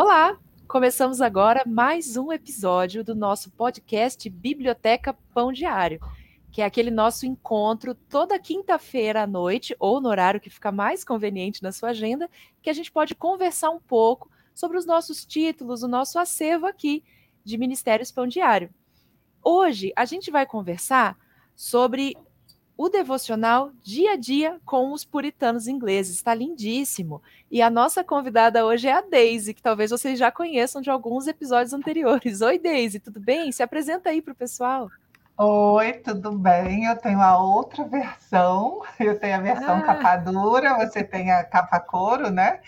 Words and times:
Olá! 0.00 0.38
Começamos 0.68 1.20
agora 1.20 1.64
mais 1.66 2.16
um 2.16 2.32
episódio 2.32 3.02
do 3.02 3.16
nosso 3.16 3.50
podcast 3.50 4.30
Biblioteca 4.30 5.12
Pão 5.34 5.52
Diário, 5.52 5.98
que 6.52 6.62
é 6.62 6.64
aquele 6.64 6.88
nosso 6.88 7.26
encontro 7.26 7.96
toda 7.96 8.38
quinta-feira 8.38 9.24
à 9.24 9.26
noite, 9.26 9.74
ou 9.76 10.00
no 10.00 10.08
horário 10.08 10.40
que 10.40 10.50
fica 10.50 10.70
mais 10.70 11.02
conveniente 11.02 11.64
na 11.64 11.72
sua 11.72 11.88
agenda, 11.88 12.30
que 12.62 12.70
a 12.70 12.72
gente 12.72 12.92
pode 12.92 13.16
conversar 13.16 13.70
um 13.70 13.80
pouco 13.80 14.30
sobre 14.54 14.78
os 14.78 14.86
nossos 14.86 15.26
títulos, 15.26 15.82
o 15.82 15.88
nosso 15.88 16.16
acervo 16.16 16.66
aqui 16.66 17.02
de 17.44 17.58
Ministérios 17.58 18.12
Pão 18.12 18.28
Diário. 18.28 18.70
Hoje 19.42 19.92
a 19.96 20.04
gente 20.04 20.30
vai 20.30 20.46
conversar 20.46 21.18
sobre 21.56 22.16
o 22.78 22.88
devocional 22.88 23.72
Dia 23.82 24.12
a 24.12 24.16
Dia 24.16 24.60
com 24.64 24.92
os 24.92 25.04
Puritanos 25.04 25.66
Ingleses. 25.66 26.14
Está 26.14 26.32
lindíssimo. 26.32 27.20
E 27.50 27.60
a 27.60 27.68
nossa 27.68 28.04
convidada 28.04 28.64
hoje 28.64 28.86
é 28.86 28.92
a 28.92 29.00
Daisy, 29.00 29.52
que 29.52 29.60
talvez 29.60 29.90
vocês 29.90 30.16
já 30.16 30.30
conheçam 30.30 30.80
de 30.80 30.88
alguns 30.88 31.26
episódios 31.26 31.74
anteriores. 31.74 32.40
Oi, 32.40 32.56
Daisy, 32.56 33.00
tudo 33.00 33.18
bem? 33.18 33.50
Se 33.50 33.64
apresenta 33.64 34.10
aí 34.10 34.22
para 34.22 34.32
o 34.32 34.36
pessoal. 34.36 34.88
Oi, 35.36 35.92
tudo 35.94 36.30
bem? 36.38 36.84
Eu 36.84 36.96
tenho 36.96 37.20
a 37.20 37.36
outra 37.36 37.82
versão. 37.84 38.80
Eu 38.98 39.18
tenho 39.18 39.34
a 39.34 39.40
versão 39.40 39.78
ah. 39.78 39.82
capa 39.82 40.16
dura, 40.16 40.76
você 40.76 41.02
tem 41.02 41.32
a 41.32 41.42
capa 41.42 41.80
couro, 41.80 42.30
né? 42.30 42.60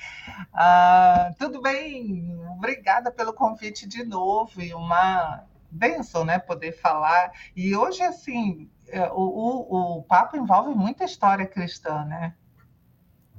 Ah, 0.52 1.30
tudo 1.38 1.62
bem? 1.62 2.36
Obrigada 2.56 3.12
pelo 3.12 3.32
convite 3.32 3.86
de 3.86 4.04
novo 4.04 4.60
e 4.60 4.74
uma 4.74 5.44
benção, 5.70 6.24
né? 6.24 6.38
Poder 6.38 6.72
falar. 6.72 7.30
E 7.54 7.76
hoje, 7.76 8.02
assim, 8.02 8.68
o, 9.12 9.22
o, 9.22 9.98
o 9.98 10.02
papo 10.02 10.36
envolve 10.36 10.74
muita 10.74 11.04
história 11.04 11.46
cristã, 11.46 12.04
né? 12.04 12.34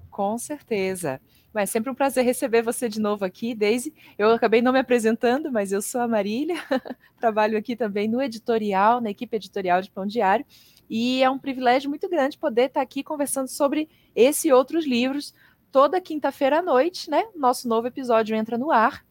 Com 0.10 0.38
certeza. 0.38 1.22
Mas 1.54 1.70
é 1.70 1.72
sempre 1.74 1.90
um 1.90 1.96
prazer 1.96 2.24
receber 2.24 2.62
você 2.62 2.88
de 2.88 3.00
novo 3.00 3.26
aqui, 3.26 3.54
Daisy. 3.54 3.94
Eu 4.18 4.32
acabei 4.32 4.62
não 4.62 4.72
me 4.72 4.80
apresentando, 4.80 5.52
mas 5.52 5.72
eu 5.72 5.82
sou 5.82 6.02
a 6.02 6.08
Marília, 6.08 6.56
trabalho 7.20 7.58
aqui 7.58 7.76
também 7.76 8.08
no 8.08 8.22
editorial, 8.22 9.02
na 9.02 9.10
equipe 9.10 9.36
editorial 9.36 9.82
de 9.82 9.92
Pão 9.92 10.06
Diário, 10.06 10.46
e 10.90 11.24
é 11.24 11.30
um 11.30 11.40
privilégio 11.40 11.90
muito 11.90 12.10
grande 12.10 12.38
poder 12.38 12.68
estar 12.68 12.82
aqui 12.82 13.04
conversando 13.04 13.48
sobre 13.48 13.90
esse 14.16 14.50
e 14.50 14.54
outros 14.54 14.86
livros 14.86 15.34
toda 15.72 16.02
quinta-feira 16.02 16.60
à 16.60 16.62
noite, 16.62 17.10
né? 17.10 17.24
Nosso 17.36 17.68
novo 17.68 17.88
episódio 17.88 18.36
entra 18.36 18.58
no 18.58 18.72
ar. 18.72 19.06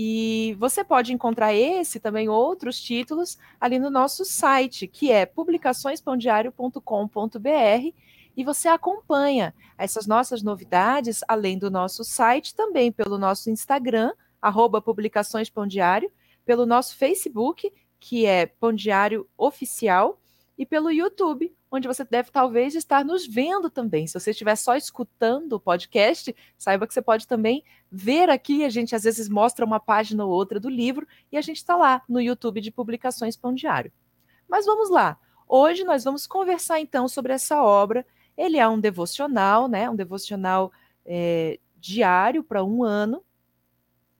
E 0.00 0.54
você 0.60 0.84
pode 0.84 1.12
encontrar 1.12 1.52
esse 1.52 1.98
também 1.98 2.28
outros 2.28 2.80
títulos 2.80 3.36
ali 3.60 3.80
no 3.80 3.90
nosso 3.90 4.24
site, 4.24 4.86
que 4.86 5.10
é 5.10 5.26
publicaçõespãodiário.com.br, 5.26 7.92
e 8.36 8.44
você 8.44 8.68
acompanha 8.68 9.52
essas 9.76 10.06
nossas 10.06 10.40
novidades, 10.40 11.24
além 11.26 11.58
do 11.58 11.68
nosso 11.68 12.04
site, 12.04 12.54
também 12.54 12.92
pelo 12.92 13.18
nosso 13.18 13.50
Instagram, 13.50 14.12
arroba 14.40 14.80
Publicações 14.80 15.50
Pão 15.50 15.66
Diário, 15.66 16.12
pelo 16.46 16.64
nosso 16.64 16.96
Facebook, 16.96 17.72
que 17.98 18.24
é 18.24 18.46
Pão 18.46 18.72
Diário 18.72 19.28
Oficial, 19.36 20.20
e 20.56 20.64
pelo 20.64 20.92
YouTube, 20.92 21.52
onde 21.70 21.86
você 21.86 22.04
deve 22.04 22.30
talvez 22.30 22.74
estar 22.74 23.04
nos 23.04 23.26
vendo 23.26 23.68
também. 23.68 24.06
Se 24.06 24.18
você 24.18 24.30
estiver 24.30 24.56
só 24.56 24.76
escutando 24.76 25.54
o 25.54 25.60
podcast, 25.60 26.34
saiba 26.56 26.86
que 26.86 26.94
você 26.94 27.02
pode 27.02 27.26
também 27.26 27.62
ver 27.90 28.30
aqui. 28.30 28.64
A 28.64 28.70
gente 28.70 28.94
às 28.94 29.02
vezes 29.02 29.28
mostra 29.28 29.64
uma 29.64 29.78
página 29.78 30.24
ou 30.24 30.30
outra 30.30 30.58
do 30.58 30.68
livro 30.68 31.06
e 31.30 31.36
a 31.36 31.40
gente 31.40 31.58
está 31.58 31.76
lá 31.76 32.02
no 32.08 32.20
YouTube 32.20 32.60
de 32.60 32.70
Publicações 32.70 33.36
Pão 33.36 33.54
Diário. 33.54 33.92
Mas 34.48 34.64
vamos 34.64 34.88
lá. 34.88 35.18
Hoje 35.46 35.84
nós 35.84 36.04
vamos 36.04 36.26
conversar 36.26 36.80
então 36.80 37.06
sobre 37.08 37.32
essa 37.32 37.62
obra. 37.62 38.06
Ele 38.36 38.58
é 38.58 38.68
um 38.68 38.80
devocional, 38.80 39.68
né? 39.68 39.88
Um 39.90 39.96
devocional 39.96 40.72
é, 41.04 41.58
diário 41.76 42.42
para 42.42 42.64
um 42.64 42.82
ano. 42.82 43.22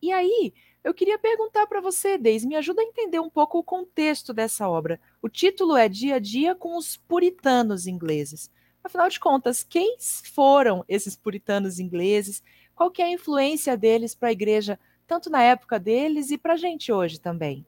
E 0.00 0.12
aí, 0.12 0.52
eu 0.82 0.94
queria 0.94 1.18
perguntar 1.18 1.66
para 1.66 1.80
você, 1.80 2.16
Deise, 2.16 2.46
me 2.46 2.56
ajuda 2.56 2.80
a 2.80 2.84
entender 2.84 3.20
um 3.20 3.28
pouco 3.28 3.58
o 3.58 3.62
contexto 3.62 4.32
dessa 4.32 4.68
obra. 4.68 5.00
O 5.20 5.28
título 5.28 5.76
é 5.76 5.88
Dia 5.88 6.16
a 6.16 6.18
Dia 6.20 6.54
com 6.54 6.76
os 6.76 6.96
Puritanos 6.96 7.86
Ingleses. 7.86 8.50
Afinal 8.84 9.08
de 9.08 9.18
contas, 9.18 9.64
quem 9.64 9.96
foram 10.32 10.84
esses 10.88 11.16
puritanos 11.16 11.80
ingleses? 11.80 12.42
Qual 12.74 12.90
que 12.90 13.02
é 13.02 13.06
a 13.06 13.12
influência 13.12 13.76
deles 13.76 14.14
para 14.14 14.28
a 14.28 14.32
igreja, 14.32 14.78
tanto 15.06 15.28
na 15.28 15.42
época 15.42 15.78
deles 15.78 16.30
e 16.30 16.38
para 16.38 16.54
a 16.54 16.56
gente 16.56 16.92
hoje 16.92 17.20
também? 17.20 17.66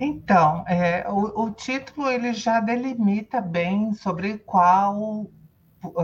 Então, 0.00 0.64
é, 0.66 1.06
o, 1.08 1.44
o, 1.44 1.50
título 1.52 2.10
ele 2.10 2.32
já 2.32 2.58
delimita 2.58 3.40
bem 3.40 3.94
sobre 3.94 4.38
qual 4.38 5.30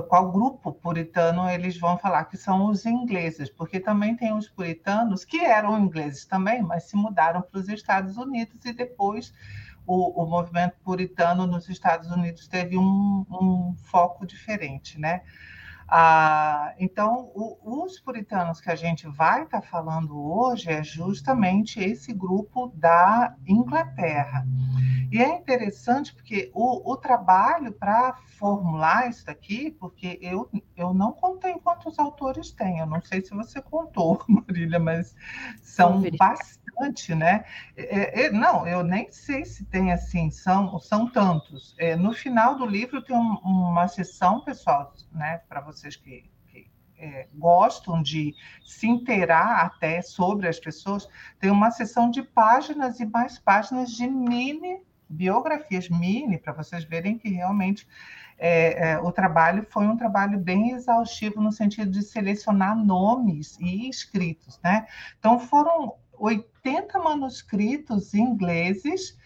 qual 0.09 0.33
grupo 0.33 0.73
puritano 0.73 1.49
eles 1.49 1.79
vão 1.79 1.99
falar 1.99 2.25
que 2.25 2.37
são 2.37 2.67
os 2.67 2.87
ingleses, 2.87 3.51
porque 3.51 3.79
também 3.79 4.17
tem 4.17 4.33
os 4.33 4.49
puritanos 4.49 5.25
que 5.25 5.45
eram 5.45 5.79
ingleses 5.79 6.25
também, 6.25 6.63
mas 6.63 6.85
se 6.85 6.97
mudaram 6.97 7.43
para 7.43 7.61
os 7.61 7.69
Estados 7.69 8.17
Unidos 8.17 8.65
e 8.65 8.73
depois 8.73 9.35
o, 9.87 10.23
o 10.23 10.27
movimento 10.27 10.77
puritano 10.83 11.47
nos 11.47 11.69
Estados 11.69 12.11
Unidos 12.11 12.49
teve 12.49 12.77
um, 12.77 13.27
um 13.31 13.75
foco 13.85 14.27
diferente, 14.27 14.99
né? 14.99 15.23
Ah, 15.89 16.75
então, 16.79 17.31
o, 17.35 17.85
os 17.85 18.01
puritanos 18.01 18.61
que 18.61 18.71
a 18.71 18.75
gente 18.75 19.07
vai 19.07 19.45
estar 19.45 19.61
tá 19.61 19.67
falando 19.67 20.19
hoje 20.19 20.69
é 20.71 20.83
justamente 20.83 21.79
esse 21.81 22.13
grupo 22.13 22.73
da 22.75 23.35
Inglaterra. 23.47 24.45
E 25.11 25.23
é 25.23 25.37
interessante 25.37 26.13
porque 26.13 26.51
o, 26.53 26.93
o 26.93 26.97
trabalho 26.97 27.73
para 27.73 28.15
formular 28.39 29.09
isso 29.09 29.25
daqui, 29.25 29.71
porque 29.79 30.19
eu, 30.21 30.51
eu 30.77 30.93
não 30.93 31.13
contei 31.13 31.55
quantos 31.55 31.99
autores 31.99 32.51
tem, 32.51 32.81
eu 32.81 32.87
não 32.87 33.01
sei 33.01 33.25
se 33.25 33.33
você 33.33 33.63
contou, 33.63 34.23
Marília, 34.29 34.81
mas 34.81 35.15
são 35.63 36.03
bastante, 36.19 36.66
né? 37.15 37.45
É, 37.77 38.25
é, 38.25 38.31
não, 38.31 38.67
eu 38.67 38.83
nem 38.83 39.11
sei 39.11 39.45
se 39.45 39.65
tem 39.65 39.93
assim, 39.93 40.31
são, 40.31 40.79
são 40.79 41.11
tantos. 41.11 41.75
É, 41.79 41.97
no 41.97 42.13
final 42.13 42.57
do 42.57 42.67
livro 42.67 43.03
tem 43.03 43.17
um, 43.17 43.35
uma 43.45 43.89
sessão, 43.89 44.41
pessoal, 44.41 44.93
né, 45.13 45.41
para 45.49 45.61
vocês 45.61 45.97
que, 45.97 46.31
é, 46.99 47.29
gostam 47.35 48.03
de 48.03 48.35
se 48.65 48.87
inteirar 48.87 49.67
até 49.67 50.01
sobre 50.01 50.49
as 50.49 50.59
pessoas, 50.59 51.09
tem 51.39 51.51
uma 51.51 51.71
sessão 51.71 52.11
de 52.11 52.23
páginas 52.23 53.01
e 53.01 53.07
mais 53.07 53.39
páginas 53.39 53.91
de 53.91 54.09
mini 54.09 54.81
biografias 55.09 55.89
mini, 55.89 56.39
para 56.39 56.53
vocês 56.53 56.85
verem 56.85 57.19
que 57.19 57.29
realmente 57.29 57.87
é, 58.39 58.91
é, 58.91 58.99
o 58.99 59.11
trabalho 59.11 59.67
foi 59.71 59.87
um 59.87 59.97
trabalho 59.97 60.39
bem 60.39 60.73
exaustivo 60.73 61.41
no 61.41 61.53
sentido 61.53 61.91
de 61.91 62.03
selecionar 62.03 62.77
nomes 62.77 63.59
e 63.61 63.89
escritos, 63.89 64.61
né? 64.63 64.87
Então 65.19 65.39
foram 65.39 65.95
80 66.19 66.99
manuscritos 66.99 68.15
ingleses, 68.15 69.17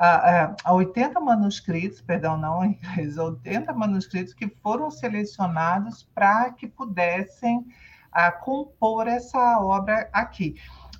uh, 0.00 0.70
uh, 0.70 0.74
80 0.74 1.20
manuscritos, 1.20 2.00
perdão, 2.00 2.36
não 2.36 2.64
inglês, 2.64 3.16
80 3.18 3.72
manuscritos 3.72 4.34
que 4.34 4.48
foram 4.62 4.90
selecionados 4.90 6.02
para 6.14 6.50
que 6.52 6.66
pudessem 6.66 7.58
uh, 7.58 8.44
compor 8.44 9.06
essa 9.06 9.60
obra 9.60 10.08
aqui. 10.12 10.56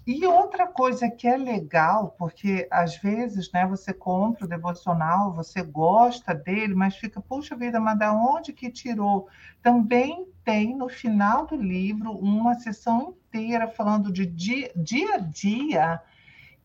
E 0.07 0.25
outra 0.25 0.69
coisa 0.69 1.11
que 1.11 1.27
é 1.27 1.37
legal, 1.37 2.15
porque 2.17 2.69
às 2.71 2.97
vezes 2.97 3.51
né, 3.51 3.67
você 3.67 3.93
compra 3.93 4.45
o 4.45 4.49
devocional, 4.49 5.35
você 5.35 5.63
gosta 5.63 6.33
dele, 6.33 6.77
mas 6.77 6.97
fica, 6.97 7.21
puxa 7.21 7.57
vida, 7.57 7.81
mas 7.81 7.99
da 7.99 8.13
onde 8.13 8.53
que 8.53 8.71
tirou? 8.71 9.29
Também 9.61 10.29
tem 10.45 10.77
no 10.77 10.89
final 10.89 11.45
do 11.45 11.57
livro 11.57 12.13
uma 12.13 12.55
sessão 12.55 13.17
inteira 13.19 13.67
falando 13.67 14.13
de 14.13 14.25
dia, 14.25 14.71
dia 14.77 15.17
a 15.17 15.19
dia 15.19 16.01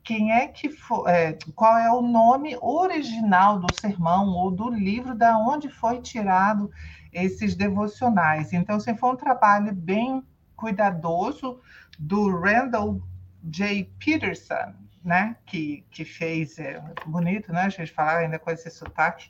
quem 0.03 0.31
é 0.31 0.47
que 0.47 0.69
foi, 0.69 1.12
é, 1.12 1.34
qual 1.56 1.78
é 1.78 1.91
o 1.91 2.02
nome 2.02 2.56
original 2.62 3.59
do 3.59 3.72
sermão 3.72 4.29
ou 4.29 4.52
do 4.52 4.69
livro 4.69 5.16
da 5.16 5.38
onde 5.38 5.68
foi 5.68 6.00
tirado 6.00 6.72
esses 7.12 7.56
devocionais. 7.56 8.53
Então, 8.53 8.75
assim, 8.78 8.96
foi 8.96 9.12
um 9.12 9.16
trabalho 9.16 9.73
bem 9.73 10.23
cuidadoso 10.56 11.59
do 11.97 12.29
Randall 12.40 13.02
Jay 13.49 13.90
Peterson, 13.99 14.73
né? 15.03 15.35
Que, 15.46 15.85
que 15.91 16.05
fez. 16.05 16.58
É, 16.59 16.82
bonito, 17.05 17.52
né? 17.52 17.61
A 17.61 17.70
gente 17.70 17.91
falar 17.91 18.20
ainda 18.20 18.40
com 18.40 18.52
esse 18.52 18.70
sotaque. 18.70 19.29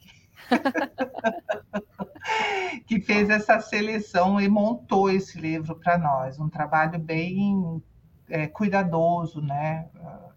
que 2.88 3.00
fez 3.00 3.30
essa 3.30 3.60
seleção 3.60 4.42
e 4.42 4.48
montou 4.48 5.10
esse 5.10 5.40
livro 5.40 5.75
para 5.75 5.98
nós. 5.98 6.40
Um 6.40 6.50
trabalho 6.50 7.00
bem 7.00 7.81
é, 8.28 8.48
cuidadoso, 8.48 9.42
né? 9.42 9.88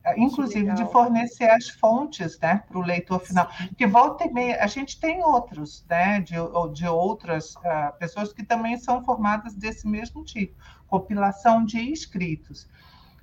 É, 0.04 0.20
inclusive 0.20 0.72
de 0.74 0.84
fornecer 0.86 1.50
as 1.50 1.70
fontes 1.70 2.38
né, 2.38 2.62
para 2.68 2.78
o 2.78 2.82
leitor 2.82 3.20
final. 3.20 3.48
Porque 3.68 3.86
volta 3.86 4.24
e 4.24 4.32
meia, 4.32 4.62
a 4.62 4.66
gente 4.66 5.00
tem 5.00 5.24
outros, 5.24 5.84
né, 5.88 6.20
de, 6.20 6.34
de 6.74 6.86
outras 6.86 7.54
uh, 7.56 7.96
pessoas 7.98 8.30
que 8.30 8.44
também 8.44 8.76
são 8.76 9.02
formadas 9.02 9.54
desse 9.54 9.88
mesmo 9.88 10.22
tipo, 10.22 10.54
compilação 10.86 11.64
de 11.64 11.80
escritos 11.90 12.68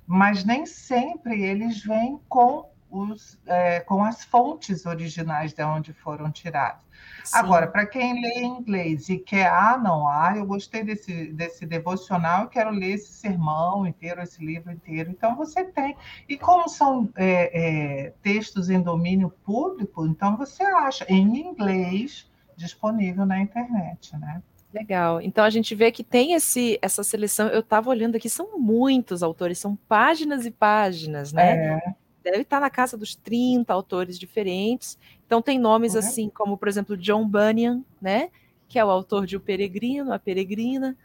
mas 0.06 0.44
nem 0.44 0.66
sempre 0.66 1.42
eles 1.42 1.82
vêm 1.84 2.20
com 2.28 2.70
os, 2.92 3.40
é, 3.46 3.80
com 3.80 4.04
as 4.04 4.22
fontes 4.22 4.84
originais 4.84 5.54
de 5.54 5.64
onde 5.64 5.94
foram 5.94 6.30
tirados. 6.30 6.82
Sim. 7.24 7.38
Agora, 7.38 7.66
para 7.66 7.86
quem 7.86 8.20
lê 8.20 8.40
em 8.40 8.58
inglês 8.58 9.08
e 9.08 9.18
quer, 9.18 9.48
ah, 9.48 9.78
não, 9.78 10.06
ah, 10.06 10.34
eu 10.36 10.44
gostei 10.44 10.84
desse, 10.84 11.32
desse 11.32 11.64
devocional, 11.64 12.42
eu 12.42 12.48
quero 12.48 12.70
ler 12.70 12.94
esse 12.94 13.12
sermão 13.12 13.86
inteiro, 13.86 14.20
esse 14.20 14.44
livro 14.44 14.70
inteiro. 14.70 15.10
Então, 15.10 15.34
você 15.34 15.64
tem. 15.64 15.96
E 16.28 16.36
como 16.36 16.68
são 16.68 17.08
é, 17.16 18.06
é, 18.06 18.10
textos 18.22 18.68
em 18.68 18.80
domínio 18.80 19.30
público, 19.44 20.06
então 20.06 20.36
você 20.36 20.62
acha 20.62 21.06
em 21.08 21.38
inglês 21.38 22.30
disponível 22.56 23.24
na 23.24 23.40
internet, 23.40 24.16
né? 24.18 24.42
Legal. 24.72 25.20
Então 25.20 25.44
a 25.44 25.50
gente 25.50 25.74
vê 25.74 25.92
que 25.92 26.02
tem 26.02 26.32
esse, 26.32 26.78
essa 26.80 27.02
seleção. 27.02 27.48
Eu 27.48 27.60
estava 27.60 27.90
olhando 27.90 28.16
aqui, 28.16 28.28
são 28.28 28.58
muitos 28.58 29.22
autores, 29.22 29.58
são 29.58 29.76
páginas 29.88 30.46
e 30.46 30.50
páginas, 30.50 31.32
né? 31.32 31.76
É. 31.76 31.94
Deve 32.24 32.42
estar 32.42 32.60
na 32.60 32.70
casa 32.70 32.96
dos 32.96 33.14
30 33.14 33.72
autores 33.72 34.18
diferentes. 34.18 34.98
Então 35.26 35.42
tem 35.42 35.58
nomes 35.58 35.94
é. 35.94 35.98
assim, 35.98 36.30
como 36.30 36.56
por 36.56 36.68
exemplo 36.68 36.96
John 36.96 37.26
Bunyan, 37.28 37.82
né? 38.00 38.30
Que 38.68 38.78
é 38.78 38.84
o 38.84 38.90
autor 38.90 39.26
de 39.26 39.36
O 39.36 39.40
Peregrino, 39.40 40.12
A 40.12 40.18
Peregrina, 40.18 40.96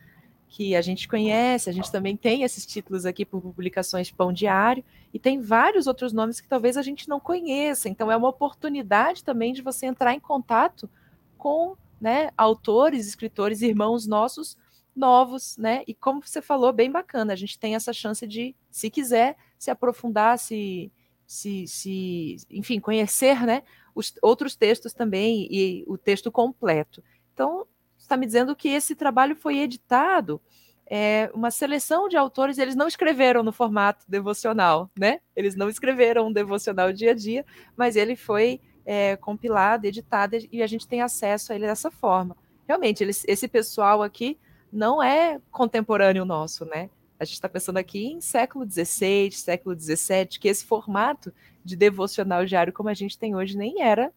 que 0.47 0.73
a 0.73 0.81
gente 0.81 1.07
conhece. 1.07 1.69
A 1.69 1.73
gente 1.73 1.91
também 1.91 2.15
tem 2.15 2.43
esses 2.43 2.65
títulos 2.65 3.05
aqui 3.05 3.25
por 3.25 3.41
publicações 3.41 4.09
Pão 4.09 4.31
Diário. 4.31 4.83
E 5.13 5.19
tem 5.19 5.41
vários 5.41 5.87
outros 5.87 6.13
nomes 6.13 6.39
que 6.39 6.47
talvez 6.47 6.77
a 6.77 6.81
gente 6.81 7.09
não 7.09 7.19
conheça. 7.19 7.89
Então 7.89 8.09
é 8.09 8.15
uma 8.15 8.29
oportunidade 8.29 9.25
também 9.25 9.51
de 9.51 9.61
você 9.61 9.87
entrar 9.87 10.13
em 10.13 10.19
contato 10.21 10.89
com 11.37 11.75
né, 11.99 12.29
autores, 12.37 13.07
escritores, 13.07 13.61
irmãos 13.61 14.07
nossos 14.07 14.57
novos, 14.95 15.57
né? 15.57 15.83
E 15.87 15.93
como 15.93 16.21
você 16.23 16.41
falou, 16.41 16.73
bem 16.73 16.91
bacana, 16.91 17.33
a 17.33 17.35
gente 17.35 17.59
tem 17.59 17.75
essa 17.75 17.93
chance 17.93 18.25
de, 18.25 18.55
se 18.71 18.89
quiser, 18.89 19.37
se 19.57 19.69
aprofundar, 19.69 20.39
se, 20.39 20.91
se, 21.25 21.67
se 21.67 22.37
enfim, 22.49 22.79
conhecer, 22.79 23.45
né, 23.45 23.63
os 23.93 24.13
outros 24.21 24.55
textos 24.55 24.93
também 24.93 25.47
e 25.51 25.83
o 25.87 25.97
texto 25.97 26.31
completo. 26.31 27.03
Então, 27.33 27.67
está 27.97 28.17
me 28.17 28.25
dizendo 28.25 28.55
que 28.55 28.69
esse 28.69 28.95
trabalho 28.95 29.35
foi 29.35 29.59
editado 29.59 30.41
é, 30.89 31.29
uma 31.33 31.51
seleção 31.51 32.07
de 32.07 32.15
autores, 32.15 32.57
eles 32.57 32.75
não 32.75 32.87
escreveram 32.87 33.43
no 33.43 33.51
formato 33.51 34.05
devocional, 34.07 34.89
né? 34.97 35.19
Eles 35.35 35.55
não 35.55 35.69
escreveram 35.69 36.27
um 36.27 36.33
devocional 36.33 36.93
dia 36.93 37.11
a 37.11 37.13
dia, 37.13 37.45
mas 37.75 37.95
ele 37.95 38.15
foi 38.15 38.61
é, 38.87 39.17
compilada, 39.17 39.85
editada, 39.85 40.37
e 40.49 40.63
a 40.63 40.67
gente 40.67 40.87
tem 40.87 41.01
acesso 41.01 41.51
a 41.51 41.55
ele 41.55 41.67
dessa 41.67 41.91
forma. 41.91 42.37
Realmente, 42.65 43.03
esse 43.03 43.47
pessoal 43.49 44.01
aqui 44.01 44.39
não 44.71 45.03
é 45.03 45.41
contemporâneo 45.51 46.23
nosso, 46.23 46.63
né? 46.63 46.89
A 47.19 47.25
gente 47.25 47.33
está 47.33 47.49
pensando 47.49 47.77
aqui 47.77 48.05
em 48.05 48.21
século 48.21 48.65
XVI, 48.69 49.31
século 49.31 49.77
XVII, 49.77 50.39
que 50.39 50.47
esse 50.47 50.63
formato 50.65 51.33
de 51.65 51.75
devocional 51.75 52.45
diário 52.45 52.71
como 52.71 52.87
a 52.87 52.93
gente 52.93 53.19
tem 53.19 53.35
hoje 53.35 53.57
nem 53.57 53.81
era 53.81 54.13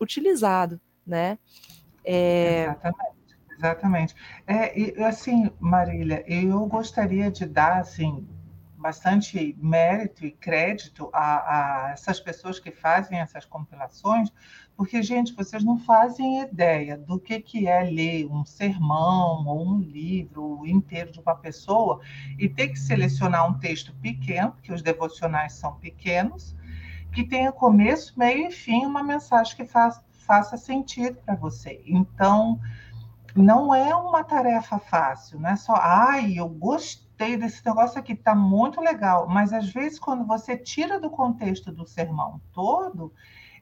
utilizado, 0.00 0.80
né? 1.06 1.38
É... 2.02 2.64
Exatamente. 2.64 3.14
Exatamente. 3.56 4.14
É, 4.46 4.78
e, 4.78 5.02
assim, 5.02 5.50
Marília, 5.60 6.24
eu 6.26 6.64
gostaria 6.66 7.30
de 7.30 7.44
dar 7.44 7.80
assim, 7.80 8.26
bastante 8.84 9.56
mérito 9.58 10.26
e 10.26 10.30
crédito 10.30 11.08
a, 11.10 11.86
a, 11.86 11.90
essas 11.92 12.20
pessoas 12.20 12.60
que 12.60 12.70
fazem 12.70 13.18
essas 13.18 13.46
compilações, 13.46 14.30
porque, 14.76 15.02
gente, 15.02 15.32
vocês 15.32 15.64
não 15.64 15.78
fazem 15.78 16.42
ideia 16.42 16.98
do 16.98 17.18
que, 17.18 17.40
que 17.40 17.66
é 17.66 17.82
ler 17.82 18.26
um 18.26 18.44
sermão 18.44 19.46
ou 19.46 19.66
um 19.66 19.80
livro 19.80 20.66
inteiro 20.66 21.10
de 21.10 21.18
uma 21.18 21.34
pessoa 21.34 22.02
e 22.38 22.46
ter 22.46 22.68
que 22.68 22.78
selecionar 22.78 23.48
um 23.48 23.58
texto 23.58 23.94
pequeno, 24.02 24.52
porque 24.52 24.70
os 24.70 24.82
devocionais 24.82 25.54
são 25.54 25.76
pequenos, 25.76 26.54
que 27.10 27.24
tenha 27.24 27.50
começo, 27.52 28.12
meio 28.18 28.48
e 28.48 28.50
fim, 28.50 28.84
uma 28.84 29.02
mensagem 29.02 29.56
que 29.56 29.64
faça, 29.64 30.04
faça 30.26 30.58
sentido 30.58 31.16
para 31.24 31.36
você. 31.36 31.80
Então, 31.86 32.60
não 33.34 33.74
é 33.74 33.96
uma 33.96 34.22
tarefa 34.22 34.78
fácil, 34.78 35.40
não 35.40 35.48
é 35.48 35.56
só, 35.56 35.72
ai, 35.74 36.34
eu 36.38 36.50
gostei 36.50 37.03
gostei 37.14 37.36
desse 37.36 37.64
negócio 37.64 37.98
aqui, 37.98 38.14
tá 38.14 38.34
muito 38.34 38.80
legal. 38.80 39.28
Mas 39.28 39.52
às 39.52 39.70
vezes, 39.70 39.98
quando 39.98 40.26
você 40.26 40.56
tira 40.56 40.98
do 40.98 41.08
contexto 41.08 41.70
do 41.70 41.86
sermão 41.86 42.40
todo, 42.52 43.12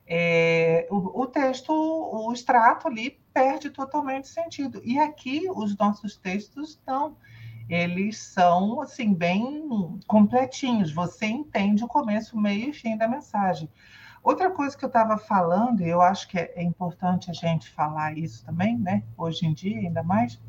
é, 0.06 0.86
o, 0.90 1.22
o, 1.22 1.26
texto, 1.26 1.70
o 1.70 2.32
extrato 2.32 2.88
ali 2.88 3.20
perde 3.32 3.70
totalmente 3.70 4.28
sentido. 4.28 4.80
E 4.84 4.98
aqui 4.98 5.48
os 5.50 5.76
nossos 5.76 6.16
textos 6.16 6.70
estão, 6.70 7.16
eles 7.68 8.18
são 8.18 8.80
assim 8.80 9.12
bem 9.12 9.68
completinhos. 10.06 10.92
Você 10.92 11.26
entende 11.26 11.84
o 11.84 11.88
começo, 11.88 12.36
o 12.36 12.40
meio 12.40 12.70
e 12.70 12.72
fim 12.72 12.96
da 12.96 13.06
mensagem. 13.06 13.68
Outra 14.22 14.50
coisa 14.50 14.76
que 14.76 14.84
eu 14.84 14.88
estava 14.88 15.18
falando, 15.18 15.82
e 15.82 15.88
eu 15.88 16.00
acho 16.00 16.28
que 16.28 16.38
é 16.38 16.62
importante 16.62 17.30
a 17.30 17.34
gente 17.34 17.68
falar 17.68 18.16
isso 18.16 18.44
também, 18.46 18.78
né? 18.78 19.02
Hoje 19.18 19.46
em 19.46 19.52
dia, 19.52 19.78
ainda 19.78 20.02
mais, 20.02 20.40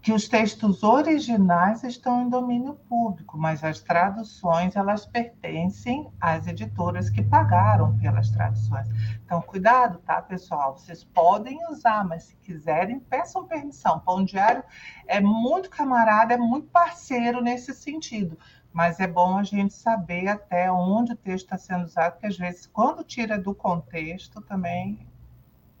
que 0.00 0.12
os 0.12 0.28
textos 0.28 0.82
originais 0.82 1.82
estão 1.82 2.22
em 2.22 2.28
domínio 2.28 2.74
público, 2.88 3.36
mas 3.36 3.64
as 3.64 3.80
traduções 3.80 4.76
elas 4.76 5.04
pertencem 5.04 6.08
às 6.20 6.46
editoras 6.46 7.10
que 7.10 7.22
pagaram 7.22 7.98
pelas 7.98 8.30
traduções. 8.30 8.88
Então, 9.24 9.42
cuidado, 9.42 9.98
tá, 9.98 10.22
pessoal? 10.22 10.78
Vocês 10.78 11.02
podem 11.02 11.58
usar, 11.70 12.04
mas 12.06 12.24
se 12.24 12.36
quiserem, 12.36 13.00
peçam 13.00 13.46
permissão. 13.46 13.98
Pão 14.00 14.24
Diário 14.24 14.62
é 15.06 15.20
muito 15.20 15.68
camarada, 15.68 16.34
é 16.34 16.38
muito 16.38 16.68
parceiro 16.68 17.42
nesse 17.42 17.74
sentido. 17.74 18.38
Mas 18.72 19.00
é 19.00 19.06
bom 19.06 19.36
a 19.36 19.42
gente 19.42 19.74
saber 19.74 20.28
até 20.28 20.70
onde 20.70 21.12
o 21.12 21.16
texto 21.16 21.46
está 21.46 21.58
sendo 21.58 21.84
usado, 21.84 22.12
porque 22.12 22.26
às 22.26 22.36
vezes, 22.36 22.66
quando 22.66 23.02
tira 23.02 23.36
do 23.36 23.52
contexto, 23.52 24.40
também 24.42 24.98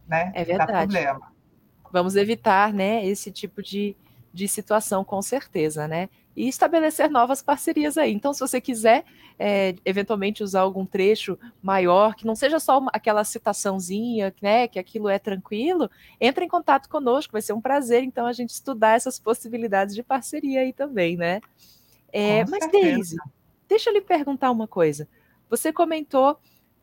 né, 0.08 0.32
é 0.34 0.44
verdade. 0.44 0.72
dá 0.72 0.78
problema. 0.78 1.32
Vamos 1.92 2.16
evitar 2.16 2.72
né, 2.72 3.04
esse 3.04 3.30
tipo 3.30 3.62
de, 3.62 3.96
de 4.32 4.46
situação, 4.46 5.04
com 5.04 5.20
certeza, 5.22 5.88
né? 5.88 6.08
E 6.36 6.48
estabelecer 6.48 7.10
novas 7.10 7.42
parcerias 7.42 7.98
aí. 7.98 8.12
Então, 8.12 8.32
se 8.32 8.40
você 8.40 8.60
quiser, 8.60 9.04
é, 9.38 9.74
eventualmente, 9.84 10.42
usar 10.42 10.60
algum 10.60 10.86
trecho 10.86 11.38
maior, 11.62 12.14
que 12.14 12.26
não 12.26 12.34
seja 12.34 12.60
só 12.60 12.78
uma, 12.78 12.90
aquela 12.92 13.24
citaçãozinha, 13.24 14.34
né? 14.40 14.68
Que 14.68 14.78
aquilo 14.78 15.08
é 15.08 15.18
tranquilo, 15.18 15.90
entre 16.20 16.44
em 16.44 16.48
contato 16.48 16.88
conosco, 16.88 17.32
vai 17.32 17.42
ser 17.42 17.52
um 17.52 17.60
prazer, 17.60 18.02
então, 18.02 18.26
a 18.26 18.32
gente 18.32 18.50
estudar 18.50 18.96
essas 18.96 19.18
possibilidades 19.18 19.94
de 19.94 20.02
parceria 20.02 20.60
aí 20.60 20.72
também, 20.72 21.16
né? 21.16 21.40
É, 22.12 22.44
mas, 22.46 22.70
Deise, 22.70 23.16
deixa 23.68 23.90
eu 23.90 23.94
lhe 23.94 24.00
perguntar 24.00 24.50
uma 24.50 24.66
coisa. 24.66 25.08
Você 25.50 25.72
comentou 25.72 26.38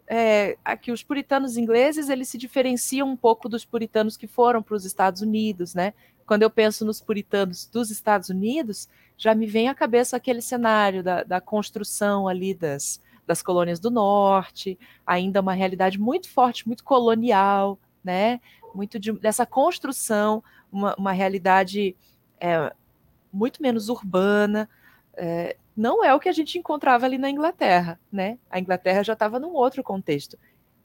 é, 0.07 0.57
que 0.81 0.91
os 0.91 1.03
puritanos 1.03 1.57
ingleses 1.57 2.09
eles 2.09 2.29
se 2.29 2.37
diferenciam 2.37 3.09
um 3.09 3.17
pouco 3.17 3.49
dos 3.49 3.65
puritanos 3.65 4.17
que 4.17 4.27
foram 4.27 4.61
para 4.61 4.75
os 4.75 4.85
Estados 4.85 5.21
Unidos, 5.21 5.73
né? 5.73 5.93
Quando 6.25 6.43
eu 6.43 6.49
penso 6.49 6.85
nos 6.85 6.99
puritanos 6.99 7.67
dos 7.67 7.91
Estados 7.91 8.29
Unidos, 8.29 8.89
já 9.17 9.33
me 9.33 9.45
vem 9.45 9.69
à 9.69 9.75
cabeça 9.75 10.17
aquele 10.17 10.41
cenário 10.41 11.03
da, 11.03 11.23
da 11.23 11.39
construção 11.39 12.27
ali 12.27 12.53
das, 12.53 13.01
das 13.25 13.41
colônias 13.41 13.79
do 13.79 13.89
norte, 13.89 14.77
ainda 15.05 15.41
uma 15.41 15.53
realidade 15.53 15.99
muito 15.99 16.29
forte, 16.29 16.67
muito 16.67 16.83
colonial, 16.83 17.79
né? 18.03 18.39
Muito 18.73 18.99
de, 18.99 19.11
dessa 19.13 19.45
construção, 19.45 20.43
uma, 20.71 20.95
uma 20.95 21.11
realidade 21.11 21.95
é, 22.39 22.73
muito 23.31 23.61
menos 23.61 23.87
urbana. 23.87 24.69
É, 25.15 25.55
não 25.77 26.03
é 26.03 26.13
o 26.13 26.19
que 26.19 26.29
a 26.29 26.33
gente 26.33 26.57
encontrava 26.57 27.05
ali 27.05 27.17
na 27.17 27.29
Inglaterra, 27.29 27.99
né? 28.11 28.37
A 28.49 28.59
Inglaterra 28.59 29.03
já 29.03 29.13
estava 29.13 29.39
num 29.39 29.53
outro 29.53 29.83
contexto. 29.83 30.37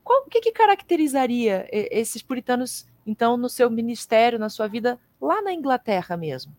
Qual, 0.04 0.22
o 0.22 0.30
que, 0.30 0.40
que 0.40 0.52
caracterizaria 0.52 1.66
esses 1.70 2.22
puritanos, 2.22 2.86
então, 3.06 3.36
no 3.36 3.48
seu 3.48 3.70
ministério, 3.70 4.38
na 4.38 4.48
sua 4.48 4.66
vida 4.66 4.98
lá 5.20 5.42
na 5.42 5.52
Inglaterra 5.52 6.16
mesmo? 6.16 6.56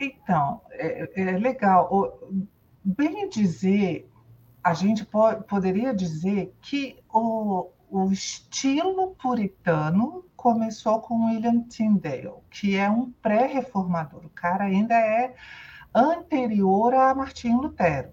Então, 0.00 0.60
é, 0.70 1.08
é 1.14 1.38
legal. 1.38 2.18
Bem 2.84 3.28
dizer, 3.28 4.10
a 4.62 4.74
gente 4.74 5.04
po 5.04 5.34
poderia 5.42 5.94
dizer 5.94 6.54
que 6.60 6.98
o, 7.12 7.70
o 7.88 8.10
estilo 8.10 9.14
puritano 9.14 10.24
começou 10.36 11.00
com 11.00 11.26
William 11.26 11.60
Tyndale, 11.68 12.32
que 12.50 12.76
é 12.76 12.90
um 12.90 13.12
pré-reformador. 13.12 14.24
O 14.24 14.30
cara 14.30 14.64
ainda 14.64 14.94
é 14.94 15.34
anterior 15.94 16.94
a 16.94 17.14
Martinho 17.14 17.60
Lutero. 17.60 18.12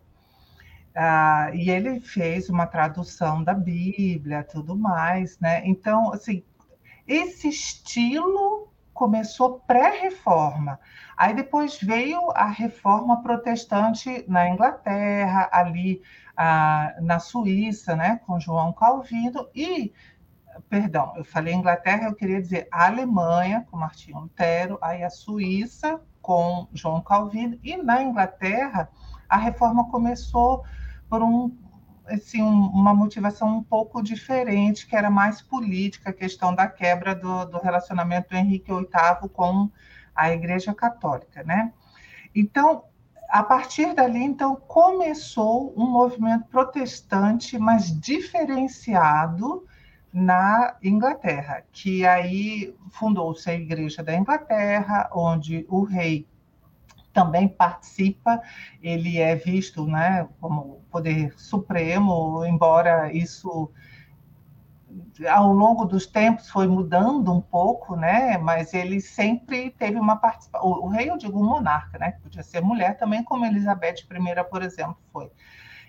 Ah, 0.93 1.50
e 1.53 1.69
ele 1.69 2.00
fez 2.01 2.50
uma 2.50 2.67
tradução 2.67 3.43
da 3.43 3.53
Bíblia, 3.53 4.43
tudo 4.43 4.75
mais, 4.75 5.39
né? 5.39 5.62
Então, 5.65 6.12
assim, 6.12 6.43
esse 7.07 7.48
estilo 7.48 8.68
começou 8.99 9.61
pré-reforma. 9.61 10.77
Aí 11.15 11.33
depois 11.33 11.79
veio 11.81 12.19
a 12.31 12.47
reforma 12.47 13.23
protestante 13.23 14.25
na 14.27 14.49
Inglaterra, 14.49 15.47
ali 15.53 16.01
na 17.01 17.17
Suíça, 17.17 17.95
né, 17.95 18.19
com 18.25 18.37
João 18.41 18.73
Calvino, 18.73 19.47
e, 19.55 19.93
perdão, 20.69 21.13
eu 21.15 21.23
falei 21.23 21.53
Inglaterra, 21.53 22.07
eu 22.07 22.15
queria 22.15 22.41
dizer 22.41 22.67
a 22.69 22.87
Alemanha, 22.87 23.65
com 23.71 23.77
Martinho 23.77 24.19
Lutero, 24.19 24.77
aí 24.81 25.01
a 25.01 25.09
Suíça, 25.09 26.01
com 26.21 26.67
João 26.73 27.01
Calvino, 27.01 27.57
e 27.63 27.77
na 27.77 28.03
Inglaterra 28.03 28.89
a 29.29 29.37
reforma 29.37 29.89
começou 29.89 30.65
por 31.09 31.23
um 31.23 31.55
assim, 32.09 32.41
um, 32.41 32.67
uma 32.67 32.93
motivação 32.93 33.57
um 33.57 33.63
pouco 33.63 34.01
diferente, 34.01 34.87
que 34.87 34.95
era 34.95 35.09
mais 35.09 35.41
política, 35.41 36.09
a 36.09 36.13
questão 36.13 36.53
da 36.53 36.67
quebra 36.67 37.15
do, 37.15 37.45
do 37.45 37.59
relacionamento 37.59 38.29
do 38.29 38.35
Henrique 38.35 38.71
VIII 38.71 39.29
com 39.33 39.69
a 40.15 40.31
Igreja 40.31 40.73
Católica, 40.73 41.43
né? 41.43 41.71
Então, 42.35 42.83
a 43.29 43.43
partir 43.43 43.93
dali, 43.93 44.23
então, 44.23 44.55
começou 44.55 45.73
um 45.77 45.85
movimento 45.85 46.45
protestante, 46.45 47.57
mas 47.57 47.87
diferenciado 47.99 49.65
na 50.11 50.75
Inglaterra, 50.81 51.63
que 51.71 52.05
aí 52.05 52.75
fundou-se 52.89 53.49
a 53.49 53.53
Igreja 53.53 54.01
da 54.01 54.15
Inglaterra, 54.15 55.09
onde 55.13 55.65
o 55.69 55.83
rei 55.83 56.27
também 57.13 57.47
participa, 57.47 58.41
ele 58.81 59.17
é 59.17 59.35
visto 59.35 59.85
né, 59.85 60.27
como 60.39 60.81
poder 60.91 61.33
supremo, 61.37 62.45
embora 62.45 63.11
isso 63.11 63.71
ao 65.29 65.51
longo 65.51 65.85
dos 65.85 66.05
tempos 66.05 66.49
foi 66.49 66.67
mudando 66.67 67.33
um 67.33 67.41
pouco, 67.41 67.95
né? 67.95 68.37
Mas 68.37 68.73
ele 68.73 69.01
sempre 69.01 69.71
teve 69.71 69.99
uma 69.99 70.15
participação. 70.15 70.67
O, 70.67 70.87
rei, 70.87 71.09
eu 71.09 71.17
digo, 71.17 71.43
monarca, 71.43 71.97
né? 71.97 72.11
Podia 72.23 72.43
ser 72.43 72.61
mulher 72.61 72.97
também, 72.97 73.23
como 73.23 73.45
Elizabeth 73.45 74.05
I, 74.09 74.43
por 74.49 74.61
exemplo, 74.61 74.97
foi. 75.11 75.29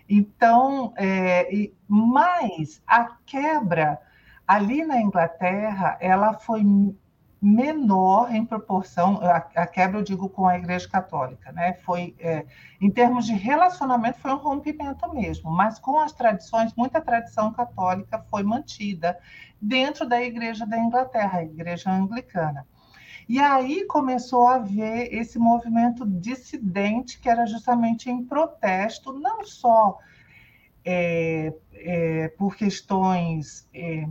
Então, 0.09 0.93
é, 0.97 1.53
e, 1.55 1.75
mas 1.89 2.83
a 2.87 3.17
quebra 3.25 4.01
ali 4.47 4.85
na 4.85 5.01
Inglaterra, 5.01 5.97
ela 6.01 6.35
foi 6.35 6.65
menor 7.41 8.35
em 8.35 8.45
proporção, 8.45 9.19
a, 9.23 9.37
a, 9.37 9.67
quebra 9.67 9.99
eu 9.99 10.03
digo 10.03 10.29
com 10.29 10.47
a 10.47 10.59
Igreja 10.59 10.87
Católica, 10.89 11.51
né? 11.53 11.73
Foi, 11.85 12.15
é, 12.19 12.45
em 12.81 12.91
termos 12.91 13.25
de 13.25 13.33
relacionamento, 13.33 14.19
foi 14.19 14.33
um 14.33 14.37
rompimento 14.37 15.11
mesmo, 15.15 15.51
mas 15.51 15.79
com 15.79 15.99
as 15.99 16.13
tradições, 16.13 16.75
muita 16.75 17.01
tradição 17.01 17.53
católica 17.53 18.19
foi 18.31 18.43
mantida 18.43 19.19
dentro 19.61 20.07
da 20.07 20.21
Igreja 20.23 20.67
da 20.67 20.79
Inglaterra, 20.79 21.39
a 21.39 21.45
Igreja 21.45 21.91
Anglicana. 21.91 22.67
E 23.27 23.39
aí 23.39 23.87
começou 23.87 24.49
a 24.49 24.57
haver 24.57 25.15
esse 25.15 25.39
movimento 25.39 26.05
dissidente, 26.05 27.19
que 27.19 27.29
era 27.29 27.47
justamente 27.47 28.11
em 28.11 28.25
protesto, 28.25 29.13
não 29.13 29.45
só 29.45 29.99
é, 30.85 31.55
é, 31.73 32.29
por 32.37 32.57
questões 32.57 33.69
é, 33.73 34.05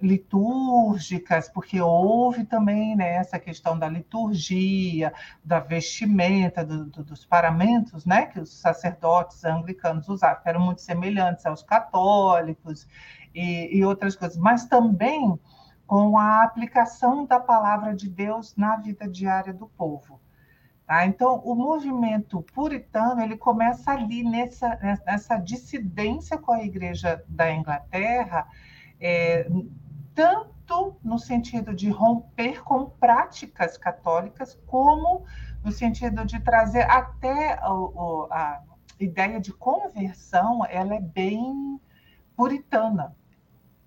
litúrgicas, 0.00 1.48
porque 1.48 1.80
houve 1.80 2.44
também 2.44 2.94
né, 2.94 3.14
essa 3.14 3.38
questão 3.38 3.78
da 3.78 3.88
liturgia, 3.88 5.12
da 5.44 5.58
vestimenta, 5.58 6.64
do, 6.64 6.86
do, 6.86 7.02
dos 7.02 7.24
paramentos 7.24 8.06
né, 8.06 8.26
que 8.26 8.38
os 8.38 8.60
sacerdotes 8.60 9.44
anglicanos 9.44 10.08
usavam, 10.08 10.42
que 10.42 10.48
eram 10.48 10.60
muito 10.60 10.80
semelhantes 10.80 11.44
aos 11.46 11.62
católicos 11.62 12.86
e, 13.34 13.76
e 13.76 13.84
outras 13.84 14.14
coisas, 14.14 14.38
mas 14.38 14.66
também 14.66 15.38
com 15.86 16.16
a 16.16 16.44
aplicação 16.44 17.24
da 17.24 17.40
palavra 17.40 17.94
de 17.94 18.08
Deus 18.08 18.54
na 18.56 18.76
vida 18.76 19.08
diária 19.08 19.52
do 19.52 19.66
povo. 19.66 20.20
Tá? 20.86 21.06
Então, 21.06 21.40
o 21.44 21.54
movimento 21.54 22.42
puritano 22.54 23.20
ele 23.20 23.36
começa 23.36 23.90
ali 23.90 24.22
nessa, 24.22 25.00
nessa 25.04 25.36
dissidência 25.36 26.38
com 26.38 26.52
a 26.52 26.62
Igreja 26.62 27.22
da 27.28 27.52
Inglaterra, 27.52 28.46
é, 29.00 29.48
tanto 30.18 30.96
no 31.04 31.16
sentido 31.16 31.72
de 31.72 31.88
romper 31.90 32.64
com 32.64 32.90
práticas 32.90 33.78
católicas, 33.78 34.60
como 34.66 35.24
no 35.62 35.70
sentido 35.70 36.24
de 36.24 36.40
trazer 36.40 36.90
até 36.90 37.52
a, 37.52 37.68
a 38.28 38.62
ideia 38.98 39.38
de 39.38 39.52
conversão, 39.52 40.66
ela 40.68 40.96
é 40.96 41.00
bem 41.00 41.80
puritana. 42.36 43.14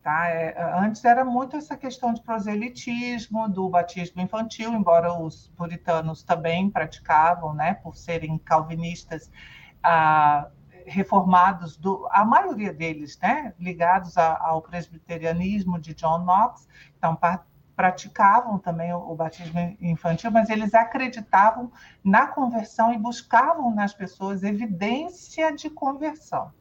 Tá? 0.01 0.29
É, 0.29 0.55
antes 0.79 1.03
era 1.03 1.25
muito 1.25 1.57
essa 1.57 1.75
questão 1.75 2.13
de 2.13 2.21
proselitismo, 2.21 3.49
do 3.49 3.67
batismo 3.69 4.21
infantil, 4.21 4.71
embora 4.71 5.13
os 5.13 5.49
puritanos 5.57 6.23
também 6.23 6.69
praticavam, 6.69 7.53
né, 7.53 7.73
por 7.73 7.97
serem 7.97 8.37
calvinistas, 8.37 9.29
ah, 9.83 10.49
reformados, 10.85 11.77
do, 11.77 12.07
a 12.11 12.23
maioria 12.25 12.73
deles, 12.73 13.17
né, 13.19 13.53
ligados 13.59 14.17
a, 14.17 14.37
ao 14.41 14.61
presbiterianismo 14.61 15.79
de 15.79 15.93
John 15.93 16.19
Knox, 16.19 16.67
então 16.97 17.17
praticavam 17.75 18.59
também 18.59 18.93
o, 18.93 19.11
o, 19.11 19.15
batismo 19.15 19.75
infantil, 19.81 20.31
mas 20.31 20.49
eles 20.49 20.73
acreditavam 20.73 21.71
na 22.03 22.27
conversão 22.27 22.93
e 22.93 22.97
buscavam 22.97 23.73
nas 23.73 23.93
pessoas 23.93 24.43
evidência 24.43 25.51
de 25.51 25.69
conversão. 25.69 26.51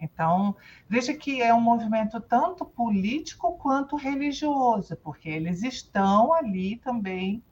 Então, 0.00 0.56
veja 0.88 1.14
que 1.14 1.40
é 1.42 1.54
um 1.54 1.60
movimento 1.60 2.20
tanto 2.20 2.64
político 2.64 3.56
quanto 3.58 3.96
religioso, 3.96 4.96
porque 4.96 5.28
eles 5.28 5.62
estão 5.62 6.32
ali 6.32 6.76
também 6.76 7.42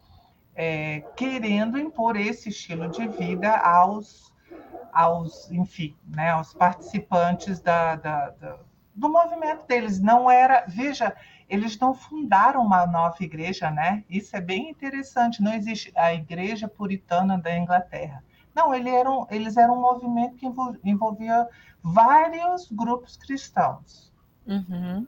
é, 0.55 1.01
querendo 1.17 1.79
impor 1.79 2.17
esse 2.17 2.51
estilo 2.51 2.89
de 2.89 3.07
vida 3.09 3.57
aos 3.57 4.32
aos, 4.93 5.51
enfim, 5.51 5.97
né, 6.07 6.31
aos 6.31 6.53
participantes 6.53 7.61
da, 7.61 7.97
da, 7.97 8.31
da, 8.31 8.59
do 8.95 9.09
movimento 9.09 9.67
deles. 9.67 9.99
Não 9.99 10.31
era, 10.31 10.65
veja, 10.69 11.17
eles 11.49 11.79
não 11.79 11.95
fundaram 11.95 12.63
uma 12.63 12.87
nova 12.87 13.17
igreja, 13.21 13.71
né? 13.71 14.05
Isso 14.09 14.37
é 14.37 14.41
bem 14.41 14.71
interessante. 14.71 15.43
Não 15.43 15.53
existe 15.55 15.93
a 15.97 16.13
igreja 16.13 16.69
puritana 16.69 17.39
da 17.39 17.57
Inglaterra. 17.57 18.23
Não, 18.55 18.75
eles 18.75 18.93
eram, 18.93 19.27
eles 19.31 19.57
eram 19.57 19.79
um 19.79 19.81
movimento 19.81 20.37
que 20.37 20.47
envolvia 20.85 21.49
vários 21.83 22.71
grupos 22.71 23.17
cristãos. 23.17 24.13
Uhum. 24.47 25.07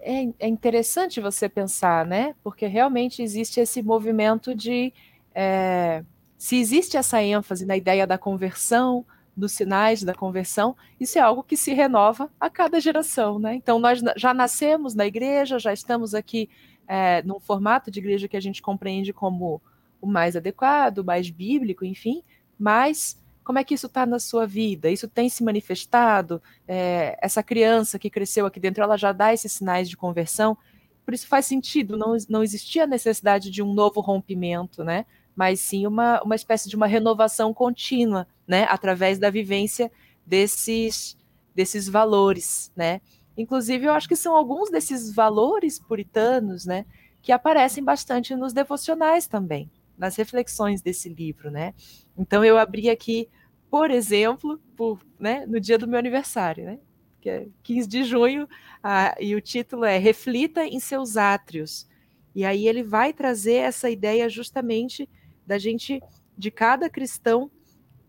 É, 0.00 0.24
é, 0.38 0.48
interessante 0.48 1.20
você 1.20 1.48
pensar, 1.48 2.06
né? 2.06 2.34
Porque 2.42 2.66
realmente 2.66 3.22
existe 3.22 3.60
esse 3.60 3.82
movimento 3.82 4.54
de 4.54 4.92
é 5.34 6.02
se 6.38 6.56
existe 6.56 6.96
essa 6.96 7.22
ênfase 7.22 7.66
na 7.66 7.76
ideia 7.76 8.06
da 8.06 8.16
conversão, 8.16 9.04
dos 9.36 9.52
sinais 9.52 10.02
da 10.02 10.14
conversão, 10.14 10.76
isso 10.98 11.16
é 11.16 11.20
algo 11.20 11.44
que 11.44 11.56
se 11.56 11.72
renova 11.72 12.28
a 12.40 12.50
cada 12.50 12.80
geração, 12.80 13.38
né? 13.38 13.54
Então 13.54 13.78
nós 13.78 14.00
já 14.16 14.34
nascemos 14.34 14.94
na 14.94 15.06
igreja, 15.06 15.60
já 15.60 15.72
estamos 15.72 16.12
aqui 16.14 16.48
é, 16.88 17.22
num 17.22 17.38
formato 17.38 17.90
de 17.90 18.00
igreja 18.00 18.26
que 18.26 18.36
a 18.36 18.40
gente 18.40 18.60
compreende 18.60 19.12
como 19.12 19.62
o 20.00 20.06
mais 20.06 20.34
adequado, 20.34 20.98
o 20.98 21.04
mais 21.04 21.30
bíblico, 21.30 21.84
enfim, 21.84 22.22
mas 22.58 23.20
como 23.44 23.58
é 23.58 23.64
que 23.64 23.74
isso 23.74 23.86
está 23.86 24.04
na 24.04 24.18
sua 24.18 24.46
vida? 24.46 24.90
Isso 24.90 25.08
tem 25.08 25.28
se 25.28 25.42
manifestado? 25.42 26.42
É, 26.66 27.16
essa 27.22 27.42
criança 27.42 27.98
que 27.98 28.10
cresceu 28.10 28.44
aqui 28.44 28.60
dentro, 28.60 28.82
ela 28.82 28.96
já 28.96 29.12
dá 29.12 29.32
esses 29.32 29.52
sinais 29.52 29.88
de 29.88 29.96
conversão? 29.96 30.58
Por 31.04 31.14
isso 31.14 31.26
faz 31.26 31.46
sentido, 31.46 31.96
não, 31.96 32.16
não 32.28 32.42
existia 32.42 32.86
necessidade 32.86 33.50
de 33.50 33.62
um 33.62 33.72
novo 33.72 34.00
rompimento, 34.00 34.84
né? 34.84 35.06
Mas 35.38 35.60
sim 35.60 35.86
uma, 35.86 36.20
uma 36.24 36.34
espécie 36.34 36.68
de 36.68 36.74
uma 36.74 36.88
renovação 36.88 37.54
contínua, 37.54 38.26
né, 38.44 38.66
através 38.68 39.20
da 39.20 39.30
vivência 39.30 39.88
desses, 40.26 41.16
desses 41.54 41.88
valores, 41.88 42.72
né. 42.74 43.00
Inclusive, 43.36 43.86
eu 43.86 43.92
acho 43.92 44.08
que 44.08 44.16
são 44.16 44.34
alguns 44.34 44.68
desses 44.68 45.14
valores 45.14 45.78
puritanos, 45.78 46.66
né, 46.66 46.84
que 47.22 47.30
aparecem 47.30 47.84
bastante 47.84 48.34
nos 48.34 48.52
devocionais 48.52 49.28
também, 49.28 49.70
nas 49.96 50.16
reflexões 50.16 50.82
desse 50.82 51.08
livro, 51.08 51.52
né. 51.52 51.72
Então, 52.18 52.44
eu 52.44 52.58
abri 52.58 52.90
aqui, 52.90 53.28
por 53.70 53.92
exemplo, 53.92 54.60
por, 54.76 54.98
né, 55.20 55.46
no 55.46 55.60
dia 55.60 55.78
do 55.78 55.86
meu 55.86 56.00
aniversário, 56.00 56.64
né, 56.64 56.80
que 57.20 57.30
é 57.30 57.46
15 57.62 57.86
de 57.86 58.02
junho, 58.02 58.48
ah, 58.82 59.14
e 59.20 59.36
o 59.36 59.40
título 59.40 59.84
é 59.84 59.98
Reflita 59.98 60.64
em 60.64 60.80
seus 60.80 61.16
átrios. 61.16 61.86
E 62.34 62.44
aí 62.44 62.66
ele 62.66 62.82
vai 62.82 63.12
trazer 63.12 63.54
essa 63.54 63.88
ideia 63.88 64.28
justamente 64.28 65.08
da 65.48 65.58
gente, 65.58 66.02
de 66.36 66.50
cada 66.50 66.90
cristão, 66.90 67.50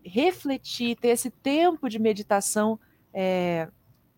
refletir, 0.04 0.94
ter 0.96 1.08
esse 1.08 1.30
tempo 1.30 1.88
de 1.88 1.98
meditação 1.98 2.78
é, 3.14 3.66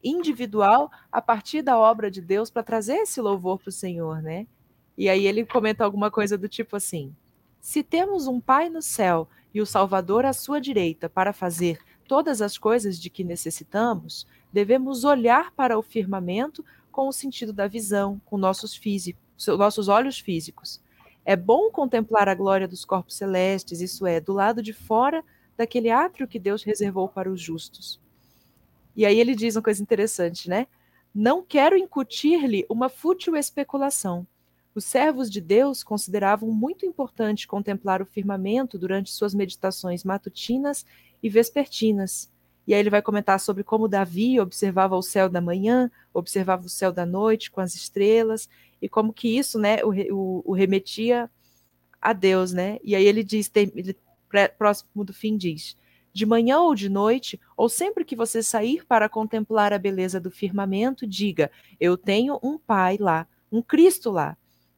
individual 0.03 0.91
a 1.11 1.23
partir 1.23 1.63
da 1.63 1.79
obra 1.79 2.11
de 2.11 2.21
Deus 2.21 2.51
para 2.51 2.65
trazer 2.65 2.97
esse 2.97 3.21
louvor 3.21 3.61
para 3.61 3.69
o 3.69 3.73
Senhor, 3.73 4.21
né? 4.21 4.49
E 4.99 5.09
aí 5.09 5.25
ele 5.25 5.47
comenta 5.47 5.85
alguma 5.85 6.11
coisa 6.11 6.37
do 6.37 6.49
tipo 6.49 6.75
assim: 6.75 7.15
se 7.61 7.85
temos 7.85 8.27
um 8.27 8.41
Pai 8.41 8.69
no 8.69 8.83
céu 8.83 9.29
e 9.55 9.61
o 9.61 9.67
Salvador 9.67 10.25
à 10.25 10.33
sua 10.33 10.61
direita 10.61 11.09
para 11.09 11.33
fazer 11.33 11.79
todas 12.09 12.43
as 12.43 12.59
coisas 12.59 12.99
de 13.01 13.09
que 13.09 13.23
necessitamos, 13.23 14.27
devemos 14.53 15.05
olhar 15.05 15.53
para 15.53 15.79
o 15.79 15.83
firmamento 15.83 16.65
com 16.91 17.07
o 17.07 17.13
sentido 17.13 17.53
da 17.53 17.69
visão, 17.69 18.21
com 18.25 18.37
nossos 18.37 18.75
físicos, 18.75 19.23
nossos 19.47 19.87
olhos 19.87 20.19
físicos. 20.19 20.83
É 21.25 21.37
bom 21.37 21.71
contemplar 21.71 22.29
a 22.29 22.35
glória 22.35 22.67
dos 22.67 22.85
corpos 22.85 23.15
celestes, 23.15 23.81
isso 23.81 24.07
é, 24.07 24.21
do 24.21 24.33
lado 24.33 24.63
de 24.63 24.73
fora 24.73 25.23
daquele 25.57 25.91
átrio 25.91 26.27
que 26.27 26.39
Deus 26.39 26.63
reservou 26.63 27.09
para 27.09 27.31
os 27.31 27.41
justos. 27.41 28.01
E 28.97 29.07
aí 29.07 29.19
ele 29.19 29.35
diz 29.35 29.57
uma 29.57 29.63
coisa 29.63 29.83
interessante, 29.83 30.49
né? 30.49 30.67
Não 31.15 31.43
quero 31.43 31.77
incutir-lhe 31.77 32.67
uma 32.69 32.89
fútil 32.89 33.37
especulação. 33.37 34.27
Os 34.75 34.85
servos 34.85 35.31
de 35.31 35.41
Deus 35.41 35.85
consideravam 35.85 36.51
muito 36.51 36.87
importante 36.87 37.47
contemplar 37.47 38.01
o 38.01 38.07
firmamento 38.07 38.79
durante 38.79 39.11
suas 39.11 39.35
meditações 39.35 40.03
matutinas 40.03 40.87
e 41.23 41.29
vespertinas. 41.29 42.32
E 42.67 42.75
aí 42.75 42.81
ele 42.81 42.91
vai 42.91 43.03
comentar 43.03 43.41
sobre 43.41 43.65
como 43.65 43.89
Davi 43.89 44.39
observava 44.41 44.97
o 44.97 45.03
céu 45.03 45.29
da 45.29 45.41
manhã, 45.41 45.91
observava 46.15 46.65
o 46.65 46.69
céu 46.69 46.93
da 46.93 47.05
noite 47.05 47.51
com 47.51 47.61
as 47.61 47.75
estrelas, 47.75 48.49
e 48.81 48.89
como 48.89 49.13
que 49.13 49.37
isso, 49.37 49.59
né, 49.59 49.79
o, 49.85 49.91
o, 50.15 50.43
o 50.47 50.53
remetia 50.53 51.31
a 52.01 52.13
Deus, 52.13 52.53
né? 52.53 52.79
E 52.83 52.97
aí 52.97 53.05
ele 53.05 53.23
diz, 53.23 53.49
tem, 53.49 53.73
ele, 53.75 53.97
próximo 54.59 55.05
do 55.05 55.13
fim 55.13 55.37
diz, 55.37 55.77
de 56.13 56.27
manhã 56.27 56.61
ou 56.61 56.75
de 56.75 56.89
noite, 56.89 57.41
ou 57.57 57.69
sempre 57.69 58.05
que 58.05 58.15
você 58.15 58.43
sair 58.43 58.85
para 58.85 59.09
contemplar 59.09 59.73
a 59.73 59.79
beleza 59.79 60.21
do 60.21 60.31
firmamento, 60.31 61.07
diga: 61.07 61.51
Eu 61.81 61.97
tenho 61.97 62.39
um 62.43 62.59
Pai 62.59 62.99
lá, 62.99 63.27
um 63.51 63.63
Cristo 63.63 64.11
lá. 64.11 64.37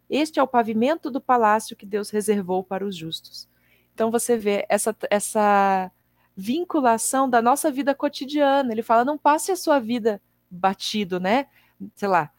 Este 0.08 0.38
é 0.38 0.42
o 0.42 0.46
pavimento 0.46 1.10
do 1.10 1.20
palácio 1.20 1.74
que 1.74 1.86
Deus 1.86 2.10
reservou 2.10 2.62
para 2.62 2.84
os 2.84 2.94
justos. 2.94 3.48
Então 3.94 4.10
você 4.10 4.36
vê 4.36 4.64
essa, 4.68 4.94
essa 5.10 5.90
vinculação 6.36 7.28
da 7.28 7.40
nossa 7.40 7.70
vida 7.70 7.94
cotidiana. 7.94 8.72
Ele 8.72 8.82
fala: 8.82 9.04
não 9.04 9.18
passe 9.18 9.52
a 9.52 9.56
sua 9.56 9.78
vida 9.78 10.20
batido, 10.50 11.20
né? 11.20 11.46
Sei 11.94 12.08
lá, 12.08 12.30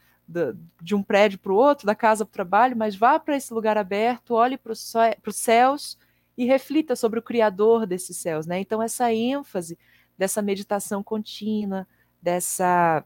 de 0.81 0.95
um 0.95 1.03
prédio 1.03 1.39
para 1.39 1.51
o 1.51 1.55
outro, 1.55 1.85
da 1.85 1.95
casa 1.95 2.25
para 2.25 2.31
o 2.31 2.33
trabalho, 2.33 2.75
mas 2.75 2.95
vá 2.95 3.19
para 3.19 3.37
esse 3.37 3.53
lugar 3.53 3.77
aberto, 3.77 4.33
olhe 4.33 4.57
para 4.57 4.71
os 4.71 5.35
céus 5.35 5.97
e 6.37 6.45
reflita 6.45 6.95
sobre 6.95 7.19
o 7.19 7.23
Criador 7.23 7.85
desses 7.85 8.17
céus, 8.17 8.45
né? 8.45 8.59
Então, 8.59 8.81
essa 8.81 9.13
ênfase 9.13 9.77
dessa 10.17 10.41
meditação 10.41 11.03
contínua, 11.03 11.87
dessa, 12.21 13.05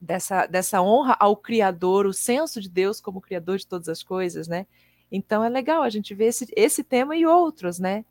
dessa, 0.00 0.46
dessa 0.46 0.82
honra 0.82 1.16
ao 1.18 1.36
Criador, 1.36 2.06
o 2.06 2.12
senso 2.12 2.60
de 2.60 2.68
Deus 2.68 3.00
como 3.00 3.20
Criador 3.20 3.58
de 3.58 3.66
todas 3.66 3.88
as 3.88 4.02
coisas, 4.02 4.46
né? 4.46 4.66
Então, 5.10 5.42
é 5.42 5.48
legal 5.48 5.82
a 5.82 5.88
gente 5.88 6.14
ver 6.14 6.26
esse, 6.26 6.46
esse 6.54 6.84
tema 6.84 7.16
e 7.16 7.24
outros, 7.24 7.78
né? 7.78 8.04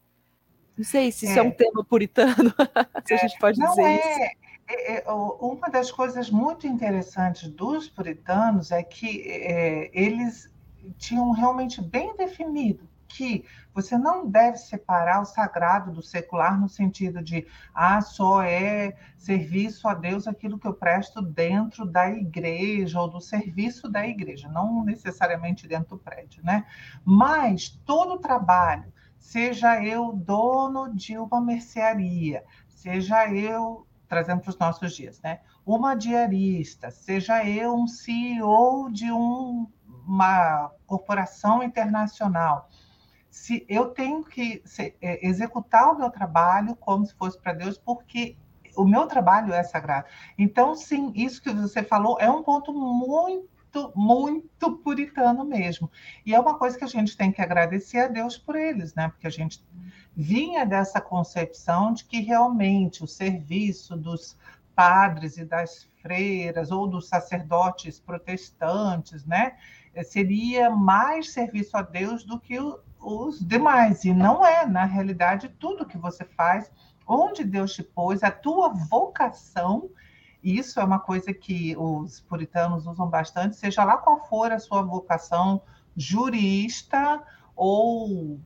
Não 0.78 0.86
sei 0.86 1.12
se 1.12 1.26
isso 1.26 1.38
é, 1.38 1.40
é 1.40 1.42
um 1.42 1.52
tema 1.52 1.84
puritano, 1.84 2.54
se 3.06 3.14
a 3.14 3.18
gente 3.18 3.38
pode 3.40 3.60
não 3.60 3.70
dizer 3.70 3.82
é, 3.82 3.96
isso. 3.96 4.38
É, 4.70 4.98
é, 4.98 5.12
uma 5.12 5.70
das 5.70 5.92
coisas 5.92 6.30
muito 6.30 6.68
interessantes 6.68 7.50
dos 7.50 7.90
puritanos 7.90 8.72
é 8.72 8.84
que 8.84 9.22
é, 9.28 9.90
eles 9.94 10.54
tinham 10.98 11.32
realmente 11.32 11.82
bem 11.82 12.16
definido 12.16 12.88
que 13.08 13.46
você 13.74 13.98
não 13.98 14.30
deve 14.30 14.58
separar 14.58 15.22
o 15.22 15.26
sagrado 15.26 15.92
do 15.92 16.02
secular 16.02 16.60
no 16.60 16.68
sentido 16.68 17.24
de 17.24 17.48
ah, 17.74 18.02
só 18.02 18.42
é 18.42 18.96
serviço 19.18 19.88
a 19.88 19.94
Deus 19.94 20.28
aquilo 20.28 20.60
que 20.60 20.68
eu 20.68 20.74
presto 20.74 21.22
dentro 21.22 21.86
da 21.86 22.10
igreja 22.10 23.00
ou 23.00 23.08
do 23.08 23.22
serviço 23.22 23.90
da 23.90 24.06
igreja, 24.06 24.48
não 24.50 24.84
necessariamente 24.84 25.68
dentro 25.68 25.96
do 25.96 26.04
prédio, 26.04 26.44
né? 26.44 26.66
Mas 27.06 27.70
todo 27.86 28.16
o 28.16 28.20
trabalho, 28.20 28.92
seja 29.20 29.84
eu 29.84 30.14
dono 30.14 30.94
de 30.94 31.18
uma 31.18 31.42
mercearia, 31.42 32.44
seja 32.68 33.28
eu 33.30 33.86
trazendo 34.08 34.42
para 34.42 34.50
os 34.50 34.58
nossos 34.58 34.96
dias, 34.96 35.22
né? 35.22 35.42
Uma 35.66 35.96
diarista, 35.96 36.90
seja 36.92 37.46
eu 37.46 37.76
um 37.76 37.88
CEO 37.88 38.90
de 38.92 39.12
um, 39.12 39.68
uma 40.08 40.72
corporação 40.86 41.62
internacional, 41.62 42.70
se 43.30 43.66
eu 43.68 43.90
tenho 43.90 44.24
que 44.24 44.62
se, 44.66 44.96
é, 45.02 45.28
executar 45.28 45.92
o 45.92 45.98
meu 45.98 46.10
trabalho 46.10 46.76
como 46.76 47.06
se 47.06 47.14
fosse 47.16 47.40
para 47.40 47.54
Deus, 47.54 47.78
porque 47.78 48.38
o 48.76 48.86
meu 48.86 49.08
trabalho 49.08 49.54
é 49.54 49.64
sagrado. 49.64 50.08
Então, 50.38 50.76
sim, 50.76 51.12
isso 51.16 51.42
que 51.42 51.52
você 51.52 51.84
falou 51.84 52.18
é 52.20 52.30
um 52.30 52.44
ponto 52.44 52.74
muito, 52.74 53.50
muito 53.96 54.78
puritano 54.78 55.44
mesmo. 55.44 55.90
E 56.26 56.34
é 56.34 56.40
uma 56.40 56.58
coisa 56.58 56.78
que 56.78 56.84
a 56.84 56.88
gente 56.88 57.16
tem 57.16 57.32
que 57.32 57.42
agradecer 57.42 58.00
a 58.00 58.08
Deus 58.08 58.38
por 58.38 58.56
eles, 58.56 58.94
né? 58.96 59.10
Porque 59.10 59.28
a 59.28 59.32
gente 59.32 59.64
vinha 60.16 60.66
dessa 60.66 61.00
concepção 61.00 61.94
de 61.94 62.06
que 62.06 62.20
realmente 62.22 63.04
o 63.04 63.08
serviço 63.08 63.96
dos 63.96 64.38
padres 64.76 65.38
e 65.38 65.44
das 65.44 65.90
freiras 66.02 66.72
ou 66.72 66.88
dos 66.88 67.08
sacerdotes 67.10 68.00
protestantes, 68.00 69.26
né, 69.26 69.58
seria 70.04 70.70
mais 70.70 71.32
serviço 71.32 71.76
a 71.76 71.82
Deus 71.82 72.24
do 72.24 72.40
que 72.40 72.58
os 73.00 73.40
demais. 73.40 74.06
E 74.06 74.14
não 74.14 74.46
é, 74.46 74.66
na 74.66 74.86
realidade, 74.86 75.50
tudo 75.60 75.86
que 75.86 75.98
você 75.98 76.24
faz, 76.24 76.72
onde 77.08 77.44
Deus 77.44 77.74
te 77.74 77.82
pôs, 77.82 78.24
a 78.24 78.32
tua 78.32 78.70
vocação. 78.70 79.90
Isso 80.44 80.80
é 80.80 80.84
uma 80.84 81.00
coisa 81.00 81.34
que 81.34 81.76
os 81.78 82.20
puritanos 82.22 82.86
usam 82.86 83.10
bastante, 83.10 83.56
seja 83.56 83.84
lá 83.84 83.98
qual 83.98 84.28
for 84.28 84.52
a 84.52 84.60
sua 84.60 84.82
vocação, 84.82 85.62
jurista 85.96 87.22
ou, 87.56 88.40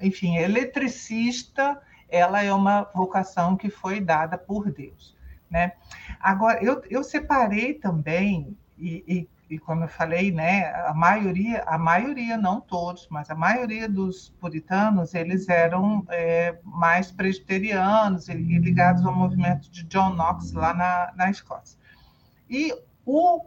enfim, 0.00 0.36
eletricista, 0.36 1.80
ela 2.08 2.42
é 2.42 2.52
uma 2.52 2.82
vocação 2.94 3.56
que 3.56 3.70
foi 3.70 4.00
dada 4.00 4.36
por 4.36 4.70
Deus. 4.70 5.16
Né? 5.48 5.72
Agora, 6.20 6.62
eu, 6.62 6.82
eu 6.90 7.04
separei 7.04 7.74
também, 7.74 8.56
e, 8.76 9.04
e 9.06 9.28
e 9.48 9.58
como 9.58 9.84
eu 9.84 9.88
falei, 9.88 10.32
né, 10.32 10.72
a 10.86 10.92
maioria, 10.92 11.62
a 11.66 11.78
maioria, 11.78 12.36
não 12.36 12.60
todos, 12.60 13.06
mas 13.08 13.30
a 13.30 13.34
maioria 13.34 13.88
dos 13.88 14.30
puritanos, 14.40 15.14
eles 15.14 15.48
eram 15.48 16.04
é, 16.08 16.58
mais 16.64 17.12
presbiterianos 17.12 18.28
e, 18.28 18.34
ligados 18.34 19.04
ao 19.06 19.14
movimento 19.14 19.70
de 19.70 19.84
John 19.84 20.14
Knox 20.14 20.52
lá 20.52 20.74
na, 20.74 21.12
na 21.16 21.30
Escócia. 21.30 21.78
E 22.50 22.72
o 23.04 23.44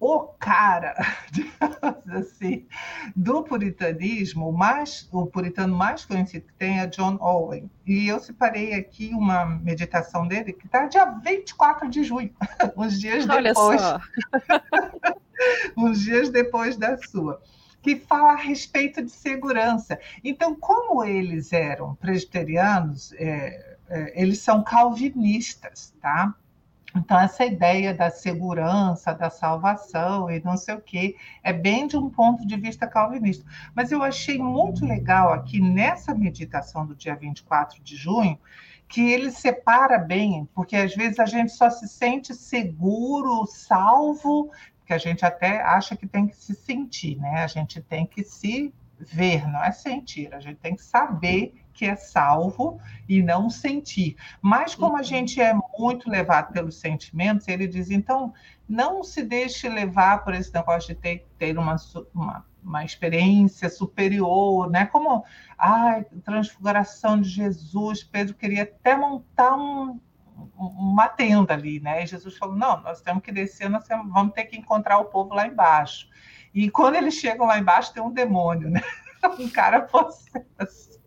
o 0.00 0.20
cara, 0.38 0.94
assim, 2.08 2.66
do 3.14 3.42
puritanismo, 3.42 4.48
o, 4.48 4.52
mais, 4.52 5.06
o 5.12 5.26
puritano 5.26 5.76
mais 5.76 6.06
conhecido 6.06 6.46
que 6.46 6.54
tem 6.54 6.80
é 6.80 6.86
John 6.86 7.18
Owen. 7.20 7.70
E 7.86 8.08
eu 8.08 8.18
separei 8.18 8.72
aqui 8.72 9.10
uma 9.12 9.44
meditação 9.44 10.26
dele 10.26 10.54
que 10.54 10.64
está 10.64 10.86
dia 10.86 11.04
24 11.04 11.90
de 11.90 12.02
junho, 12.02 12.32
uns 12.74 12.98
dias 12.98 13.28
Olha 13.28 13.50
depois. 13.50 13.82
Uns 15.74 16.00
dias 16.02 16.28
depois 16.28 16.76
da 16.76 16.98
sua 16.98 17.40
que 17.82 17.96
fala 17.96 18.32
a 18.32 18.36
respeito 18.36 19.02
de 19.02 19.10
segurança. 19.10 19.98
Então, 20.22 20.54
como 20.54 21.02
eles 21.02 21.50
eram 21.50 21.94
presbiterianos, 21.94 23.10
é, 23.14 23.78
é, 23.88 24.22
eles 24.22 24.40
são 24.40 24.62
calvinistas, 24.62 25.94
tá? 26.00 26.34
Então, 26.94 27.18
essa 27.18 27.44
ideia 27.44 27.94
da 27.94 28.10
segurança, 28.10 29.14
da 29.14 29.30
salvação 29.30 30.30
e 30.30 30.42
não 30.42 30.56
sei 30.56 30.74
o 30.74 30.80
quê, 30.80 31.16
é 31.42 31.52
bem 31.52 31.86
de 31.86 31.96
um 31.96 32.10
ponto 32.10 32.46
de 32.46 32.56
vista 32.56 32.86
calvinista. 32.86 33.44
Mas 33.74 33.92
eu 33.92 34.02
achei 34.02 34.38
muito 34.38 34.84
legal 34.84 35.32
aqui 35.32 35.60
nessa 35.60 36.14
meditação 36.14 36.86
do 36.86 36.94
dia 36.94 37.14
24 37.14 37.82
de 37.82 37.96
junho, 37.96 38.38
que 38.88 39.00
ele 39.00 39.30
separa 39.30 39.98
bem, 39.98 40.48
porque 40.52 40.74
às 40.74 40.94
vezes 40.94 41.20
a 41.20 41.26
gente 41.26 41.52
só 41.52 41.70
se 41.70 41.86
sente 41.86 42.34
seguro, 42.34 43.46
salvo, 43.46 44.50
que 44.84 44.92
a 44.92 44.98
gente 44.98 45.24
até 45.24 45.62
acha 45.62 45.94
que 45.94 46.08
tem 46.08 46.26
que 46.26 46.36
se 46.36 46.52
sentir, 46.54 47.16
né? 47.16 47.44
A 47.44 47.46
gente 47.46 47.80
tem 47.80 48.04
que 48.04 48.24
se 48.24 48.74
ver, 48.98 49.48
não 49.48 49.62
é 49.62 49.70
sentir, 49.70 50.34
a 50.34 50.40
gente 50.40 50.58
tem 50.58 50.74
que 50.74 50.82
saber 50.82 51.54
que 51.80 51.86
é 51.86 51.96
salvo 51.96 52.78
e 53.08 53.22
não 53.22 53.48
sentir. 53.48 54.14
Mas 54.42 54.74
como 54.74 54.96
a 54.96 54.98
uhum. 54.98 55.02
gente 55.04 55.40
é 55.40 55.54
muito 55.78 56.10
levado 56.10 56.52
pelos 56.52 56.78
sentimentos, 56.78 57.48
ele 57.48 57.66
diz, 57.66 57.90
então, 57.90 58.34
não 58.68 59.02
se 59.02 59.22
deixe 59.22 59.66
levar 59.66 60.22
por 60.22 60.34
esse 60.34 60.52
negócio 60.52 60.94
de 60.94 61.00
ter, 61.00 61.26
ter 61.38 61.56
uma, 61.56 61.76
uma, 62.14 62.44
uma 62.62 62.84
experiência 62.84 63.70
superior, 63.70 64.68
né? 64.68 64.84
Como, 64.84 65.24
ai, 65.56 66.04
transfiguração 66.22 67.18
de 67.18 67.30
Jesus, 67.30 68.04
Pedro 68.04 68.34
queria 68.34 68.64
até 68.64 68.94
montar 68.94 69.56
um, 69.56 69.98
uma 70.58 71.08
tenda 71.08 71.54
ali, 71.54 71.80
né? 71.80 72.04
E 72.04 72.06
Jesus 72.06 72.36
falou: 72.36 72.54
não, 72.54 72.82
nós 72.82 73.00
temos 73.00 73.22
que 73.22 73.32
descer, 73.32 73.70
nós 73.70 73.88
vamos 73.88 74.34
ter 74.34 74.44
que 74.44 74.58
encontrar 74.58 74.98
o 74.98 75.06
povo 75.06 75.32
lá 75.32 75.46
embaixo. 75.46 76.10
E 76.52 76.70
quando 76.70 76.96
eles 76.96 77.14
chegam 77.14 77.46
lá 77.46 77.58
embaixo, 77.58 77.94
tem 77.94 78.02
um 78.02 78.12
demônio, 78.12 78.68
né? 78.68 78.82
Um 79.38 79.50
cara 79.50 79.82
possesso 79.82 80.99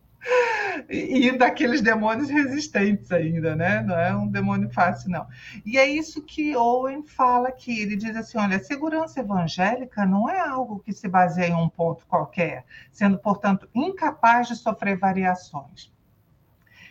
e 0.89 1.31
daqueles 1.37 1.81
demônios 1.81 2.29
resistentes 2.29 3.11
ainda, 3.11 3.55
né? 3.55 3.81
Não 3.81 3.97
é 3.97 4.15
um 4.15 4.27
demônio 4.27 4.69
fácil, 4.71 5.09
não. 5.09 5.27
E 5.65 5.77
é 5.77 5.85
isso 5.87 6.21
que 6.21 6.55
Owen 6.55 7.03
fala 7.03 7.49
aqui. 7.49 7.81
Ele 7.81 7.95
diz 7.95 8.15
assim: 8.15 8.37
olha, 8.37 8.57
a 8.57 8.63
segurança 8.63 9.19
evangélica 9.19 10.05
não 10.05 10.29
é 10.29 10.39
algo 10.39 10.79
que 10.79 10.93
se 10.93 11.07
baseia 11.07 11.49
em 11.49 11.55
um 11.55 11.69
ponto 11.69 12.05
qualquer, 12.05 12.65
sendo, 12.91 13.17
portanto, 13.17 13.67
incapaz 13.73 14.47
de 14.47 14.55
sofrer 14.55 14.97
variações. 14.97 15.91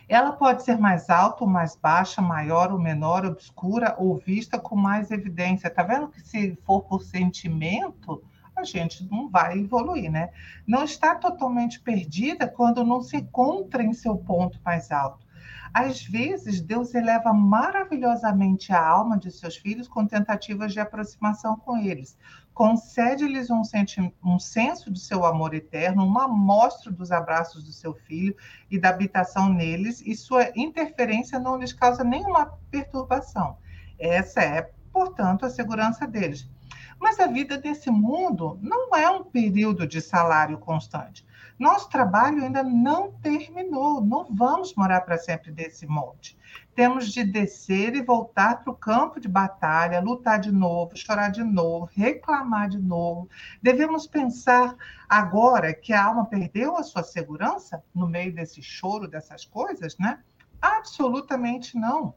Ela 0.07 0.33
pode 0.33 0.63
ser 0.63 0.77
mais 0.77 1.09
alta 1.09 1.43
ou 1.43 1.49
mais 1.49 1.75
baixa, 1.75 2.21
maior 2.21 2.71
ou 2.71 2.79
menor, 2.79 3.25
obscura 3.25 3.95
ou 3.97 4.17
vista 4.17 4.59
com 4.59 4.75
mais 4.75 5.11
evidência. 5.11 5.69
Tá 5.69 5.81
vendo 5.81 6.09
que 6.09 6.21
se 6.21 6.57
for 6.65 6.81
por 6.81 7.01
sentimento, 7.01 8.21
a 8.55 8.63
gente 8.63 9.07
não 9.09 9.29
vai 9.29 9.59
evoluir, 9.59 10.11
né? 10.11 10.29
Não 10.65 10.83
está 10.83 11.15
totalmente 11.15 11.79
perdida 11.79 12.47
quando 12.47 12.83
não 12.83 13.01
se 13.01 13.17
encontra 13.17 13.83
em 13.83 13.93
seu 13.93 14.17
ponto 14.17 14.59
mais 14.63 14.91
alto. 14.91 15.23
Às 15.73 16.03
vezes, 16.03 16.61
Deus 16.61 16.93
eleva 16.93 17.33
maravilhosamente 17.33 18.71
a 18.71 18.87
alma 18.87 19.17
de 19.17 19.31
seus 19.31 19.57
filhos 19.57 19.87
com 19.87 20.05
tentativas 20.05 20.71
de 20.71 20.79
aproximação 20.79 21.57
com 21.57 21.77
eles. 21.77 22.15
Concede-lhes 22.53 23.49
um, 23.49 23.63
um 24.23 24.37
senso 24.37 24.91
de 24.91 24.99
seu 24.99 25.25
amor 25.25 25.55
eterno, 25.55 26.05
uma 26.05 26.25
amostra 26.25 26.91
dos 26.91 27.11
abraços 27.11 27.63
do 27.63 27.71
seu 27.71 27.95
filho 27.95 28.35
e 28.69 28.79
da 28.79 28.89
habitação 28.89 29.51
neles, 29.51 29.99
e 30.05 30.15
sua 30.15 30.51
interferência 30.55 31.39
não 31.39 31.57
lhes 31.57 31.73
causa 31.73 32.03
nenhuma 32.03 32.53
perturbação. 32.69 33.57
Essa 33.97 34.41
é, 34.41 34.71
portanto, 34.91 35.43
a 35.43 35.49
segurança 35.49 36.05
deles. 36.05 36.47
Mas 37.03 37.19
a 37.19 37.27
vida 37.27 37.57
desse 37.57 37.91
mundo 37.91 38.57
não 38.61 38.95
é 38.95 39.09
um 39.09 39.25
período 39.25 39.85
de 39.85 39.99
salário 39.99 40.57
constante. 40.57 41.27
Nosso 41.59 41.89
trabalho 41.89 42.41
ainda 42.41 42.63
não 42.63 43.11
terminou, 43.11 43.99
não 43.99 44.33
vamos 44.33 44.73
morar 44.73 45.01
para 45.01 45.17
sempre 45.17 45.51
desse 45.51 45.85
monte. 45.85 46.37
Temos 46.73 47.11
de 47.11 47.25
descer 47.25 47.93
e 47.93 48.01
voltar 48.01 48.63
para 48.63 48.71
o 48.71 48.75
campo 48.75 49.19
de 49.19 49.27
batalha, 49.27 49.99
lutar 49.99 50.39
de 50.39 50.49
novo, 50.49 50.95
chorar 50.95 51.29
de 51.29 51.43
novo, 51.43 51.89
reclamar 51.93 52.69
de 52.69 52.79
novo. 52.79 53.27
Devemos 53.61 54.07
pensar 54.07 54.73
agora 55.09 55.73
que 55.73 55.91
a 55.91 56.05
alma 56.05 56.25
perdeu 56.27 56.77
a 56.77 56.83
sua 56.83 57.03
segurança 57.03 57.83
no 57.93 58.07
meio 58.07 58.33
desse 58.33 58.61
choro, 58.63 59.09
dessas 59.09 59.43
coisas, 59.43 59.97
né? 59.97 60.19
Absolutamente 60.61 61.77
não 61.77 62.15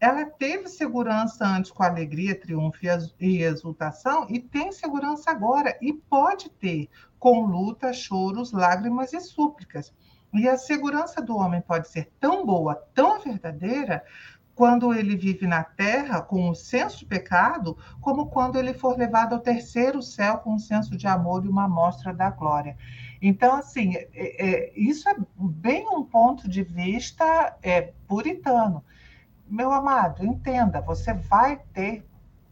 ela 0.00 0.24
teve 0.24 0.68
segurança 0.68 1.44
antes 1.44 1.70
com 1.70 1.82
alegria, 1.82 2.38
triunfo 2.38 2.78
e 3.18 3.42
exultação, 3.42 4.26
e 4.28 4.38
tem 4.38 4.70
segurança 4.70 5.30
agora, 5.30 5.76
e 5.80 5.92
pode 5.92 6.48
ter 6.50 6.88
com 7.18 7.44
luta, 7.46 7.92
choros, 7.92 8.52
lágrimas 8.52 9.12
e 9.12 9.20
súplicas. 9.20 9.92
E 10.32 10.48
a 10.48 10.56
segurança 10.56 11.20
do 11.20 11.36
homem 11.36 11.60
pode 11.60 11.88
ser 11.88 12.12
tão 12.20 12.46
boa, 12.46 12.76
tão 12.94 13.18
verdadeira, 13.18 14.04
quando 14.54 14.92
ele 14.92 15.16
vive 15.16 15.46
na 15.46 15.62
terra 15.62 16.20
com 16.20 16.50
o 16.50 16.54
senso 16.54 16.98
de 16.98 17.06
pecado, 17.06 17.78
como 18.00 18.26
quando 18.26 18.58
ele 18.58 18.74
for 18.74 18.98
levado 18.98 19.34
ao 19.34 19.40
terceiro 19.40 20.02
céu 20.02 20.38
com 20.38 20.54
um 20.54 20.58
senso 20.58 20.96
de 20.96 21.06
amor 21.06 21.44
e 21.44 21.48
uma 21.48 21.64
amostra 21.64 22.12
da 22.12 22.28
glória. 22.28 22.76
Então, 23.22 23.54
assim, 23.54 23.94
é, 23.94 24.08
é, 24.14 24.72
isso 24.76 25.08
é 25.08 25.14
bem 25.36 25.86
um 25.88 26.02
ponto 26.02 26.48
de 26.48 26.64
vista 26.64 27.56
é, 27.62 27.92
puritano 28.08 28.84
meu 29.48 29.72
amado, 29.72 30.24
entenda, 30.24 30.80
você 30.80 31.12
vai 31.12 31.56
ter 31.72 32.04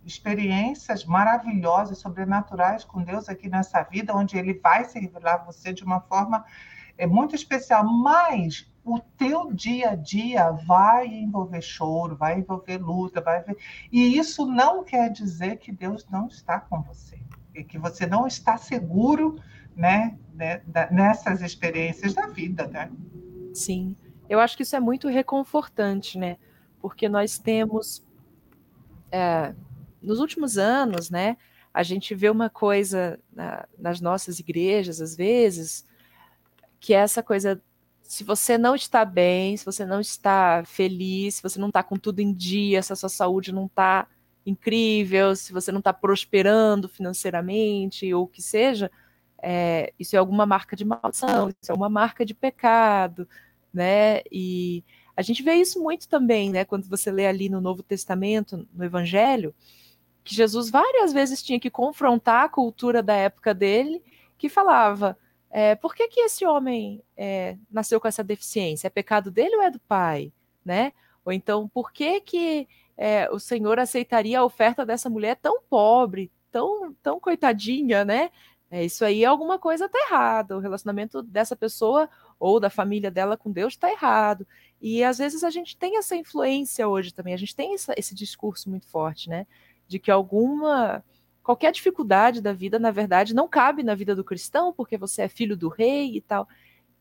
experiências 0.04 1.04
maravilhosas, 1.04 1.98
sobrenaturais 1.98 2.84
com 2.84 3.02
Deus 3.02 3.28
aqui 3.28 3.48
nessa 3.48 3.82
vida, 3.82 4.14
onde 4.14 4.38
Ele 4.38 4.54
vai 4.54 4.84
se 4.84 4.98
revelar 4.98 5.34
a 5.34 5.44
você 5.44 5.72
de 5.72 5.82
uma 5.82 6.00
forma 6.00 6.44
é, 6.96 7.06
muito 7.06 7.34
especial, 7.34 7.84
mas 7.84 8.70
o 8.84 9.00
teu 9.00 9.52
dia 9.52 9.90
a 9.90 9.94
dia 9.96 10.52
vai 10.52 11.08
envolver 11.08 11.60
choro, 11.60 12.16
vai 12.16 12.38
envolver 12.38 12.78
luta, 12.78 13.20
vai 13.20 13.44
e 13.90 14.16
isso 14.16 14.46
não 14.46 14.84
quer 14.84 15.10
dizer 15.10 15.56
que 15.56 15.72
Deus 15.72 16.06
não 16.08 16.28
está 16.28 16.60
com 16.60 16.80
você, 16.82 17.18
e 17.52 17.64
que 17.64 17.76
você 17.78 18.06
não 18.06 18.28
está 18.28 18.56
seguro, 18.56 19.40
né, 19.74 20.16
né 20.32 20.62
nessas 20.92 21.42
experiências 21.42 22.14
da 22.14 22.28
vida, 22.28 22.68
né? 22.68 22.90
Sim, 23.52 23.96
eu 24.28 24.38
acho 24.38 24.56
que 24.56 24.62
isso 24.62 24.76
é 24.76 24.80
muito 24.80 25.08
reconfortante, 25.08 26.16
né? 26.16 26.36
Porque 26.80 27.08
nós 27.08 27.38
temos, 27.38 28.04
é, 29.10 29.54
nos 30.00 30.20
últimos 30.20 30.58
anos, 30.58 31.10
né, 31.10 31.36
a 31.72 31.82
gente 31.82 32.14
vê 32.14 32.30
uma 32.30 32.48
coisa 32.48 33.18
na, 33.32 33.66
nas 33.78 34.00
nossas 34.00 34.38
igrejas, 34.38 35.00
às 35.00 35.14
vezes, 35.14 35.86
que 36.80 36.94
é 36.94 36.98
essa 36.98 37.22
coisa, 37.22 37.60
se 38.02 38.24
você 38.24 38.56
não 38.56 38.74
está 38.74 39.04
bem, 39.04 39.56
se 39.56 39.64
você 39.64 39.84
não 39.84 40.00
está 40.00 40.62
feliz, 40.64 41.36
se 41.36 41.42
você 41.42 41.58
não 41.58 41.68
está 41.68 41.82
com 41.82 41.96
tudo 41.96 42.20
em 42.20 42.32
dia, 42.32 42.82
se 42.82 42.92
a 42.92 42.96
sua 42.96 43.08
saúde 43.08 43.52
não 43.52 43.66
está 43.66 44.06
incrível, 44.46 45.34
se 45.34 45.52
você 45.52 45.72
não 45.72 45.80
está 45.80 45.92
prosperando 45.92 46.88
financeiramente, 46.88 48.12
ou 48.14 48.24
o 48.24 48.28
que 48.28 48.40
seja, 48.40 48.90
é, 49.42 49.92
isso 49.98 50.14
é 50.14 50.18
alguma 50.18 50.46
marca 50.46 50.76
de 50.76 50.84
maldição, 50.84 51.50
isso 51.50 51.72
é 51.72 51.74
uma 51.74 51.90
marca 51.90 52.24
de 52.24 52.32
pecado, 52.32 53.28
né? 53.72 54.20
E 54.30 54.84
a 55.16 55.22
gente 55.22 55.42
vê 55.42 55.54
isso 55.54 55.82
muito 55.82 56.08
também, 56.08 56.50
né? 56.50 56.64
Quando 56.64 56.86
você 56.88 57.10
lê 57.10 57.26
ali 57.26 57.48
no 57.48 57.60
Novo 57.60 57.82
Testamento, 57.82 58.68
no 58.74 58.84
Evangelho, 58.84 59.54
que 60.22 60.34
Jesus 60.34 60.68
várias 60.68 61.12
vezes 61.12 61.42
tinha 61.42 61.58
que 61.58 61.70
confrontar 61.70 62.44
a 62.44 62.48
cultura 62.48 63.02
da 63.02 63.14
época 63.14 63.54
dele, 63.54 64.02
que 64.36 64.48
falava: 64.48 65.16
é, 65.50 65.74
por 65.74 65.94
que, 65.94 66.08
que 66.08 66.20
esse 66.20 66.44
homem 66.44 67.02
é, 67.16 67.56
nasceu 67.70 68.00
com 68.00 68.08
essa 68.08 68.22
deficiência? 68.22 68.88
É 68.88 68.90
pecado 68.90 69.30
dele 69.30 69.56
ou 69.56 69.62
é 69.62 69.70
do 69.70 69.80
pai? 69.80 70.32
Né? 70.64 70.92
Ou 71.24 71.32
então, 71.32 71.68
por 71.68 71.92
que, 71.92 72.20
que 72.20 72.68
é, 72.96 73.30
o 73.30 73.38
Senhor 73.38 73.78
aceitaria 73.78 74.40
a 74.40 74.44
oferta 74.44 74.84
dessa 74.84 75.08
mulher 75.08 75.36
tão 75.36 75.62
pobre, 75.62 76.30
tão, 76.50 76.94
tão 77.02 77.18
coitadinha, 77.20 78.04
né? 78.04 78.30
É, 78.70 78.84
isso 78.84 79.04
aí 79.04 79.24
alguma 79.24 79.58
coisa 79.58 79.86
está 79.86 79.98
errada. 79.98 80.56
O 80.56 80.60
relacionamento 80.60 81.22
dessa 81.22 81.54
pessoa 81.54 82.08
ou 82.38 82.58
da 82.58 82.68
família 82.68 83.10
dela 83.10 83.36
com 83.36 83.50
Deus 83.50 83.74
está 83.74 83.90
errado. 83.90 84.46
E 84.80 85.02
às 85.02 85.18
vezes 85.18 85.42
a 85.42 85.50
gente 85.50 85.76
tem 85.76 85.96
essa 85.98 86.14
influência 86.14 86.86
hoje 86.86 87.12
também, 87.12 87.34
a 87.34 87.38
gente 87.38 87.56
tem 87.56 87.74
essa, 87.74 87.94
esse 87.96 88.14
discurso 88.14 88.68
muito 88.70 88.86
forte, 88.86 89.28
né? 89.28 89.46
De 89.88 89.98
que 89.98 90.10
alguma. 90.10 91.04
qualquer 91.42 91.72
dificuldade 91.72 92.40
da 92.40 92.52
vida, 92.52 92.78
na 92.78 92.90
verdade, 92.90 93.34
não 93.34 93.48
cabe 93.48 93.82
na 93.82 93.94
vida 93.94 94.14
do 94.14 94.24
cristão, 94.24 94.72
porque 94.72 94.96
você 94.98 95.22
é 95.22 95.28
filho 95.28 95.56
do 95.56 95.68
rei 95.68 96.16
e 96.16 96.20
tal. 96.20 96.48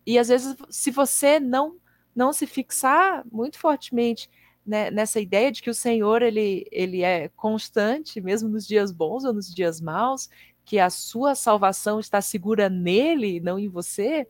E 0.06 0.20
às 0.20 0.28
vezes, 0.30 0.56
se 0.70 0.92
você 0.92 1.40
não, 1.40 1.78
não 2.16 2.32
se 2.32 2.46
fixar 2.46 3.26
muito 3.32 3.58
fortemente 3.60 4.30
né, 4.66 4.90
nessa 4.90 5.20
ideia 5.20 5.52
de 5.52 5.62
que 5.62 5.70
o 5.70 5.74
Senhor 5.74 6.22
ele, 6.22 6.66
ele 6.72 7.04
é 7.04 7.30
constante, 7.30 8.20
mesmo 8.22 8.50
nos 8.50 8.66
dias 8.68 8.92
bons 8.92 9.24
ou 9.24 9.34
nos 9.34 9.54
dias 9.54 9.80
maus, 9.80 10.30
que 10.64 10.80
a 10.80 10.90
sua 10.90 11.36
salvação 11.36 12.00
está 12.00 12.22
segura 12.22 12.70
nele, 12.70 13.40
não 13.40 13.60
em 13.60 13.68
você, 13.68 14.28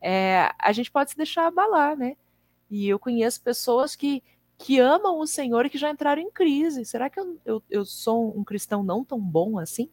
é, 0.00 0.50
a 0.58 0.72
gente 0.72 0.90
pode 0.90 1.10
se 1.10 1.16
deixar 1.16 1.46
abalar, 1.46 1.96
né? 1.96 2.16
E 2.74 2.88
eu 2.88 2.98
conheço 2.98 3.40
pessoas 3.40 3.94
que, 3.94 4.20
que 4.58 4.80
amam 4.80 5.20
o 5.20 5.28
Senhor 5.28 5.64
e 5.64 5.70
que 5.70 5.78
já 5.78 5.88
entraram 5.88 6.20
em 6.20 6.28
crise. 6.28 6.84
Será 6.84 7.08
que 7.08 7.20
eu, 7.20 7.38
eu, 7.44 7.62
eu 7.70 7.84
sou 7.84 8.36
um 8.36 8.42
cristão 8.42 8.82
não 8.82 9.04
tão 9.04 9.20
bom 9.20 9.60
assim? 9.60 9.88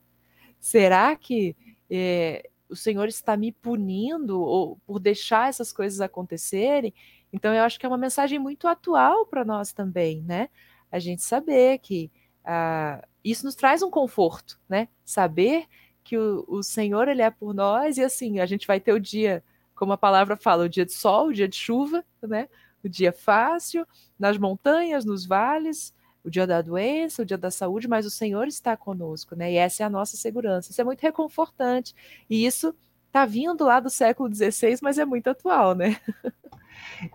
Será 0.59 1.15
que 1.15 1.55
é, 1.87 2.49
o 2.67 2.75
Senhor 2.75 3.07
está 3.07 3.37
me 3.37 3.51
punindo 3.51 4.41
ou 4.41 4.77
por 4.83 4.97
deixar 4.97 5.47
essas 5.47 5.71
coisas 5.71 6.01
acontecerem? 6.01 6.91
Então, 7.31 7.53
eu 7.53 7.61
acho 7.61 7.79
que 7.79 7.85
é 7.85 7.89
uma 7.89 7.99
mensagem 7.99 8.39
muito 8.39 8.67
atual 8.67 9.27
para 9.27 9.45
nós 9.45 9.71
também, 9.71 10.23
né? 10.23 10.49
A 10.91 10.97
gente 10.97 11.21
saber 11.21 11.77
que 11.77 12.09
ah, 12.43 13.07
isso 13.23 13.45
nos 13.45 13.53
traz 13.53 13.83
um 13.83 13.91
conforto, 13.91 14.59
né? 14.67 14.87
Saber 15.05 15.67
que 16.03 16.17
o, 16.17 16.43
o 16.47 16.63
Senhor 16.63 17.07
ele 17.07 17.21
é 17.21 17.29
por 17.29 17.53
nós 17.53 17.99
e 17.99 18.03
assim 18.03 18.39
a 18.39 18.47
gente 18.47 18.65
vai 18.65 18.79
ter 18.79 18.91
o 18.91 18.99
dia 18.99 19.43
como 19.75 19.93
a 19.93 19.97
palavra 19.97 20.35
fala, 20.35 20.65
o 20.65 20.69
dia 20.69 20.85
de 20.85 20.93
sol, 20.93 21.27
o 21.27 21.33
dia 21.33 21.47
de 21.47 21.55
chuva, 21.55 22.03
né? 22.23 22.49
O 22.83 22.89
dia 22.89 23.13
fácil, 23.13 23.87
nas 24.17 24.37
montanhas, 24.37 25.05
nos 25.05 25.25
vales, 25.25 25.93
o 26.23 26.29
dia 26.29 26.45
da 26.45 26.61
doença, 26.61 27.21
o 27.21 27.25
dia 27.25 27.37
da 27.37 27.51
saúde, 27.51 27.87
mas 27.87 28.05
o 28.05 28.11
Senhor 28.11 28.47
está 28.47 28.77
conosco, 28.77 29.35
né? 29.35 29.51
E 29.51 29.57
essa 29.57 29.83
é 29.83 29.85
a 29.85 29.89
nossa 29.89 30.17
segurança. 30.17 30.71
Isso 30.71 30.81
é 30.81 30.83
muito 30.83 31.01
reconfortante. 31.01 31.95
E 32.29 32.45
isso 32.45 32.75
está 33.07 33.25
vindo 33.25 33.63
lá 33.63 33.79
do 33.79 33.89
século 33.89 34.33
XVI, 34.33 34.77
mas 34.81 34.97
é 34.97 35.05
muito 35.05 35.29
atual, 35.29 35.75
né? 35.75 35.97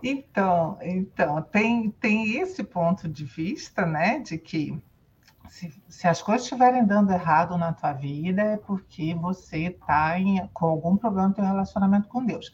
Então, 0.03 0.77
então 0.81 1.41
tem, 1.41 1.89
tem 1.91 2.37
esse 2.39 2.63
ponto 2.63 3.07
de 3.07 3.25
vista, 3.25 3.85
né, 3.85 4.19
de 4.19 4.37
que 4.37 4.79
se, 5.49 5.73
se, 5.87 6.07
as 6.07 6.21
coisas 6.21 6.43
estiverem 6.43 6.85
dando 6.85 7.11
errado 7.11 7.57
na 7.57 7.73
tua 7.73 7.93
vida, 7.93 8.41
é 8.41 8.57
porque 8.57 9.13
você 9.15 9.67
está 9.67 10.15
com 10.53 10.65
algum 10.65 10.97
problema 10.97 11.29
no 11.29 11.33
teu 11.33 11.45
relacionamento 11.45 12.07
com 12.07 12.25
Deus. 12.25 12.53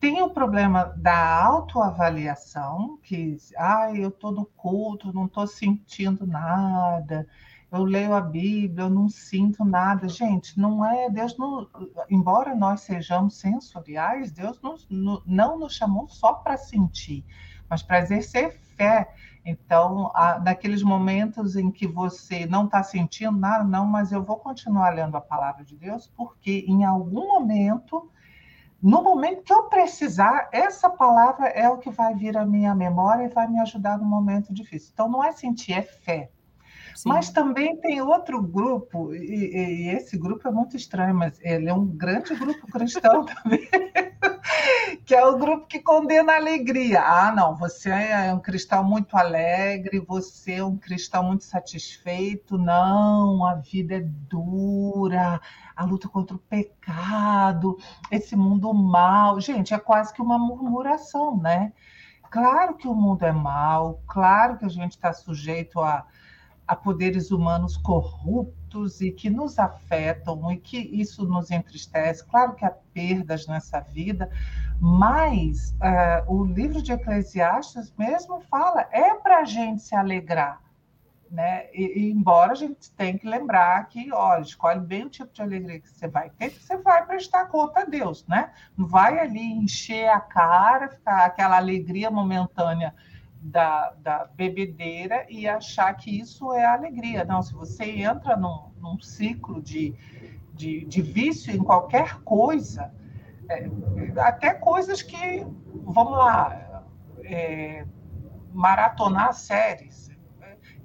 Tem 0.00 0.22
o 0.22 0.30
problema 0.30 0.94
da 0.96 1.42
autoavaliação, 1.44 2.98
que, 3.02 3.36
ah, 3.56 3.90
eu 3.92 4.10
estou 4.10 4.30
no 4.30 4.44
culto, 4.44 5.12
não 5.12 5.26
estou 5.26 5.46
sentindo 5.46 6.24
nada, 6.24 7.26
eu 7.70 7.84
leio 7.84 8.14
a 8.14 8.20
Bíblia, 8.20 8.84
eu 8.84 8.90
não 8.90 9.08
sinto 9.08 9.64
nada. 9.64 10.08
Gente, 10.08 10.58
não 10.58 10.84
é, 10.84 11.10
Deus 11.10 11.36
não, 11.36 11.68
embora 12.08 12.54
nós 12.54 12.80
sejamos 12.80 13.38
sensoriais, 13.38 14.30
Deus 14.30 14.60
não, 14.62 14.76
não 15.26 15.58
nos 15.58 15.74
chamou 15.74 16.08
só 16.08 16.32
para 16.32 16.56
sentir, 16.56 17.24
mas 17.68 17.82
para 17.82 17.98
exercer 17.98 18.52
fé. 18.76 19.12
Então, 19.44 20.10
há, 20.14 20.38
naqueles 20.38 20.82
momentos 20.82 21.56
em 21.56 21.70
que 21.70 21.86
você 21.86 22.46
não 22.46 22.66
está 22.66 22.82
sentindo 22.82 23.36
nada, 23.36 23.64
não, 23.64 23.84
mas 23.84 24.12
eu 24.12 24.22
vou 24.22 24.36
continuar 24.36 24.90
lendo 24.94 25.16
a 25.16 25.20
palavra 25.20 25.64
de 25.64 25.76
Deus, 25.76 26.06
porque 26.16 26.64
em 26.68 26.84
algum 26.84 27.26
momento, 27.26 28.10
no 28.82 29.02
momento 29.02 29.42
que 29.42 29.52
eu 29.52 29.64
precisar, 29.64 30.48
essa 30.52 30.88
palavra 30.88 31.48
é 31.48 31.68
o 31.68 31.78
que 31.78 31.90
vai 31.90 32.14
vir 32.14 32.36
à 32.36 32.46
minha 32.46 32.74
memória 32.74 33.24
e 33.24 33.28
vai 33.28 33.48
me 33.48 33.58
ajudar 33.60 33.98
no 33.98 34.04
momento 34.04 34.54
difícil. 34.54 34.90
Então, 34.92 35.08
não 35.08 35.24
é 35.24 35.32
sentir, 35.32 35.72
é 35.72 35.82
fé. 35.82 36.30
Sim. 36.94 37.08
Mas 37.08 37.30
também 37.30 37.76
tem 37.76 38.00
outro 38.00 38.42
grupo, 38.42 39.14
e, 39.14 39.54
e, 39.54 39.88
esse 39.90 40.18
grupo 40.18 40.48
é 40.48 40.50
muito 40.50 40.76
estranho, 40.76 41.14
mas 41.14 41.38
ele 41.42 41.68
é 41.68 41.74
um 41.74 41.86
grande 41.86 42.34
grupo 42.34 42.66
cristão 42.66 43.24
também, 43.42 43.68
que 45.08 45.14
é 45.14 45.24
o 45.24 45.38
grupo 45.38 45.66
que 45.66 45.78
condena 45.78 46.34
a 46.34 46.36
alegria. 46.36 47.00
Ah, 47.00 47.32
não, 47.34 47.56
você 47.56 47.88
é 47.88 48.34
um 48.34 48.40
cristão 48.40 48.84
muito 48.84 49.16
alegre, 49.16 50.00
você 50.00 50.56
é 50.56 50.64
um 50.64 50.76
cristão 50.76 51.22
muito 51.22 51.44
satisfeito. 51.44 52.58
Não, 52.58 53.42
a 53.42 53.54
vida 53.54 53.94
é 53.94 54.00
dura, 54.02 55.40
a 55.74 55.84
luta 55.86 56.10
contra 56.10 56.36
o 56.36 56.38
pecado, 56.38 57.78
esse 58.10 58.36
mundo 58.36 58.70
mal. 58.74 59.40
Gente, 59.40 59.72
é 59.72 59.78
quase 59.78 60.12
que 60.12 60.20
uma 60.20 60.38
murmuração, 60.38 61.38
né? 61.38 61.72
Claro 62.30 62.74
que 62.74 62.86
o 62.86 62.94
mundo 62.94 63.22
é 63.22 63.32
mal, 63.32 64.02
claro 64.06 64.58
que 64.58 64.66
a 64.66 64.68
gente 64.68 64.92
está 64.92 65.14
sujeito 65.14 65.80
a, 65.80 66.06
a 66.66 66.76
poderes 66.76 67.30
humanos 67.30 67.78
corruptos 67.78 69.00
e 69.00 69.10
que 69.10 69.30
nos 69.30 69.58
afetam 69.58 70.52
e 70.52 70.58
que 70.58 70.76
isso 70.76 71.24
nos 71.24 71.50
entristece. 71.50 72.22
Claro 72.26 72.54
que 72.54 72.66
há 72.66 72.70
perdas 72.92 73.46
nessa 73.46 73.80
vida, 73.80 74.30
mas 74.80 75.74
uh, 75.80 76.32
o 76.32 76.44
livro 76.44 76.80
de 76.80 76.92
Eclesiastes 76.92 77.92
mesmo 77.98 78.40
fala 78.42 78.86
é 78.92 79.14
para 79.14 79.38
a 79.38 79.44
gente 79.44 79.82
se 79.82 79.94
alegrar. 79.94 80.62
Né? 81.30 81.66
E, 81.74 82.00
e, 82.00 82.10
embora 82.10 82.52
a 82.52 82.54
gente 82.54 82.90
tenha 82.92 83.18
que 83.18 83.28
lembrar 83.28 83.86
que, 83.88 84.10
olha, 84.12 84.40
escolhe 84.40 84.80
bem 84.80 85.04
o 85.04 85.10
tipo 85.10 85.30
de 85.32 85.42
alegria 85.42 85.78
que 85.78 85.90
você 85.90 86.08
vai 86.08 86.30
ter, 86.30 86.50
que 86.50 86.62
você 86.62 86.78
vai 86.78 87.04
prestar 87.04 87.46
conta 87.46 87.80
a 87.80 87.84
Deus, 87.84 88.26
né? 88.26 88.50
Não 88.74 88.86
vai 88.86 89.18
ali 89.18 89.42
encher 89.42 90.08
a 90.08 90.20
cara, 90.20 90.88
ficar 90.88 91.26
aquela 91.26 91.58
alegria 91.58 92.10
momentânea 92.10 92.94
da, 93.40 93.92
da 94.00 94.24
bebedeira 94.34 95.26
e 95.28 95.46
achar 95.46 95.92
que 95.94 96.18
isso 96.18 96.52
é 96.52 96.64
alegria. 96.64 97.24
Não, 97.24 97.42
se 97.42 97.52
você 97.52 97.84
entra 97.84 98.36
num, 98.36 98.70
num 98.80 98.98
ciclo 98.98 99.60
de, 99.62 99.94
de, 100.54 100.84
de, 100.84 101.02
vício 101.02 101.54
em 101.54 101.58
qualquer 101.58 102.20
coisa, 102.22 102.92
até 104.18 104.54
coisas 104.54 105.02
que, 105.02 105.46
vamos 105.84 106.18
lá, 106.18 106.84
é, 107.24 107.86
maratonar 108.52 109.32
séries, 109.32 110.08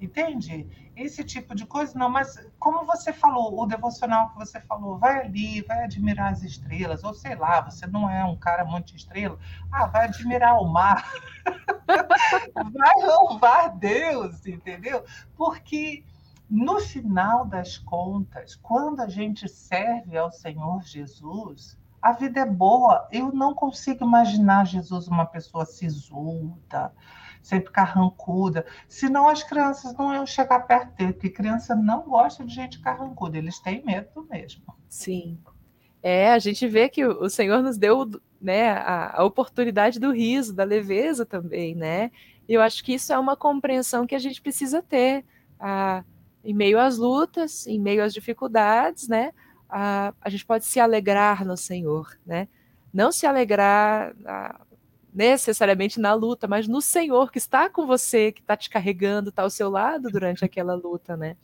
Entende? 0.00 0.68
Esse 0.94 1.24
tipo 1.24 1.54
de 1.54 1.66
coisa, 1.66 1.98
não, 1.98 2.10
mas 2.10 2.38
como 2.58 2.84
você 2.84 3.12
falou, 3.12 3.58
o 3.60 3.66
devocional 3.66 4.30
que 4.30 4.36
você 4.36 4.60
falou, 4.60 4.98
vai 4.98 5.24
ali, 5.24 5.62
vai 5.62 5.84
admirar 5.84 6.32
as 6.32 6.42
estrelas, 6.42 7.02
ou 7.02 7.14
sei 7.14 7.34
lá, 7.34 7.60
você 7.62 7.86
não 7.86 8.08
é 8.08 8.24
um 8.24 8.36
cara 8.36 8.64
muito 8.64 8.94
estrela, 8.94 9.38
ah, 9.72 9.86
vai 9.86 10.04
admirar 10.04 10.60
o 10.60 10.66
mar, 10.66 11.10
vai 12.54 13.06
louvar 13.06 13.76
Deus, 13.76 14.46
entendeu? 14.46 15.04
Porque 15.34 16.04
no 16.50 16.78
final 16.80 17.46
das 17.46 17.78
contas, 17.78 18.54
quando 18.56 19.00
a 19.00 19.08
gente 19.08 19.48
serve 19.48 20.16
ao 20.16 20.30
Senhor 20.30 20.82
Jesus, 20.82 21.78
a 22.04 22.12
vida 22.12 22.40
é 22.40 22.44
boa. 22.44 23.08
Eu 23.10 23.32
não 23.32 23.54
consigo 23.54 24.04
imaginar 24.04 24.66
Jesus 24.66 25.08
uma 25.08 25.24
pessoa 25.24 25.64
sisuda, 25.64 26.92
sempre 27.42 27.72
carrancuda. 27.72 28.66
Senão 28.86 29.26
as 29.26 29.42
crianças 29.42 29.94
não 29.96 30.12
iam 30.12 30.26
chegar 30.26 30.60
perto 30.66 30.94
dele, 30.98 31.14
porque 31.14 31.30
criança 31.30 31.74
não 31.74 32.02
gosta 32.02 32.44
de 32.44 32.54
gente 32.54 32.78
carrancuda, 32.80 33.38
eles 33.38 33.58
têm 33.58 33.82
medo 33.82 34.26
mesmo. 34.30 34.62
Sim. 34.86 35.38
É, 36.02 36.30
a 36.30 36.38
gente 36.38 36.68
vê 36.68 36.90
que 36.90 37.06
o 37.06 37.30
Senhor 37.30 37.62
nos 37.62 37.78
deu 37.78 38.06
né, 38.38 38.72
a, 38.72 39.22
a 39.22 39.24
oportunidade 39.24 39.98
do 39.98 40.12
riso, 40.12 40.52
da 40.52 40.62
leveza 40.62 41.24
também, 41.24 41.74
né? 41.74 42.10
E 42.46 42.52
eu 42.52 42.60
acho 42.60 42.84
que 42.84 42.92
isso 42.92 43.14
é 43.14 43.18
uma 43.18 43.34
compreensão 43.34 44.06
que 44.06 44.14
a 44.14 44.18
gente 44.18 44.42
precisa 44.42 44.82
ter 44.82 45.24
a, 45.58 46.04
em 46.44 46.52
meio 46.52 46.78
às 46.78 46.98
lutas, 46.98 47.66
em 47.66 47.80
meio 47.80 48.04
às 48.04 48.12
dificuldades, 48.12 49.08
né? 49.08 49.32
A, 49.68 50.12
a 50.20 50.28
gente 50.28 50.44
pode 50.44 50.64
se 50.64 50.78
alegrar 50.78 51.44
no 51.44 51.56
Senhor, 51.56 52.18
né? 52.24 52.48
Não 52.92 53.10
se 53.10 53.26
alegrar 53.26 54.14
necessariamente 55.14 56.00
na 56.00 56.12
luta, 56.12 56.48
mas 56.48 56.66
no 56.66 56.80
Senhor 56.80 57.30
que 57.30 57.38
está 57.38 57.70
com 57.70 57.86
você, 57.86 58.32
que 58.32 58.40
está 58.40 58.56
te 58.56 58.68
carregando, 58.68 59.30
está 59.30 59.42
ao 59.42 59.50
seu 59.50 59.70
lado 59.70 60.10
durante 60.10 60.44
aquela 60.44 60.74
luta, 60.74 61.16
né? 61.16 61.36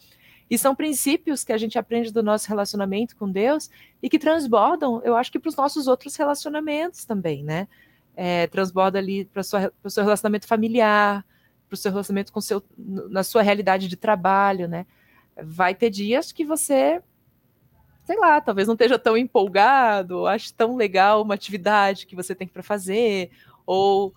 E 0.50 0.58
são 0.58 0.74
princípios 0.74 1.44
que 1.44 1.52
a 1.52 1.58
gente 1.58 1.78
aprende 1.78 2.12
do 2.12 2.24
nosso 2.24 2.48
relacionamento 2.48 3.14
com 3.16 3.30
Deus 3.30 3.70
e 4.02 4.10
que 4.10 4.18
transbordam, 4.18 5.00
eu 5.04 5.14
acho 5.14 5.30
que 5.30 5.38
para 5.38 5.48
os 5.48 5.54
nossos 5.54 5.86
outros 5.86 6.16
relacionamentos 6.16 7.04
também, 7.04 7.44
né? 7.44 7.68
É, 8.16 8.48
transborda 8.48 8.98
ali 8.98 9.24
para 9.24 9.40
o 9.40 9.90
seu 9.90 10.02
relacionamento 10.02 10.48
familiar, 10.48 11.24
para 11.68 11.74
o 11.74 11.76
seu 11.76 11.92
relacionamento 11.92 12.32
com 12.32 12.40
seu, 12.40 12.60
na 12.76 13.22
sua 13.22 13.42
realidade 13.42 13.86
de 13.86 13.96
trabalho, 13.96 14.66
né? 14.66 14.84
Vai 15.40 15.72
ter 15.72 15.88
dias 15.88 16.32
que 16.32 16.44
você, 16.44 17.00
sei 18.10 18.18
lá, 18.18 18.40
talvez 18.40 18.66
não 18.66 18.74
esteja 18.74 18.98
tão 18.98 19.16
empolgado, 19.16 20.26
ache 20.26 20.52
tão 20.52 20.74
legal 20.74 21.22
uma 21.22 21.34
atividade 21.34 22.08
que 22.08 22.16
você 22.16 22.34
tem 22.34 22.48
para 22.48 22.60
fazer, 22.60 23.30
ou 23.64 24.12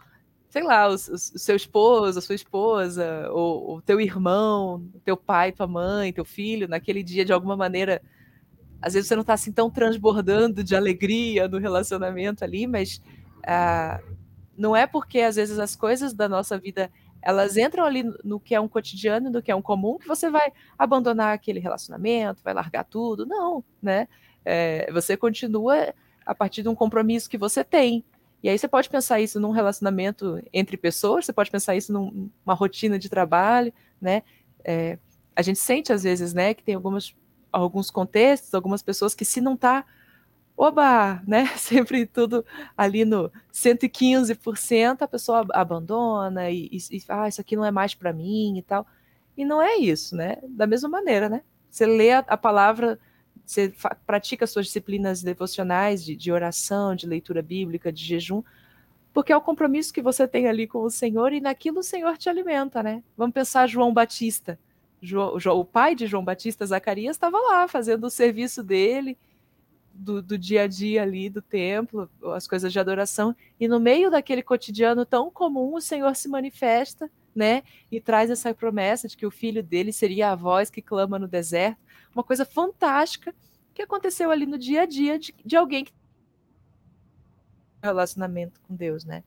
sei 0.50 0.64
lá, 0.64 0.90
o, 0.90 0.96
o, 0.96 0.98
seu 0.98 1.56
esposo, 1.56 2.18
a 2.18 2.22
sua 2.24 2.34
esposa, 2.34 3.30
ou 3.30 3.76
o 3.76 3.82
teu 3.84 4.02
irmão, 4.02 4.84
teu 5.06 5.16
pai, 5.16 5.52
tua 5.52 5.68
mãe, 5.68 6.12
teu 6.12 6.26
filho, 6.26 6.68
naquele 6.68 7.04
dia, 7.04 7.24
de 7.24 7.32
alguma 7.32 7.56
maneira, 7.56 8.02
às 8.82 8.96
vezes 8.96 9.08
você 9.08 9.14
não 9.14 9.22
está 9.22 9.34
assim 9.34 9.52
tão 9.52 9.70
transbordando 9.70 10.64
de 10.64 10.76
alegria 10.76 11.48
no 11.48 11.60
relacionamento 11.60 12.44
ali, 12.44 12.66
mas 12.66 13.00
ah, 13.46 14.02
não 14.58 14.76
é 14.76 14.88
porque 14.88 15.20
às 15.20 15.36
vezes 15.36 15.60
as 15.60 15.76
coisas 15.76 16.16
da 16.16 16.28
nossa 16.28 16.58
vida 16.58 16.90
elas 17.24 17.58
entram 17.58 17.86
ali 17.86 18.04
no 18.24 18.40
que 18.40 18.54
é 18.54 18.60
um 18.60 18.68
cotidiano, 18.68 19.30
no 19.30 19.42
que 19.42 19.52
é 19.52 19.56
um 19.56 19.62
comum, 19.62 19.98
que 19.98 20.08
você 20.08 20.30
vai 20.30 20.52
abandonar 20.78 21.34
aquele 21.34 21.60
relacionamento, 21.60 22.44
vai 22.44 22.54
largar 22.54 22.84
tudo. 22.84 23.26
Não, 23.26 23.64
né? 23.82 24.08
É, 24.46 24.92
você 24.92 25.16
continua 25.16 25.94
a 26.26 26.36
partir 26.36 26.62
de 26.62 26.70
um 26.70 26.76
compromisso 26.76 27.30
que 27.30 27.38
você 27.38 27.64
tem. 27.64 28.04
E 28.44 28.50
aí 28.50 28.58
você 28.60 28.68
pode 28.68 28.90
pensar 28.90 29.22
isso 29.22 29.40
num 29.40 29.52
relacionamento 29.52 30.42
entre 30.52 30.76
pessoas, 30.76 31.26
você 31.26 31.32
pode 31.32 31.50
pensar 31.50 31.76
isso 31.78 31.94
numa 31.94 32.54
rotina 32.54 33.00
de 33.00 33.08
trabalho, 33.08 33.74
né? 34.02 34.22
É, 34.66 34.98
a 35.34 35.42
gente 35.42 35.60
sente 35.60 35.94
às 35.94 36.04
vezes, 36.04 36.34
né, 36.34 36.54
que 36.54 36.62
tem 36.62 36.76
algumas, 36.76 37.16
alguns 37.52 37.90
contextos, 37.90 38.54
algumas 38.54 38.82
pessoas 38.82 39.16
que 39.16 39.24
se 39.24 39.40
não 39.40 39.56
tá, 39.56 39.86
oba, 40.56 41.22
né, 41.28 41.48
sempre 41.58 42.06
tudo 42.06 42.46
ali 42.78 43.06
no 43.06 43.32
115%, 43.52 45.02
a 45.02 45.08
pessoa 45.08 45.46
abandona 45.54 46.50
e, 46.50 46.70
e, 46.72 46.78
e 46.98 47.04
ah, 47.10 47.28
isso 47.28 47.42
aqui 47.42 47.56
não 47.56 47.66
é 47.66 47.72
mais 47.72 47.94
para 47.94 48.14
mim 48.14 48.58
e 48.58 48.62
tal. 48.62 48.86
E 49.36 49.44
não 49.44 49.62
é 49.62 49.78
isso, 49.78 50.16
né? 50.16 50.38
Da 50.48 50.68
mesma 50.68 50.88
maneira, 50.88 51.28
né? 51.28 51.42
Você 51.70 51.88
lê 51.88 52.12
a, 52.12 52.20
a 52.20 52.38
palavra 52.38 53.00
você 53.46 53.74
pratica 54.06 54.48
suas 54.48 54.68
disciplinas 54.68 55.22
devocionais 55.22 56.04
de, 56.04 56.16
de 56.16 56.32
oração, 56.32 56.96
de 56.96 57.06
leitura 57.06 57.42
bíblica, 57.42 57.92
de 57.92 58.04
jejum, 58.04 58.42
porque 59.14 59.32
é 59.34 59.38
o 59.38 59.42
compromisso 59.42 59.94
que 59.94 60.02
você 60.02 60.28
tem 60.28 60.48
ali 60.48 60.66
com 60.66 60.80
o 60.80 60.90
Senhor 60.90 61.34
e 61.34 61.42
naquilo 61.42 61.80
o 61.80 61.84
Senhor 61.84 62.18
te 62.18 62.30
alimenta, 62.30 62.82
né? 62.82 63.04
Vamos 63.18 63.34
pensar 63.34 63.68
João 63.68 63.94
Batista. 63.94 64.58
João, 65.02 65.36
o 65.60 65.66
pai 65.66 65.94
de 65.96 66.08
João 66.08 66.24
Batista, 66.24 66.66
Zacarias, 66.66 67.18
estava 67.18 67.38
lá 67.38 67.68
fazendo 67.68 68.06
o 68.06 68.10
serviço 68.10 68.64
dele, 68.64 69.18
do, 69.94 70.22
do, 70.22 70.38
dia 70.38 70.64
a 70.64 70.68
dia 70.68 71.04
ali 71.04 71.30
do 71.30 71.42
templo, 71.42 72.10
as 72.34 72.48
coisas 72.48 72.74
de 72.74 72.80
adoração, 72.80 73.36
e 73.60 73.68
no 73.68 73.80
meio 73.80 74.10
daquele 74.10 74.42
cotidiano 74.42 75.06
tão 75.06 75.30
comum, 75.30 75.76
o 75.76 75.82
Senhor 75.82 76.16
se 76.16 76.28
manifesta, 76.28 77.10
né? 77.36 77.64
E 77.92 78.02
traz 78.02 78.30
essa 78.30 78.54
promessa 78.54 79.08
de 79.08 79.16
que 79.16 79.26
o 79.26 79.32
filho 79.32 79.64
dele 79.64 79.94
seria 79.94 80.32
a 80.32 80.36
voz 80.36 80.70
que 80.70 80.82
clama 80.82 81.18
no 81.20 81.28
deserto 81.28 81.82
uma 82.14 82.24
coisa 82.24 82.46
fantástica 82.46 83.34
que 83.74 83.82
aconteceu 83.82 84.30
ali 84.30 84.46
no 84.46 84.58
dia 84.58 84.84
a 84.84 84.86
dia 84.86 85.18
de, 85.18 85.34
de 85.44 85.56
alguém 85.56 85.84
que 85.84 85.94
relacionamento 87.82 88.62
com 88.62 88.76
Deus, 88.76 89.04
né? 89.04 89.24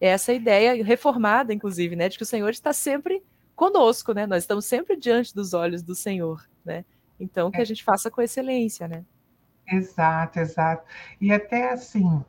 Essa 0.00 0.32
ideia 0.32 0.84
reformada, 0.84 1.52
inclusive, 1.52 1.96
né, 1.96 2.08
de 2.08 2.16
que 2.16 2.22
o 2.22 2.26
Senhor 2.26 2.50
está 2.50 2.72
sempre 2.72 3.20
conosco, 3.56 4.12
né? 4.12 4.26
Nós 4.26 4.44
estamos 4.44 4.66
sempre 4.66 4.96
diante 4.96 5.34
dos 5.34 5.52
olhos 5.52 5.82
do 5.82 5.94
Senhor, 5.94 6.48
né? 6.64 6.84
Então 7.18 7.50
que 7.50 7.58
a 7.58 7.62
é. 7.62 7.64
gente 7.64 7.82
faça 7.82 8.08
com 8.08 8.22
excelência, 8.22 8.86
né? 8.86 9.04
Exato, 9.70 10.38
exato. 10.40 10.84
E 11.20 11.32
até 11.32 11.72
assim, 11.72 12.24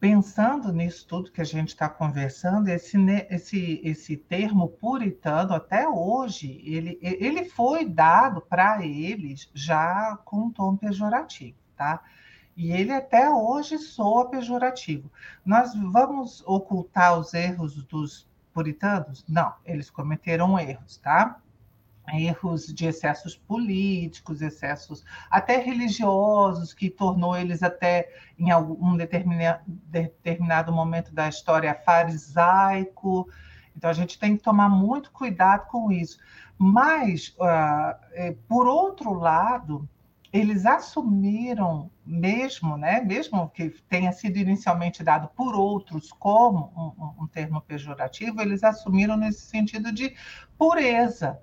pensando 0.00 0.72
nisso 0.72 1.06
tudo 1.06 1.30
que 1.30 1.40
a 1.40 1.44
gente 1.44 1.68
está 1.68 1.88
conversando, 1.88 2.68
esse, 2.68 2.98
esse, 3.30 3.80
esse 3.84 4.16
termo 4.16 4.68
puritano, 4.68 5.54
até 5.54 5.88
hoje, 5.88 6.60
ele, 6.64 6.98
ele 7.00 7.44
foi 7.44 7.84
dado 7.84 8.40
para 8.40 8.84
eles 8.84 9.50
já 9.54 10.18
com 10.24 10.46
um 10.46 10.50
tom 10.50 10.76
pejorativo, 10.76 11.56
tá? 11.76 12.02
E 12.56 12.70
ele 12.72 12.92
até 12.92 13.30
hoje 13.30 13.78
soa 13.78 14.28
pejorativo. 14.28 15.10
Nós 15.44 15.74
vamos 15.74 16.42
ocultar 16.46 17.18
os 17.18 17.34
erros 17.34 17.82
dos 17.84 18.28
puritanos? 18.52 19.24
Não, 19.28 19.54
eles 19.64 19.90
cometeram 19.90 20.58
erros, 20.58 20.98
tá? 20.98 21.40
Erros 22.12 22.66
de 22.66 22.86
excessos 22.86 23.36
políticos, 23.36 24.42
excessos 24.42 25.04
até 25.30 25.58
religiosos, 25.58 26.74
que 26.74 26.90
tornou 26.90 27.36
eles 27.36 27.62
até 27.62 28.08
em 28.38 28.50
algum 28.50 28.96
determinado, 28.96 30.72
momento 30.72 31.14
da 31.14 31.28
história 31.28 31.74
farisaico. 31.74 33.28
Então 33.76 33.90
a 33.90 33.94
gente 33.94 34.18
tem 34.18 34.36
que 34.36 34.42
tomar 34.42 34.68
muito 34.68 35.10
cuidado 35.10 35.66
com 35.68 35.90
isso. 35.90 36.18
Mas, 36.56 37.34
uh, 37.40 38.34
por 38.46 38.66
outro 38.66 39.12
lado, 39.14 39.88
eles 40.32 40.66
assumiram 40.66 41.90
mesmo, 42.04 42.76
né, 42.76 43.00
mesmo 43.00 43.48
que 43.50 43.70
tenha 43.88 44.10
sido 44.10 44.36
inicialmente 44.36 45.02
dado 45.02 45.28
por 45.28 45.54
outros 45.54 46.12
como 46.12 46.72
um, 46.76 47.22
um 47.22 47.26
termo 47.28 47.60
pejorativo, 47.60 48.40
eles 48.40 48.64
assumiram 48.64 49.16
nesse 49.16 49.42
sentido 49.42 49.92
de 49.92 50.14
pureza. 50.58 51.40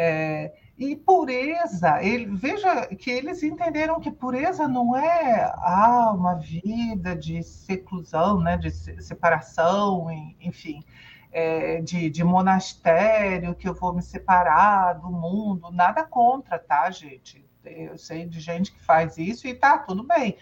É, 0.00 0.52
e 0.78 0.94
pureza, 0.94 2.00
ele, 2.00 2.26
veja 2.26 2.86
que 2.86 3.10
eles 3.10 3.42
entenderam 3.42 3.98
que 3.98 4.12
pureza 4.12 4.68
não 4.68 4.96
é 4.96 5.52
ah, 5.56 6.12
uma 6.14 6.36
vida 6.36 7.16
de 7.16 7.42
seclusão, 7.42 8.38
né, 8.38 8.56
de 8.56 8.70
separação, 8.70 10.06
enfim, 10.40 10.84
é, 11.32 11.80
de, 11.80 12.08
de 12.08 12.22
monastério, 12.22 13.56
que 13.56 13.68
eu 13.68 13.74
vou 13.74 13.92
me 13.92 14.00
separar 14.00 14.92
do 14.92 15.10
mundo, 15.10 15.72
nada 15.72 16.04
contra, 16.04 16.60
tá, 16.60 16.88
gente? 16.92 17.44
Eu 17.64 17.98
sei 17.98 18.24
de 18.24 18.38
gente 18.38 18.70
que 18.70 18.80
faz 18.80 19.18
isso 19.18 19.48
e 19.48 19.54
tá 19.54 19.78
tudo 19.78 20.04
bem, 20.04 20.36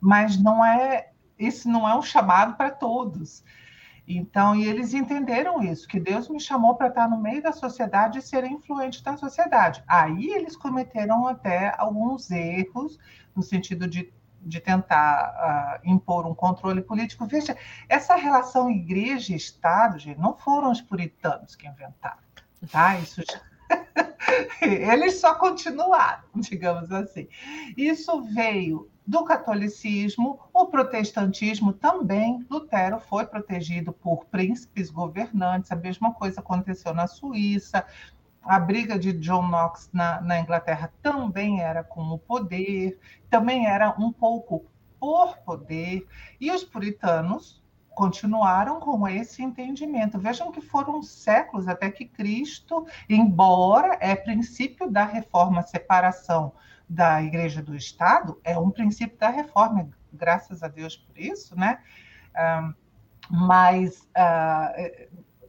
mas 0.00 0.40
não 0.40 0.64
é 0.64 1.10
isso 1.36 1.68
não 1.68 1.88
é 1.88 1.98
um 1.98 2.02
chamado 2.02 2.56
para 2.56 2.70
todos. 2.70 3.42
Então, 4.06 4.54
e 4.54 4.64
eles 4.64 4.94
entenderam 4.94 5.62
isso, 5.62 5.86
que 5.86 6.00
Deus 6.00 6.28
me 6.28 6.40
chamou 6.40 6.74
para 6.74 6.88
estar 6.88 7.08
no 7.08 7.20
meio 7.20 7.42
da 7.42 7.52
sociedade 7.52 8.18
e 8.18 8.22
ser 8.22 8.44
influente 8.44 9.02
na 9.04 9.16
sociedade. 9.16 9.82
Aí 9.86 10.32
eles 10.32 10.56
cometeram 10.56 11.26
até 11.26 11.74
alguns 11.78 12.30
erros 12.30 12.98
no 13.34 13.42
sentido 13.42 13.86
de, 13.86 14.12
de 14.40 14.60
tentar 14.60 15.80
uh, 15.84 15.88
impor 15.88 16.26
um 16.26 16.34
controle 16.34 16.82
político. 16.82 17.26
Veja, 17.26 17.56
essa 17.88 18.16
relação 18.16 18.70
igreja 18.70 19.32
e 19.32 19.36
Estado, 19.36 19.98
gente, 19.98 20.18
não 20.18 20.36
foram 20.36 20.72
os 20.72 20.80
puritanos 20.80 21.54
que 21.54 21.68
inventaram, 21.68 22.18
tá? 22.70 22.98
Isso 22.98 23.22
já 23.22 23.40
Eles 24.60 25.20
só 25.20 25.34
continuaram, 25.34 26.24
digamos 26.36 26.90
assim. 26.92 27.28
Isso 27.76 28.22
veio 28.22 28.90
do 29.06 29.24
catolicismo, 29.24 30.38
o 30.52 30.66
protestantismo 30.66 31.72
também. 31.72 32.46
Lutero 32.50 33.00
foi 33.00 33.26
protegido 33.26 33.92
por 33.92 34.26
príncipes 34.26 34.90
governantes, 34.90 35.72
a 35.72 35.76
mesma 35.76 36.12
coisa 36.12 36.40
aconteceu 36.40 36.94
na 36.94 37.06
Suíça. 37.06 37.84
A 38.42 38.58
briga 38.58 38.98
de 38.98 39.12
John 39.12 39.48
Knox 39.48 39.88
na, 39.92 40.20
na 40.20 40.40
Inglaterra 40.40 40.92
também 41.00 41.60
era 41.60 41.84
com 41.84 42.02
o 42.02 42.18
poder, 42.18 42.98
também 43.30 43.66
era 43.66 43.94
um 43.98 44.12
pouco 44.12 44.66
por 44.98 45.38
poder. 45.38 46.06
E 46.40 46.50
os 46.50 46.64
puritanos 46.64 47.62
continuaram 47.94 48.80
com 48.80 49.06
esse 49.06 49.42
entendimento. 49.42 50.18
Vejam 50.18 50.50
que 50.50 50.60
foram 50.60 51.02
séculos 51.02 51.68
até 51.68 51.90
que 51.90 52.04
Cristo, 52.04 52.86
embora 53.08 53.96
é 54.00 54.14
princípio 54.16 54.90
da 54.90 55.04
reforma, 55.04 55.62
separação 55.62 56.52
da 56.88 57.22
igreja 57.22 57.62
do 57.62 57.74
Estado, 57.74 58.40
é 58.44 58.58
um 58.58 58.70
princípio 58.70 59.18
da 59.18 59.28
reforma, 59.28 59.88
graças 60.12 60.62
a 60.62 60.68
Deus 60.68 60.96
por 60.96 61.18
isso, 61.18 61.58
né? 61.58 61.78
mas, 63.30 64.08
ah, 64.14 64.72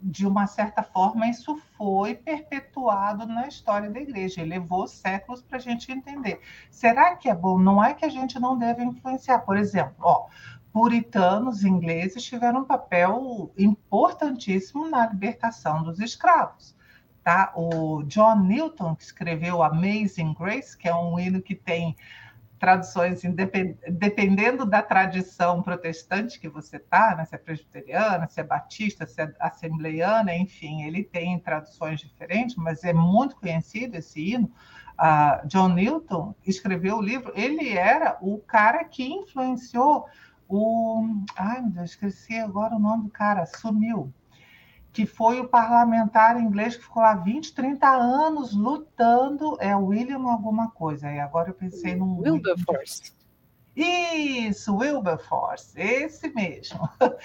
de 0.01 0.27
uma 0.27 0.47
certa 0.47 0.83
forma, 0.83 1.27
isso 1.27 1.55
foi 1.77 2.13
perpetuado 2.13 3.25
na 3.25 3.47
história 3.47 3.89
da 3.89 3.99
igreja 3.99 4.41
e 4.41 4.45
levou 4.45 4.87
séculos 4.87 5.41
para 5.41 5.57
a 5.57 5.61
gente 5.61 5.91
entender. 5.91 6.41
Será 6.69 7.15
que 7.15 7.29
é 7.29 7.35
bom? 7.35 7.57
Não 7.57 7.83
é 7.83 7.93
que 7.93 8.05
a 8.05 8.09
gente 8.09 8.39
não 8.39 8.57
deve 8.57 8.83
influenciar. 8.83 9.39
Por 9.39 9.57
exemplo, 9.57 9.95
ó, 9.99 10.27
puritanos 10.73 11.63
ingleses 11.63 12.23
tiveram 12.23 12.61
um 12.61 12.65
papel 12.65 13.51
importantíssimo 13.57 14.89
na 14.89 15.07
libertação 15.07 15.83
dos 15.83 15.99
escravos. 15.99 16.75
Tá? 17.23 17.53
O 17.55 18.03
John 18.03 18.41
Newton, 18.41 18.95
que 18.95 19.03
escreveu 19.03 19.63
Amazing 19.63 20.33
Grace, 20.33 20.77
que 20.77 20.87
é 20.87 20.95
um 20.95 21.17
hino 21.17 21.41
que 21.41 21.55
tem 21.55 21.95
traduções 22.63 23.21
dependendo 23.89 24.65
da 24.65 24.81
tradição 24.81 25.61
protestante 25.61 26.39
que 26.39 26.47
você 26.47 26.77
está, 26.77 27.13
né? 27.13 27.25
se 27.25 27.35
é 27.35 27.37
presbiteriana, 27.37 28.25
se 28.29 28.39
é 28.39 28.43
batista, 28.43 29.05
se 29.05 29.21
é 29.21 29.33
assembleiana, 29.37 30.33
enfim, 30.33 30.83
ele 30.83 31.03
tem 31.03 31.37
traduções 31.39 31.99
diferentes, 31.99 32.55
mas 32.55 32.85
é 32.85 32.93
muito 32.93 33.35
conhecido 33.35 33.95
esse 33.95 34.31
hino. 34.31 34.49
Uh, 34.93 35.45
John 35.47 35.69
Newton 35.69 36.33
escreveu 36.45 36.99
o 36.99 37.01
livro, 37.01 37.33
ele 37.35 37.69
era 37.69 38.17
o 38.21 38.37
cara 38.37 38.85
que 38.85 39.03
influenciou 39.03 40.05
o. 40.47 41.03
Ai, 41.35 41.61
meu 41.61 41.71
Deus, 41.71 41.89
esqueci 41.89 42.37
agora 42.37 42.75
o 42.75 42.79
nome 42.79 43.03
do 43.03 43.09
cara, 43.09 43.45
sumiu. 43.45 44.13
Que 44.93 45.05
foi 45.05 45.39
o 45.39 45.47
parlamentar 45.47 46.39
inglês 46.39 46.77
que 46.77 46.83
ficou 46.83 47.01
lá 47.03 47.15
20, 47.15 47.53
30 47.53 47.89
anos 47.89 48.53
lutando. 48.53 49.57
É 49.59 49.75
William 49.75 50.29
alguma 50.29 50.69
coisa. 50.71 51.11
E 51.11 51.19
agora 51.19 51.49
eu 51.49 51.53
pensei 51.53 51.95
num. 51.95 52.19
Wilberforce. 52.19 53.11
Isso, 53.75 54.75
Wilberforce, 54.75 55.79
esse 55.79 56.29
mesmo. 56.29 56.87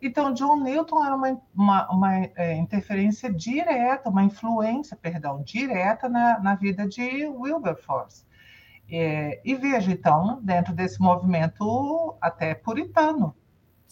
Então, 0.00 0.32
John 0.32 0.60
Newton 0.60 1.04
era 1.04 1.16
uma, 1.16 1.42
uma, 1.52 1.90
uma 1.90 2.16
é, 2.36 2.54
interferência 2.54 3.32
direta, 3.32 4.08
uma 4.08 4.22
influência, 4.22 4.96
perdão, 4.96 5.42
direta 5.42 6.08
na, 6.08 6.38
na 6.38 6.54
vida 6.54 6.86
de 6.86 7.26
Wilberforce. 7.26 8.24
É, 8.90 9.40
e 9.44 9.54
veja, 9.54 9.90
então, 9.90 10.40
dentro 10.42 10.72
desse 10.72 11.00
movimento 11.00 12.16
até 12.20 12.54
puritano. 12.54 13.34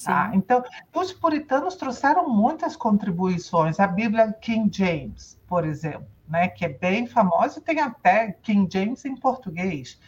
Tá? 0.04 0.30
Então, 0.35 0.62
os 0.94 1.12
puritanos 1.12 1.74
trouxeram 1.74 2.28
muitas 2.28 2.76
contribuições. 2.76 3.80
A 3.80 3.87
Bíblia 3.87 4.32
King 4.32 4.70
James, 4.70 5.40
por 5.46 5.64
exemplo, 5.66 6.06
né, 6.28 6.48
que 6.48 6.64
é 6.64 6.68
bem 6.68 7.06
famosa, 7.06 7.61
tem 7.61 7.80
até 7.80 8.32
King 8.42 8.68
James 8.70 9.04
em 9.04 9.16
português. 9.16 9.98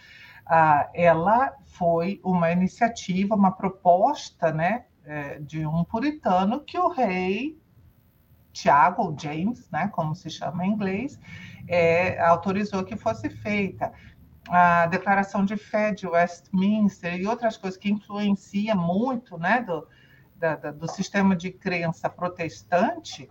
Ah, 0.45 0.91
ela 0.95 1.55
foi 1.65 2.21
uma 2.23 2.51
iniciativa, 2.51 3.35
uma 3.35 3.53
proposta 3.53 4.53
né, 4.53 4.85
é, 5.05 5.39
de 5.39 5.67
um 5.67 5.85
puritano 5.85 6.61
que 6.61 6.79
o 6.79 6.89
rei 6.89 7.59
Tiago, 8.53 9.03
ou 9.03 9.19
James, 9.19 9.71
né, 9.71 9.89
como 9.89 10.15
se 10.15 10.29
chama 10.29 10.67
em 10.67 10.71
inglês, 10.71 11.19
é, 11.67 12.21
autorizou 12.21 12.85
que 12.85 12.97
fosse 12.97 13.31
feita 13.31 13.93
a 14.49 14.87
Declaração 14.87 15.45
de 15.45 15.57
Fé 15.57 15.93
de 15.93 16.07
Westminster 16.07 17.15
e 17.15 17.27
outras 17.27 17.57
coisas 17.57 17.79
que 17.79 17.91
influencia 17.91 18.75
muito 18.75 19.37
né, 19.39 19.61
do, 19.61 19.87
da, 20.37 20.57
da, 20.57 20.71
do 20.71 20.89
sistema 20.89 21.37
de 21.37 21.51
crença 21.51 22.09
protestante, 22.09 23.29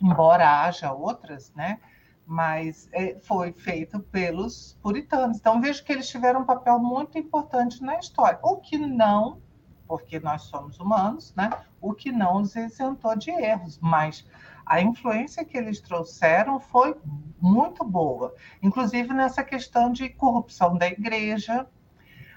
embora 0.00 0.62
haja 0.62 0.92
outras, 0.92 1.52
né, 1.54 1.80
mas 2.24 2.88
é, 2.92 3.18
foi 3.20 3.52
feito 3.52 4.00
pelos 4.00 4.78
puritanos. 4.82 5.38
Então, 5.38 5.60
vejo 5.60 5.84
que 5.84 5.92
eles 5.92 6.08
tiveram 6.08 6.40
um 6.40 6.46
papel 6.46 6.78
muito 6.78 7.18
importante 7.18 7.82
na 7.82 7.98
história, 7.98 8.38
o 8.42 8.56
que 8.56 8.78
não, 8.78 9.40
porque 9.86 10.20
nós 10.20 10.42
somos 10.42 10.78
humanos, 10.78 11.34
né, 11.36 11.50
o 11.80 11.92
que 11.92 12.12
não 12.12 12.42
os 12.42 12.54
isentou 12.54 13.16
de 13.16 13.30
erros, 13.30 13.78
mas 13.80 14.24
a 14.66 14.80
influência 14.80 15.44
que 15.44 15.56
eles 15.56 15.80
trouxeram 15.80 16.58
foi 16.58 16.96
muito 17.40 17.84
boa, 17.84 18.34
inclusive 18.60 19.14
nessa 19.14 19.44
questão 19.44 19.92
de 19.92 20.08
corrupção 20.08 20.76
da 20.76 20.88
igreja. 20.88 21.68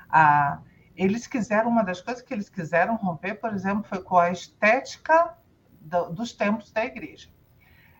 Ah, 0.07 0.59
eles 0.95 1.25
quiseram, 1.25 1.71
uma 1.71 1.83
das 1.83 2.01
coisas 2.01 2.21
que 2.21 2.31
eles 2.31 2.47
quiseram 2.47 2.95
romper, 2.95 3.35
por 3.35 3.51
exemplo, 3.51 3.83
foi 3.83 4.03
com 4.03 4.17
a 4.17 4.31
estética 4.31 5.35
do, 5.81 6.11
dos 6.11 6.31
templos 6.31 6.71
da 6.71 6.85
igreja. 6.85 7.29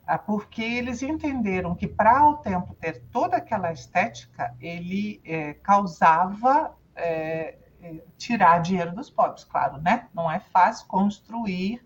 Ah, 0.06 0.20
porque 0.20 0.62
eles 0.62 1.02
entenderam 1.02 1.74
que 1.74 1.88
para 1.88 2.24
o 2.28 2.38
templo 2.38 2.76
ter 2.76 3.02
toda 3.12 3.38
aquela 3.38 3.72
estética, 3.72 4.56
ele 4.62 5.22
é, 5.26 5.56
causava 5.56 6.76
é, 6.96 7.58
é 7.82 8.04
tirar 8.18 8.60
dinheiro 8.60 8.94
dos 8.94 9.10
pobres, 9.10 9.44
claro, 9.44 9.78
né? 9.82 10.08
Não 10.14 10.30
é 10.30 10.40
fácil 10.40 10.86
construir 10.88 11.82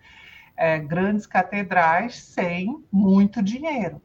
é, 0.56 0.80
grandes 0.80 1.26
catedrais 1.26 2.16
sem 2.16 2.84
muito 2.92 3.42
dinheiro. 3.42 4.02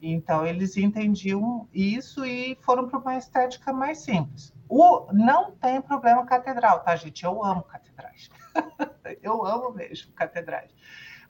Então, 0.00 0.46
eles 0.46 0.76
entendiam 0.76 1.68
isso 1.74 2.24
e 2.24 2.56
foram 2.60 2.88
para 2.88 2.98
uma 2.98 3.16
estética 3.16 3.72
mais 3.72 3.98
simples. 3.98 4.54
O, 4.68 5.12
não 5.12 5.52
tem 5.52 5.80
problema 5.80 6.24
catedral, 6.24 6.80
tá, 6.80 6.94
gente? 6.94 7.24
Eu 7.24 7.44
amo 7.44 7.62
catedrais. 7.62 8.30
eu 9.22 9.44
amo 9.44 9.72
mesmo 9.72 10.12
catedrais. 10.12 10.70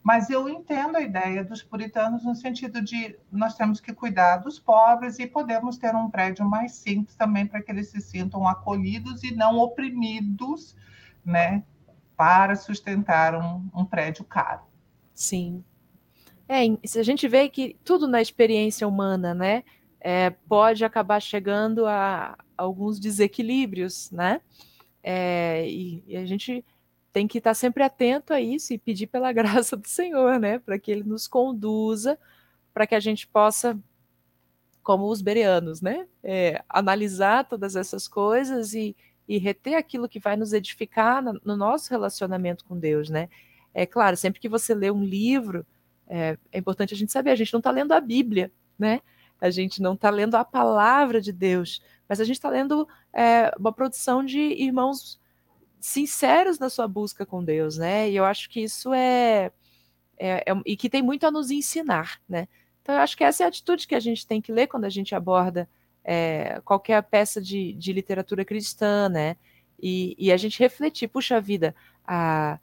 Mas 0.02 0.30
eu 0.30 0.48
entendo 0.48 0.96
a 0.96 1.00
ideia 1.00 1.42
dos 1.44 1.62
puritanos 1.62 2.24
no 2.24 2.34
sentido 2.34 2.80
de 2.80 3.18
nós 3.30 3.54
temos 3.56 3.80
que 3.80 3.92
cuidar 3.92 4.38
dos 4.38 4.58
pobres 4.58 5.18
e 5.18 5.26
podemos 5.26 5.76
ter 5.76 5.94
um 5.94 6.10
prédio 6.10 6.44
mais 6.44 6.72
simples 6.72 7.14
também 7.16 7.46
para 7.46 7.62
que 7.62 7.70
eles 7.70 7.88
se 7.88 8.00
sintam 8.00 8.46
acolhidos 8.46 9.22
e 9.24 9.34
não 9.34 9.58
oprimidos, 9.58 10.76
né? 11.24 11.64
Para 12.18 12.56
sustentar 12.56 13.36
um, 13.36 13.70
um 13.72 13.84
prédio 13.84 14.24
caro. 14.24 14.62
Sim. 15.14 15.62
É, 16.48 16.64
se 16.84 16.98
a 16.98 17.02
gente 17.04 17.28
vê 17.28 17.48
que 17.48 17.76
tudo 17.84 18.08
na 18.08 18.20
experiência 18.20 18.88
humana, 18.88 19.32
né, 19.32 19.62
é, 20.00 20.30
pode 20.30 20.84
acabar 20.84 21.20
chegando 21.20 21.86
a, 21.86 22.36
alguns 22.56 22.98
desequilíbrios, 22.98 24.10
né? 24.10 24.40
É, 25.00 25.64
e, 25.68 26.02
e, 26.08 26.16
a 26.16 26.26
gente 26.26 26.64
tem 27.12 27.28
que 27.28 27.38
estar 27.38 27.54
sempre 27.54 27.84
atento 27.84 28.32
a 28.32 28.40
isso 28.40 28.72
e 28.72 28.78
pedir 28.78 29.06
pela 29.06 29.30
graça 29.32 29.76
do 29.76 29.86
Senhor, 29.86 30.40
né, 30.40 30.58
para 30.58 30.76
que 30.76 30.90
Ele 30.90 31.04
nos 31.04 31.28
conduza, 31.28 32.18
para 32.74 32.84
que 32.84 32.96
a 32.96 33.00
gente 33.00 33.28
possa 33.28 33.78
como 34.82 35.06
os 35.08 35.22
bereanos, 35.22 35.82
né? 35.82 36.08
É, 36.22 36.64
analisar 36.68 37.46
todas 37.46 37.76
essas 37.76 38.08
coisas 38.08 38.72
e, 38.72 38.96
e 39.28 39.38
reter 39.38 39.74
aquilo 39.74 40.08
que 40.08 40.18
vai 40.18 40.36
nos 40.36 40.52
edificar 40.52 41.22
no, 41.22 41.38
no 41.44 41.56
nosso 41.56 41.90
relacionamento 41.90 42.64
com 42.64 42.78
Deus, 42.78 43.10
né? 43.10 43.28
É 43.74 43.84
claro, 43.84 44.16
sempre 44.16 44.40
que 44.40 44.48
você 44.48 44.74
lê 44.74 44.90
um 44.90 45.04
livro, 45.04 45.66
é, 46.08 46.38
é 46.50 46.58
importante 46.58 46.94
a 46.94 46.96
gente 46.96 47.12
saber, 47.12 47.30
a 47.30 47.36
gente 47.36 47.52
não 47.52 47.58
está 47.58 47.70
lendo 47.70 47.92
a 47.92 48.00
Bíblia, 48.00 48.50
né? 48.78 49.00
A 49.40 49.50
gente 49.50 49.80
não 49.80 49.94
está 49.94 50.10
lendo 50.10 50.34
a 50.34 50.44
palavra 50.44 51.20
de 51.20 51.32
Deus, 51.32 51.82
mas 52.08 52.20
a 52.20 52.24
gente 52.24 52.36
está 52.36 52.48
lendo 52.48 52.88
é, 53.12 53.52
uma 53.58 53.72
produção 53.72 54.24
de 54.24 54.38
irmãos 54.38 55.20
sinceros 55.78 56.58
na 56.58 56.68
sua 56.68 56.88
busca 56.88 57.24
com 57.24 57.44
Deus, 57.44 57.76
né? 57.76 58.10
E 58.10 58.16
eu 58.16 58.24
acho 58.24 58.48
que 58.48 58.60
isso 58.60 58.92
é, 58.92 59.52
é, 60.16 60.50
é, 60.50 60.62
e 60.66 60.76
que 60.76 60.88
tem 60.88 61.02
muito 61.02 61.26
a 61.26 61.30
nos 61.30 61.50
ensinar, 61.50 62.20
né? 62.28 62.48
Então 62.82 62.94
eu 62.94 63.00
acho 63.02 63.16
que 63.16 63.22
essa 63.22 63.42
é 63.42 63.46
a 63.46 63.48
atitude 63.48 63.86
que 63.86 63.94
a 63.94 64.00
gente 64.00 64.26
tem 64.26 64.40
que 64.40 64.50
ler 64.50 64.66
quando 64.66 64.86
a 64.86 64.90
gente 64.90 65.14
aborda 65.14 65.68
é, 66.10 66.62
qualquer 66.64 67.02
peça 67.02 67.38
de, 67.38 67.74
de, 67.74 67.92
literatura 67.92 68.42
cristã, 68.42 69.10
né? 69.10 69.36
E, 69.78 70.16
e, 70.18 70.32
a 70.32 70.38
gente 70.38 70.58
refletir, 70.58 71.06
puxa 71.06 71.38
vida, 71.38 71.74
a, 72.02 72.58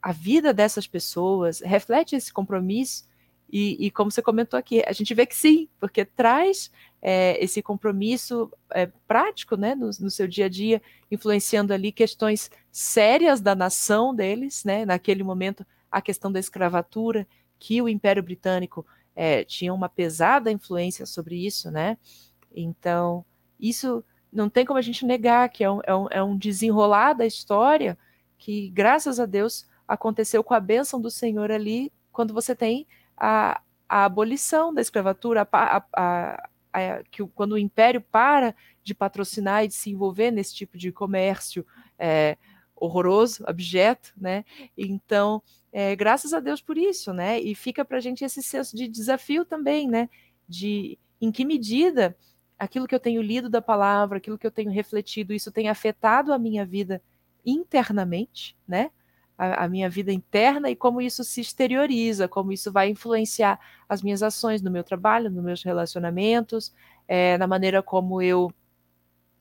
a 0.00 0.12
vida 0.12 0.54
dessas 0.54 0.86
pessoas 0.86 1.60
reflete 1.60 2.16
esse 2.16 2.32
compromisso 2.32 3.06
e, 3.52 3.86
e, 3.86 3.90
como 3.90 4.10
você 4.10 4.22
comentou 4.22 4.58
aqui, 4.58 4.82
a 4.86 4.92
gente 4.92 5.12
vê 5.12 5.26
que 5.26 5.36
sim, 5.36 5.68
porque 5.78 6.06
traz 6.06 6.70
é, 7.02 7.36
esse 7.44 7.60
compromisso 7.60 8.50
é, 8.72 8.86
prático 9.06 9.58
né, 9.58 9.74
no, 9.74 9.90
no, 10.00 10.10
seu 10.10 10.26
dia 10.26 10.46
a 10.46 10.48
dia, 10.48 10.80
influenciando 11.10 11.74
ali 11.74 11.92
questões 11.92 12.50
sérias 12.72 13.42
da 13.42 13.54
nação 13.54 14.14
deles, 14.14 14.64
né, 14.64 14.86
naquele 14.86 15.22
momento, 15.22 15.66
a 15.92 16.00
questão 16.00 16.32
da 16.32 16.40
escravatura, 16.40 17.28
que 17.58 17.82
o 17.82 17.90
Império 17.90 18.22
Britânico 18.22 18.86
é, 19.14 19.44
tinha 19.44 19.72
uma 19.72 19.88
pesada 19.88 20.50
influência 20.50 21.04
sobre 21.04 21.46
isso, 21.46 21.70
né? 21.70 21.98
Então, 22.56 23.24
isso 23.60 24.02
não 24.32 24.48
tem 24.48 24.64
como 24.64 24.78
a 24.78 24.82
gente 24.82 25.04
negar 25.04 25.48
que 25.48 25.62
é 25.62 25.70
um, 25.70 25.80
é 25.84 25.94
um, 25.94 26.06
é 26.10 26.22
um 26.22 26.36
desenrolar 26.36 27.12
da 27.12 27.26
história 27.26 27.96
que, 28.38 28.70
graças 28.70 29.20
a 29.20 29.26
Deus, 29.26 29.66
aconteceu 29.86 30.42
com 30.42 30.54
a 30.54 30.60
bênção 30.60 31.00
do 31.00 31.10
Senhor 31.10 31.50
ali, 31.50 31.92
quando 32.12 32.34
você 32.34 32.54
tem 32.54 32.86
a, 33.16 33.60
a 33.88 34.04
abolição 34.04 34.74
da 34.74 34.80
escravatura, 34.80 35.46
a, 35.52 35.84
a, 35.92 36.48
a, 36.72 37.02
que 37.10 37.24
quando 37.28 37.52
o 37.52 37.58
império 37.58 38.00
para 38.00 38.54
de 38.82 38.94
patrocinar 38.94 39.64
e 39.64 39.68
de 39.68 39.74
se 39.74 39.90
envolver 39.90 40.30
nesse 40.30 40.54
tipo 40.54 40.76
de 40.76 40.90
comércio 40.90 41.64
é, 41.98 42.36
horroroso, 42.74 43.44
abjeto, 43.46 44.12
né? 44.16 44.44
Então, 44.76 45.42
é, 45.72 45.96
graças 45.96 46.34
a 46.34 46.40
Deus 46.40 46.60
por 46.60 46.76
isso, 46.76 47.12
né? 47.12 47.40
E 47.40 47.54
fica 47.54 47.84
para 47.84 47.98
a 47.98 48.00
gente 48.00 48.24
esse 48.24 48.42
senso 48.42 48.76
de 48.76 48.86
desafio 48.88 49.44
também, 49.44 49.88
né? 49.88 50.08
De 50.48 50.98
em 51.20 51.32
que 51.32 51.44
medida 51.44 52.16
aquilo 52.58 52.86
que 52.86 52.94
eu 52.94 53.00
tenho 53.00 53.22
lido 53.22 53.48
da 53.48 53.60
palavra, 53.60 54.18
aquilo 54.18 54.38
que 54.38 54.46
eu 54.46 54.50
tenho 54.50 54.70
refletido, 54.70 55.32
isso 55.34 55.52
tem 55.52 55.68
afetado 55.68 56.32
a 56.32 56.38
minha 56.38 56.64
vida 56.64 57.02
internamente, 57.44 58.56
né? 58.66 58.90
a, 59.36 59.64
a, 59.64 59.68
minha 59.68 59.88
vida 59.88 60.12
interna 60.12 60.70
e 60.70 60.76
como 60.76 61.00
isso 61.00 61.22
se 61.22 61.40
exterioriza, 61.40 62.26
como 62.28 62.52
isso 62.52 62.72
vai 62.72 62.88
influenciar 62.88 63.60
as 63.88 64.02
minhas 64.02 64.22
ações 64.22 64.62
no 64.62 64.70
meu 64.70 64.82
trabalho, 64.82 65.30
nos 65.30 65.44
meus 65.44 65.62
relacionamentos, 65.62 66.72
é, 67.06 67.36
na 67.38 67.46
maneira 67.46 67.82
como 67.82 68.22
eu 68.22 68.50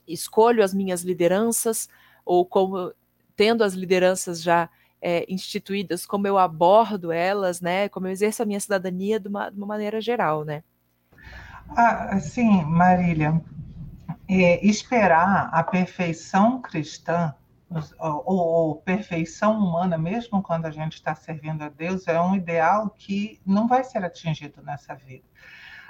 escolho 0.07 0.63
as 0.63 0.73
minhas 0.73 1.03
lideranças, 1.03 1.87
ou 2.25 2.45
como, 2.45 2.93
tendo 3.35 3.63
as 3.63 3.73
lideranças 3.73 4.41
já 4.41 4.69
é, 5.01 5.25
instituídas, 5.31 6.05
como 6.05 6.27
eu 6.27 6.37
abordo 6.37 7.11
elas, 7.11 7.61
né, 7.61 7.87
como 7.89 8.07
eu 8.07 8.11
exerço 8.11 8.43
a 8.43 8.45
minha 8.45 8.59
cidadania 8.59 9.19
de 9.19 9.27
uma, 9.27 9.49
de 9.49 9.57
uma 9.57 9.67
maneira 9.67 10.01
geral, 10.01 10.43
né. 10.43 10.63
Ah, 11.69 12.19
sim, 12.19 12.63
Marília, 12.63 13.41
é, 14.27 14.65
esperar 14.65 15.49
a 15.51 15.63
perfeição 15.63 16.61
cristã 16.61 17.33
ou, 17.99 18.23
ou, 18.25 18.75
perfeição 18.77 19.57
humana, 19.57 19.97
mesmo 19.97 20.41
quando 20.41 20.65
a 20.65 20.71
gente 20.71 20.93
está 20.93 21.15
servindo 21.15 21.63
a 21.63 21.69
Deus, 21.69 22.07
é 22.07 22.19
um 22.21 22.35
ideal 22.35 22.89
que 22.89 23.41
não 23.45 23.67
vai 23.67 23.83
ser 23.83 24.05
atingido 24.05 24.61
nessa 24.61 24.95
vida. 24.95 25.25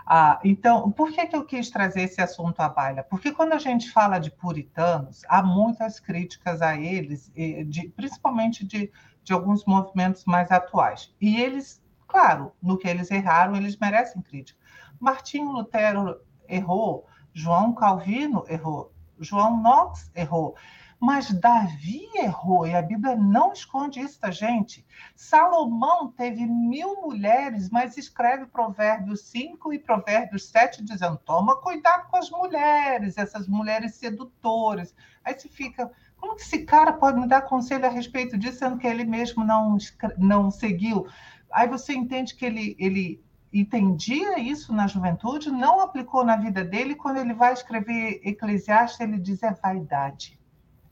Ah, 0.07 0.39
então, 0.43 0.91
por 0.91 1.11
que, 1.11 1.25
que 1.25 1.35
eu 1.35 1.43
quis 1.45 1.69
trazer 1.69 2.03
esse 2.03 2.21
assunto 2.21 2.59
à 2.59 2.69
baila? 2.69 3.03
Porque 3.03 3.31
quando 3.31 3.53
a 3.53 3.57
gente 3.57 3.91
fala 3.91 4.19
de 4.19 4.29
puritanos, 4.31 5.23
há 5.27 5.41
muitas 5.41 5.99
críticas 5.99 6.61
a 6.61 6.79
eles, 6.79 7.31
de, 7.67 7.89
principalmente 7.89 8.65
de, 8.65 8.91
de 9.23 9.33
alguns 9.33 9.65
movimentos 9.65 10.23
mais 10.25 10.51
atuais. 10.51 11.13
E 11.19 11.41
eles, 11.41 11.81
claro, 12.07 12.51
no 12.61 12.77
que 12.77 12.87
eles 12.87 13.09
erraram, 13.09 13.55
eles 13.55 13.77
merecem 13.77 14.21
crítica. 14.21 14.59
Martinho 14.99 15.51
Lutero 15.51 16.19
errou, 16.47 17.05
João 17.33 17.73
Calvino 17.73 18.43
errou, 18.47 18.93
João 19.19 19.57
Knox 19.57 20.11
errou. 20.15 20.55
Mas 20.99 21.29
Davi 21.29 22.09
errou, 22.15 22.65
e 22.65 22.73
a 22.73 22.81
Bíblia 22.81 23.15
não 23.15 23.51
esconde 23.51 23.99
isso 23.99 24.19
da 24.19 24.31
gente. 24.31 24.85
Salomão 25.15 26.09
teve 26.11 26.45
mil 26.45 27.01
mulheres, 27.01 27.69
mas 27.69 27.97
escreve 27.97 28.45
Provérbios 28.45 29.21
5 29.29 29.73
e 29.73 29.79
Provérbios 29.79 30.49
7 30.49 30.83
dizendo: 30.83 31.17
toma 31.17 31.59
cuidado 31.61 32.07
com 32.09 32.17
as 32.17 32.29
mulheres, 32.29 33.17
essas 33.17 33.47
mulheres 33.47 33.95
sedutoras. 33.95 34.95
Aí 35.23 35.37
se 35.37 35.49
fica. 35.49 35.91
Como 36.17 36.35
que 36.35 36.41
esse 36.41 36.65
cara 36.65 36.93
pode 36.93 37.19
me 37.19 37.27
dar 37.27 37.41
conselho 37.41 37.85
a 37.85 37.89
respeito 37.89 38.37
disso, 38.37 38.59
sendo 38.59 38.77
que 38.77 38.87
ele 38.87 39.03
mesmo 39.03 39.43
não, 39.43 39.77
não 40.17 40.49
seguiu? 40.49 41.05
Aí 41.51 41.67
você 41.67 41.93
entende 41.93 42.35
que 42.35 42.45
ele, 42.45 42.75
ele 42.79 43.24
entendia 43.59 44.39
isso 44.39 44.73
na 44.73 44.87
juventude, 44.87 45.49
não 45.49 45.79
aplicou 45.79 46.23
na 46.23 46.35
vida 46.35 46.63
dele, 46.63 46.95
quando 46.95 47.17
ele 47.17 47.33
vai 47.33 47.53
escrever 47.53 48.21
Eclesiastes, 48.23 48.99
ele 48.99 49.17
diz 49.17 49.41
é 49.43 49.51
vaidade 49.53 50.37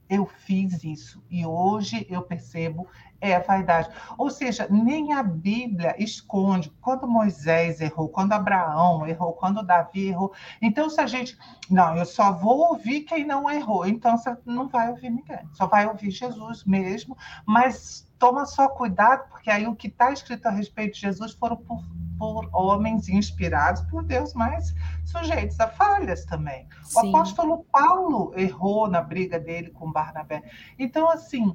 eu 0.08 0.26
fiz 0.26 0.84
isso 0.84 1.22
e 1.30 1.46
hoje 1.46 2.06
eu 2.10 2.22
percebo 2.22 2.86
é 3.20 3.40
vaidade. 3.40 3.88
Ou 4.18 4.28
seja, 4.28 4.68
nem 4.70 5.14
a 5.14 5.22
Bíblia 5.22 5.94
esconde 5.98 6.70
quando 6.80 7.08
Moisés 7.08 7.80
errou, 7.80 8.08
quando 8.08 8.34
Abraão 8.34 9.06
errou, 9.06 9.32
quando 9.32 9.64
Davi 9.64 10.08
errou. 10.08 10.32
Então, 10.60 10.90
se 10.90 11.00
a 11.00 11.06
gente. 11.06 11.38
Não, 11.70 11.96
eu 11.96 12.04
só 12.04 12.32
vou 12.32 12.68
ouvir 12.68 13.00
quem 13.02 13.24
não 13.24 13.50
errou. 13.50 13.86
Então, 13.86 14.18
você 14.18 14.36
não 14.44 14.68
vai 14.68 14.90
ouvir 14.90 15.08
ninguém. 15.08 15.38
Só 15.52 15.66
vai 15.66 15.86
ouvir 15.86 16.10
Jesus 16.10 16.64
mesmo. 16.64 17.16
Mas 17.46 18.06
toma 18.24 18.46
só 18.46 18.70
cuidado, 18.70 19.28
porque 19.28 19.50
aí 19.50 19.66
o 19.66 19.76
que 19.76 19.88
está 19.88 20.10
escrito 20.10 20.46
a 20.46 20.50
respeito 20.50 20.94
de 20.94 21.02
Jesus 21.02 21.32
foram 21.32 21.58
por 21.58 21.84
por 22.16 22.48
homens 22.52 23.08
inspirados 23.08 23.82
por 23.82 24.04
Deus, 24.04 24.32
mas 24.34 24.72
sujeitos 25.04 25.58
a 25.58 25.66
falhas 25.66 26.24
também. 26.24 26.66
Sim. 26.84 26.96
O 26.96 27.08
apóstolo 27.08 27.66
Paulo 27.72 28.32
errou 28.36 28.88
na 28.88 29.02
briga 29.02 29.38
dele 29.38 29.70
com 29.70 29.90
Barnabé. 29.90 30.40
Então, 30.78 31.10
assim, 31.10 31.54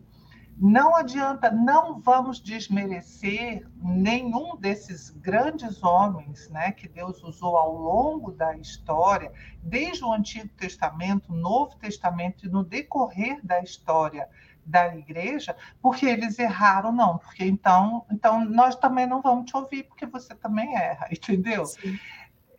não 0.62 0.94
adianta, 0.94 1.50
não 1.50 2.02
vamos 2.02 2.42
desmerecer 2.42 3.66
nenhum 3.82 4.58
desses 4.58 5.10
grandes 5.10 5.82
homens 5.82 6.50
né, 6.50 6.74
que 6.74 6.90
Deus 6.90 7.24
usou 7.24 7.56
ao 7.56 7.74
longo 7.74 8.34
da 8.34 8.58
história, 8.58 9.32
desde 9.64 10.04
o 10.04 10.12
Antigo 10.12 10.50
Testamento, 10.58 11.34
Novo 11.34 11.78
Testamento 11.78 12.46
e 12.46 12.50
no 12.50 12.66
decorrer 12.66 13.40
da 13.42 13.62
história 13.62 14.28
da 14.70 14.96
igreja, 14.96 15.56
porque 15.82 16.06
eles 16.06 16.38
erraram, 16.38 16.92
não, 16.92 17.18
porque 17.18 17.44
então, 17.44 18.06
então 18.12 18.46
nós 18.46 18.76
também 18.76 19.08
não 19.08 19.22
vamos 19.22 19.50
te 19.50 19.58
ouvir, 19.58 19.84
porque 19.84 20.06
você 20.06 20.36
também 20.36 20.76
erra, 20.76 21.08
entendeu? 21.12 21.66
Sim. 21.66 21.98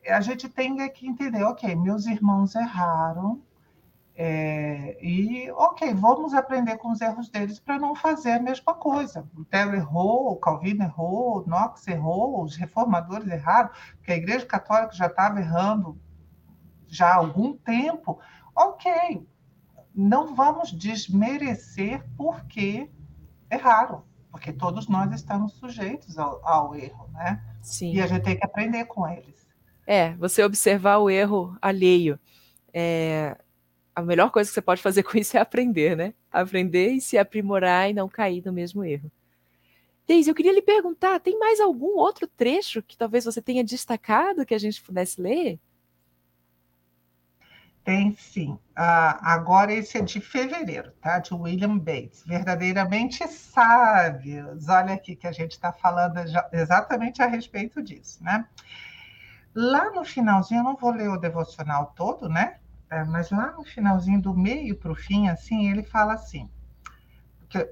A 0.09 0.21
gente 0.21 0.49
tem 0.49 0.77
que 0.91 1.07
entender, 1.07 1.43
ok, 1.45 1.75
meus 1.77 2.07
irmãos 2.07 2.55
erraram, 2.55 3.43
é, 4.23 4.99
e 5.03 5.51
ok, 5.53 5.95
vamos 5.95 6.35
aprender 6.35 6.77
com 6.77 6.91
os 6.91 7.01
erros 7.01 7.31
deles 7.31 7.59
para 7.59 7.79
não 7.79 7.95
fazer 7.95 8.33
a 8.33 8.39
mesma 8.39 8.75
coisa. 8.75 9.27
O 9.35 9.47
Theo 9.47 9.75
errou, 9.75 10.33
o 10.33 10.37
Calvino 10.37 10.83
errou, 10.83 11.39
o 11.39 11.43
Knox 11.47 11.89
errou, 11.89 12.43
os 12.43 12.55
reformadores 12.57 13.27
erraram, 13.29 13.71
porque 13.97 14.13
a 14.13 14.17
Igreja 14.17 14.45
Católica 14.45 14.93
já 14.93 15.07
estava 15.07 15.41
errando 15.41 15.99
já 16.87 17.13
há 17.13 17.15
algum 17.15 17.57
tempo. 17.57 18.21
Ok, 18.55 19.27
não 19.95 20.35
vamos 20.35 20.71
desmerecer 20.73 22.05
porque 22.17 22.89
erraram, 23.51 24.05
porque 24.31 24.53
todos 24.53 24.89
nós 24.89 25.13
estamos 25.13 25.53
sujeitos 25.55 26.19
ao, 26.19 26.47
ao 26.47 26.75
erro, 26.75 27.09
né? 27.13 27.43
Sim. 27.63 27.93
E 27.93 28.01
a 28.01 28.07
gente 28.07 28.23
tem 28.23 28.37
que 28.37 28.45
aprender 28.45 28.85
com 28.85 29.07
eles. 29.09 29.49
É, 29.87 30.15
você 30.15 30.43
observar 30.45 30.99
o 30.99 31.11
erro 31.11 31.57
alheio. 31.61 32.19
É, 32.73 33.37
a 33.95 34.03
melhor 34.03 34.31
coisa 34.31 34.49
que 34.49 34.55
você 34.55 34.63
pode 34.63 34.81
fazer 34.81 35.03
com 35.05 35.19
isso 35.19 35.37
é 35.37 35.41
aprender, 35.41 35.97
né? 35.97 36.15
Aprender 36.31 36.93
e 36.93 37.01
se 37.01 37.19
aprimorar 37.19 37.91
e 37.91 37.93
não 37.93 38.09
cair 38.09 38.43
no 38.45 38.53
mesmo 38.53 38.85
erro. 38.85 39.11
Deise, 40.07 40.29
eu 40.29 40.35
queria 40.35 40.53
lhe 40.53 40.63
perguntar, 40.63 41.21
tem 41.21 41.39
mais 41.39 41.61
algum 41.61 41.97
outro 41.97 42.27
trecho 42.27 42.83
que 42.83 42.97
talvez 42.97 43.25
você 43.25 43.41
tenha 43.41 43.63
destacado 43.63 44.45
que 44.45 44.55
a 44.55 44.59
gente 44.59 44.83
pudesse 44.83 45.21
ler? 45.21 45.59
Tem 47.85 48.15
sim. 48.15 48.59
Ah, 48.77 49.33
agora 49.35 49.73
esse 49.73 49.99
é 49.99 50.03
de 50.03 50.21
fevereiro, 50.21 50.93
tá? 51.01 51.19
De 51.19 51.35
William 51.35 51.79
Bates. 51.79 52.23
Verdadeiramente 52.27 53.27
sábios. 53.27 54.69
Olha 54.69 54.95
aqui 54.95 55.17
que 55.17 55.27
a 55.27 55.33
gente 55.33 55.53
está 55.53 55.73
falando 55.73 56.19
exatamente 56.53 57.23
a 57.23 57.27
respeito 57.27 57.83
disso, 57.83 58.23
né? 58.23 58.47
Lá 59.55 59.91
no 59.91 60.05
finalzinho, 60.05 60.61
eu 60.61 60.65
não 60.65 60.77
vou 60.77 60.93
ler 60.93 61.09
o 61.09 61.17
devocional 61.17 61.93
todo, 61.97 62.29
né? 62.29 62.57
É, 62.91 63.05
mas 63.05 63.31
lá 63.31 63.53
no 63.53 63.65
finalzinho, 63.65 64.21
do 64.21 64.35
meio 64.37 64.77
para 64.77 64.93
o 64.93 64.97
fim, 64.97 65.29
assim, 65.29 65.71
ele 65.71 65.83
fala 65.83 66.15
assim: 66.15 66.51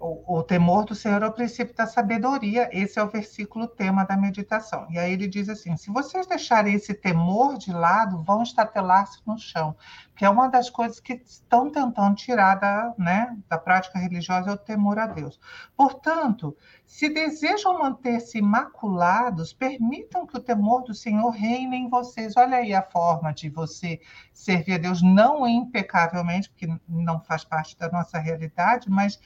o, 0.01 0.39
o, 0.39 0.43
temor 0.43 0.85
do 0.85 0.95
Senhor 0.95 1.23
é 1.23 1.27
o 1.27 1.33
princípio 1.33 1.75
da 1.75 1.87
sabedoria. 1.87 2.69
Esse 2.73 2.99
é 2.99 3.03
o 3.03 3.09
versículo 3.09 3.69
tema 3.69 4.05
da 4.05 4.17
meditação. 4.17 4.87
E 4.91 4.99
aí 4.99 5.13
ele 5.13 5.29
diz 5.29 5.49
assim: 5.49 5.77
se 5.77 5.91
vocês 5.91 6.27
deixarem 6.27 6.75
esse 6.75 6.93
temor 6.93 7.57
de 7.57 7.73
lado, 7.73 8.23
vão 8.25 8.43
estatelar-se 8.43 9.21
no 9.25 9.39
chão, 9.39 9.77
que 10.17 10.25
é 10.25 10.31
uma 10.31 10.49
das 10.49 10.69
coisas 10.69 10.99
que 10.99 11.23
estão 11.25 11.71
tentando 11.71 12.17
tirar 12.17 12.57
da, 12.57 12.93
né, 12.99 13.37
da 13.49 13.57
prática 13.57 14.01
religiosa 14.01 14.51
é 14.51 14.53
o 14.53 14.59
temor 14.59 14.99
a 14.99 15.07
Deus. 15.07 15.39
Portanto, 15.77 16.57
se 16.85 17.09
desejam 17.09 17.79
manter-se 17.79 18.39
imaculados, 18.39 19.53
permitam 19.53 20.27
que 20.27 20.37
o 20.37 20.41
temor 20.41 20.83
do 20.83 20.95
Senhor 20.95 21.31
reine 21.31 21.77
em 21.77 21.89
vocês. 21.89 22.35
Olha 22.37 22.57
aí 22.57 22.75
a 22.75 22.83
forma 22.83 23.33
de 23.33 23.49
você 23.49 24.01
servir 24.33 24.75
a 24.75 24.79
Deus, 24.79 25.03
não 25.03 25.47
impecavelmente, 25.47 26.49
porque 26.49 26.67
não 26.89 27.21
faz 27.21 27.45
parte 27.45 27.79
da 27.79 27.89
nossa 27.91 28.19
realidade, 28.19 28.91
mas 28.91 29.21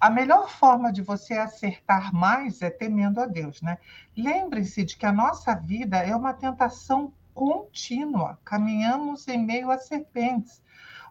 a 0.00 0.08
melhor 0.08 0.48
forma 0.48 0.90
de 0.90 1.02
você 1.02 1.34
acertar 1.34 2.14
mais 2.14 2.62
é 2.62 2.70
temendo 2.70 3.20
a 3.20 3.26
Deus, 3.26 3.60
né? 3.60 3.76
Lembre-se 4.16 4.82
de 4.82 4.96
que 4.96 5.04
a 5.04 5.12
nossa 5.12 5.54
vida 5.54 5.98
é 5.98 6.16
uma 6.16 6.32
tentação 6.32 7.12
contínua, 7.34 8.38
caminhamos 8.42 9.28
em 9.28 9.44
meio 9.44 9.70
a 9.70 9.76
serpentes. 9.76 10.62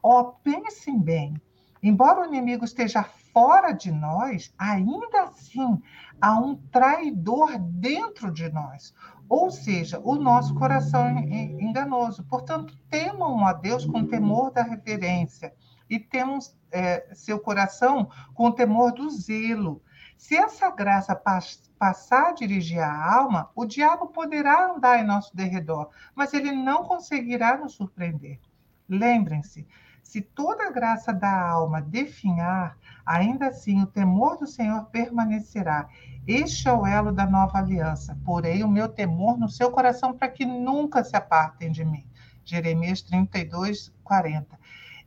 Ó, 0.02 0.20
oh, 0.20 0.26
pensem 0.44 1.00
bem, 1.00 1.40
embora 1.84 2.22
o 2.22 2.26
inimigo 2.26 2.66
esteja 2.66 3.04
fora 3.32 3.72
de 3.74 3.92
nós, 3.92 4.52
ainda 4.58 5.24
assim 5.24 5.80
há 6.20 6.40
um 6.40 6.56
traidor 6.56 7.60
dentro 7.60 8.32
de 8.32 8.50
nós, 8.50 8.94
ou 9.30 9.52
seja, 9.52 10.00
o 10.04 10.16
nosso 10.16 10.56
coração 10.56 11.08
enganoso. 11.20 12.24
Portanto, 12.24 12.76
temam 12.90 13.46
a 13.46 13.54
Deus 13.54 13.86
com 13.86 14.08
temor 14.08 14.52
da 14.52 14.64
reverência 14.64 15.54
e 15.88 16.00
temos 16.00 16.58
é, 16.72 17.08
seu 17.14 17.40
coração 17.40 18.10
com 18.34 18.48
o 18.48 18.54
temor 18.54 18.92
do 18.92 19.10
zelo. 19.10 19.82
Se 20.18 20.36
essa 20.36 20.70
graça 20.70 21.16
passar 21.16 22.30
a 22.30 22.34
dirigir 22.34 22.80
a 22.80 23.14
alma, 23.16 23.50
o 23.56 23.66
diabo 23.66 24.08
poderá 24.08 24.72
andar 24.72 25.00
em 25.00 25.08
nosso 25.08 25.36
derredor, 25.36 25.90
mas 26.14 26.34
ele 26.34 26.52
não 26.52 26.84
conseguirá 26.84 27.58
nos 27.58 27.74
surpreender. 27.74 28.40
Lembrem-se, 28.88 29.68
se 30.04 30.22
toda 30.22 30.66
a 30.66 30.72
graça 30.72 31.14
da 31.14 31.50
alma 31.50 31.82
definhar, 31.82 32.76
ainda 33.06 33.48
assim 33.48 33.82
o 33.82 33.86
temor 33.86 34.38
do 34.38 34.48
Senhor 34.48 34.86
permanecerá. 34.86 35.88
Este 36.28 36.68
é 36.68 36.74
o 36.74 36.86
elo 36.86 37.12
da 37.12 37.26
nova 37.26 37.60
aliança. 37.60 38.18
Porém, 38.26 38.64
o 38.64 38.68
meu 38.68 38.90
temor 38.90 39.38
no 39.38 39.48
seu 39.48 39.72
coração 39.72 40.18
para 40.18 40.28
que 40.28 40.46
nunca 40.46 41.04
se 41.04 41.16
apartem 41.16 41.72
de 41.72 41.86
mim. 41.86 42.06
Jeremias 42.44 43.02
32, 43.04 43.94
40. 44.04 44.60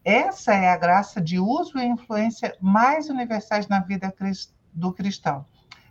Essa 0.05 0.55
é 0.55 0.69
a 0.69 0.77
graça 0.77 1.21
de 1.21 1.39
uso 1.39 1.79
e 1.79 1.85
influência 1.85 2.57
mais 2.61 3.09
universais 3.09 3.69
na 3.69 3.81
vida 3.81 4.13
do 4.73 4.93
cristão. 4.93 5.47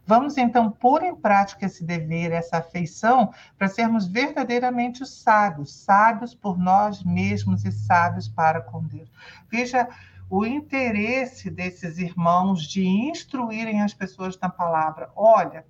Vamos 0.06 0.38
então 0.38 0.70
pôr 0.70 1.04
em 1.04 1.16
prática 1.16 1.66
esse 1.66 1.84
dever, 1.84 2.32
essa 2.32 2.58
afeição, 2.58 3.34
para 3.58 3.68
sermos 3.68 4.08
verdadeiramente 4.08 5.06
sábios, 5.06 5.74
sábios 5.74 6.34
por 6.34 6.58
nós 6.58 7.04
mesmos 7.04 7.64
e 7.64 7.72
sábios 7.72 8.28
para 8.28 8.62
com 8.62 8.84
Deus. 8.84 9.10
Veja 9.50 9.88
o 10.30 10.46
interesse 10.46 11.50
desses 11.50 11.98
irmãos 11.98 12.64
de 12.64 12.86
instruírem 12.86 13.82
as 13.82 13.94
pessoas 13.94 14.38
na 14.40 14.50
palavra. 14.50 15.10
Olha, 15.16 15.66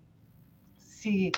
se 0.77 1.31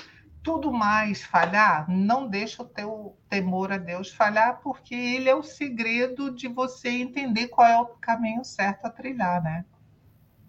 tudo 0.43 0.71
mais 0.71 1.23
falhar, 1.23 1.89
não 1.89 2.27
deixa 2.27 2.61
o 2.61 2.65
teu 2.65 3.17
temor 3.29 3.71
a 3.71 3.77
Deus 3.77 4.09
falhar, 4.11 4.59
porque 4.61 4.93
ele 4.93 5.29
é 5.29 5.33
o 5.33 5.41
segredo 5.41 6.29
de 6.29 6.49
você 6.49 6.89
entender 6.89 7.47
qual 7.47 7.65
é 7.65 7.79
o 7.79 7.85
caminho 7.85 8.43
certo 8.43 8.85
a 8.85 8.89
trilhar, 8.89 9.41
né? 9.41 9.65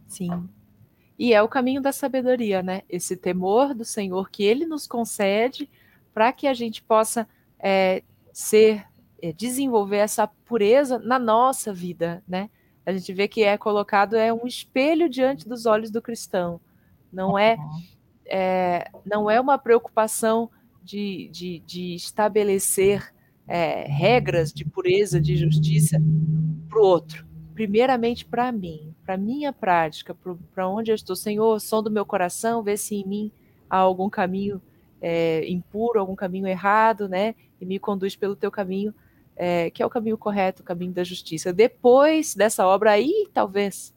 Sim. 0.08 0.48
E 1.16 1.32
é 1.32 1.40
o 1.40 1.48
caminho 1.48 1.80
da 1.80 1.92
sabedoria, 1.92 2.60
né? 2.60 2.82
Esse 2.88 3.16
temor 3.16 3.72
do 3.72 3.84
Senhor 3.84 4.30
que 4.30 4.42
ele 4.42 4.66
nos 4.66 4.86
concede 4.86 5.70
para 6.12 6.32
que 6.32 6.48
a 6.48 6.54
gente 6.54 6.82
possa 6.82 7.28
é, 7.58 8.02
ser, 8.32 8.84
é, 9.22 9.32
desenvolver 9.32 9.98
essa 9.98 10.26
pureza 10.26 10.98
na 10.98 11.20
nossa 11.20 11.72
vida, 11.72 12.22
né? 12.26 12.50
A 12.84 12.92
gente 12.92 13.12
vê 13.12 13.28
que 13.28 13.44
é 13.44 13.56
colocado 13.56 14.16
é 14.16 14.32
um 14.32 14.46
espelho 14.46 15.08
diante 15.08 15.48
dos 15.48 15.66
olhos 15.66 15.90
do 15.90 16.02
cristão. 16.02 16.60
Não 17.12 17.38
é 17.38 17.56
é, 18.26 18.90
não 19.04 19.30
é 19.30 19.40
uma 19.40 19.58
preocupação 19.58 20.50
de, 20.82 21.28
de, 21.32 21.62
de 21.66 21.94
estabelecer 21.94 23.12
é, 23.46 23.84
regras 23.86 24.52
de 24.52 24.64
pureza, 24.64 25.20
de 25.20 25.36
justiça 25.36 26.00
para 26.68 26.78
o 26.78 26.84
outro. 26.84 27.26
Primeiramente 27.54 28.24
para 28.24 28.50
mim, 28.50 28.94
para 29.04 29.16
minha 29.16 29.52
prática, 29.52 30.16
para 30.54 30.68
onde 30.68 30.90
eu 30.90 30.94
estou. 30.94 31.14
Senhor, 31.14 31.60
som 31.60 31.82
do 31.82 31.90
meu 31.90 32.04
coração, 32.04 32.62
vê 32.62 32.76
se 32.76 32.96
em 32.96 33.06
mim 33.06 33.32
há 33.70 33.76
algum 33.76 34.10
caminho 34.10 34.60
é, 35.00 35.48
impuro, 35.48 36.00
algum 36.00 36.16
caminho 36.16 36.48
errado, 36.48 37.08
né? 37.08 37.34
E 37.60 37.64
me 37.64 37.78
conduz 37.78 38.16
pelo 38.16 38.34
teu 38.34 38.50
caminho, 38.50 38.92
é, 39.36 39.70
que 39.70 39.82
é 39.82 39.86
o 39.86 39.90
caminho 39.90 40.18
correto, 40.18 40.62
o 40.62 40.64
caminho 40.64 40.92
da 40.92 41.04
justiça. 41.04 41.52
Depois 41.52 42.34
dessa 42.34 42.66
obra 42.66 42.90
aí, 42.90 43.28
talvez 43.32 43.93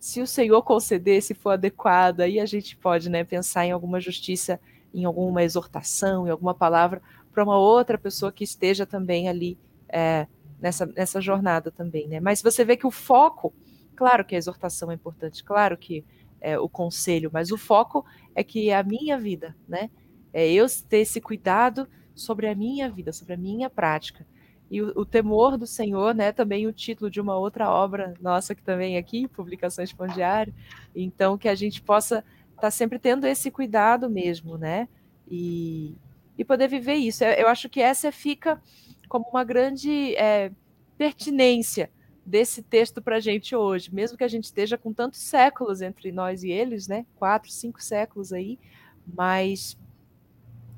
se 0.00 0.22
o 0.22 0.26
Senhor 0.26 0.62
conceder, 0.62 1.22
se 1.22 1.34
for 1.34 1.50
adequado, 1.50 2.20
aí 2.20 2.40
a 2.40 2.46
gente 2.46 2.74
pode 2.74 3.10
né, 3.10 3.22
pensar 3.22 3.66
em 3.66 3.70
alguma 3.70 4.00
justiça, 4.00 4.58
em 4.94 5.04
alguma 5.04 5.42
exortação, 5.42 6.26
em 6.26 6.30
alguma 6.30 6.54
palavra 6.54 7.02
para 7.30 7.44
uma 7.44 7.58
outra 7.58 7.98
pessoa 7.98 8.32
que 8.32 8.42
esteja 8.42 8.86
também 8.86 9.28
ali 9.28 9.58
é, 9.88 10.26
nessa, 10.58 10.86
nessa 10.86 11.20
jornada 11.20 11.70
também. 11.70 12.08
Né? 12.08 12.18
Mas 12.18 12.40
você 12.40 12.64
vê 12.64 12.78
que 12.78 12.86
o 12.86 12.90
foco, 12.90 13.52
claro 13.94 14.24
que 14.24 14.34
a 14.34 14.38
exortação 14.38 14.90
é 14.90 14.94
importante, 14.94 15.44
claro 15.44 15.76
que 15.76 16.02
é, 16.40 16.58
o 16.58 16.68
conselho, 16.68 17.30
mas 17.30 17.52
o 17.52 17.58
foco 17.58 18.04
é 18.34 18.42
que 18.42 18.70
é 18.70 18.76
a 18.76 18.82
minha 18.82 19.18
vida, 19.18 19.54
né? 19.68 19.90
É 20.32 20.50
eu 20.50 20.64
ter 20.88 20.98
esse 20.98 21.20
cuidado 21.20 21.86
sobre 22.14 22.48
a 22.48 22.54
minha 22.54 22.88
vida, 22.88 23.12
sobre 23.12 23.34
a 23.34 23.36
minha 23.36 23.68
prática. 23.68 24.26
E 24.70 24.80
o, 24.80 24.92
o, 25.00 25.04
temor 25.04 25.58
do 25.58 25.66
Senhor, 25.66 26.14
né? 26.14 26.30
Também 26.30 26.66
o 26.66 26.72
título 26.72 27.10
de 27.10 27.20
uma 27.20 27.36
outra 27.36 27.68
obra 27.68 28.14
nossa 28.20 28.54
que 28.54 28.62
também 28.62 28.96
é 28.96 28.98
aqui, 28.98 29.26
Publicações 29.26 29.92
Pão 29.92 30.06
Diário. 30.06 30.54
Então, 30.94 31.36
que 31.36 31.48
a 31.48 31.54
gente 31.54 31.82
possa 31.82 32.24
estar 32.50 32.60
tá 32.60 32.70
sempre 32.70 32.98
tendo 32.98 33.26
esse 33.26 33.50
cuidado 33.50 34.08
mesmo, 34.08 34.56
né? 34.56 34.88
E, 35.28 35.96
e 36.38 36.44
poder 36.44 36.68
viver 36.68 36.94
isso. 36.94 37.24
Eu, 37.24 37.30
eu 37.32 37.48
acho 37.48 37.68
que 37.68 37.80
essa 37.80 38.12
fica 38.12 38.62
como 39.08 39.26
uma 39.28 39.42
grande 39.42 40.14
é, 40.14 40.52
pertinência 40.96 41.90
desse 42.24 42.62
texto 42.62 43.02
para 43.02 43.16
a 43.16 43.20
gente 43.20 43.56
hoje, 43.56 43.92
mesmo 43.92 44.16
que 44.16 44.22
a 44.22 44.28
gente 44.28 44.44
esteja 44.44 44.78
com 44.78 44.92
tantos 44.92 45.18
séculos 45.18 45.82
entre 45.82 46.12
nós 46.12 46.44
e 46.44 46.50
eles, 46.50 46.86
né? 46.86 47.04
Quatro, 47.16 47.50
cinco 47.50 47.82
séculos 47.82 48.32
aí, 48.32 48.56
mas 49.04 49.76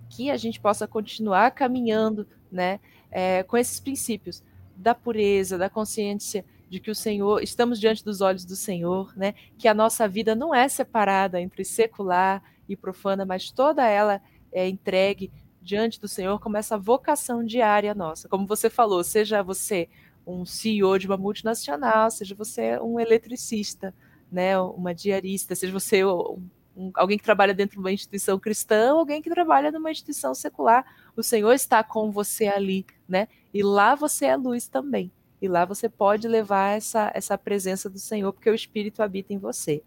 que 0.09 0.31
a 0.31 0.37
gente 0.37 0.59
possa 0.61 0.87
continuar 0.87 1.51
caminhando, 1.51 2.27
né? 2.51 2.81
É, 3.13 3.43
com 3.43 3.57
esses 3.57 3.79
princípios 3.79 4.43
da 4.75 4.95
pureza, 4.95 5.59
da 5.59 5.71
consciência 5.71 6.45
de 6.69 6.81
que 6.81 6.91
o 6.91 6.95
Senhor, 6.95 7.43
estamos 7.43 7.79
diante 7.79 8.03
dos 8.03 8.23
olhos 8.23 8.47
do 8.47 8.57
Senhor, 8.57 9.13
né? 9.15 9.35
Que 9.59 9.69
a 9.69 9.75
nossa 9.75 10.09
vida 10.09 10.35
não 10.35 10.55
é 10.55 10.67
separada 10.69 11.39
entre 11.39 11.65
secular 11.65 12.43
e 12.67 12.75
profana, 12.75 13.27
mas 13.27 13.51
toda 13.51 13.87
ela 13.87 14.23
é 14.51 14.67
entregue 14.67 15.31
diante 15.61 16.01
do 16.01 16.09
Senhor 16.09 16.41
como 16.41 16.57
essa 16.57 16.79
vocação 16.79 17.45
diária 17.45 17.95
nossa. 17.95 18.27
Como 18.27 18.47
você 18.47 18.71
falou, 18.71 19.05
seja 19.05 19.43
você 19.43 19.87
um 20.27 20.47
CEO 20.47 20.99
de 20.99 21.07
uma 21.07 21.19
multinacional, 21.19 22.11
seja 22.11 22.35
você 22.35 22.79
um 22.81 22.99
eletricista, 22.99 23.95
né, 24.31 24.59
uma 24.59 24.95
diarista, 24.95 25.55
seja 25.55 25.73
você 25.73 26.05
um 26.05 26.49
um, 26.77 26.91
alguém 26.95 27.19
que 27.19 27.25
trabalha 27.25 27.55
dentro 27.55 27.75
de 27.75 27.81
uma 27.81 27.93
instituição 27.93 28.39
cristã, 28.39 28.93
alguém 28.93 29.21
que 29.21 29.31
trabalha 29.31 29.71
numa 29.71 29.91
instituição 29.91 30.35
secular. 30.35 30.85
O 31.17 31.23
Senhor 31.23 31.53
está 31.53 31.83
com 31.83 32.11
você 32.11 32.47
ali, 32.47 32.87
né? 33.13 33.29
E 33.53 33.63
lá 33.63 33.95
você 33.95 34.25
é 34.27 34.37
luz 34.37 34.67
também. 34.67 35.13
E 35.41 35.47
lá 35.47 35.65
você 35.65 35.89
pode 35.89 36.27
levar 36.27 36.77
essa, 36.77 37.13
essa 37.15 37.37
presença 37.37 37.91
do 37.91 37.99
Senhor, 37.99 38.33
porque 38.33 38.49
o 38.49 38.55
Espírito 38.55 39.03
habita 39.03 39.33
em 39.33 39.39
você. 39.39 39.83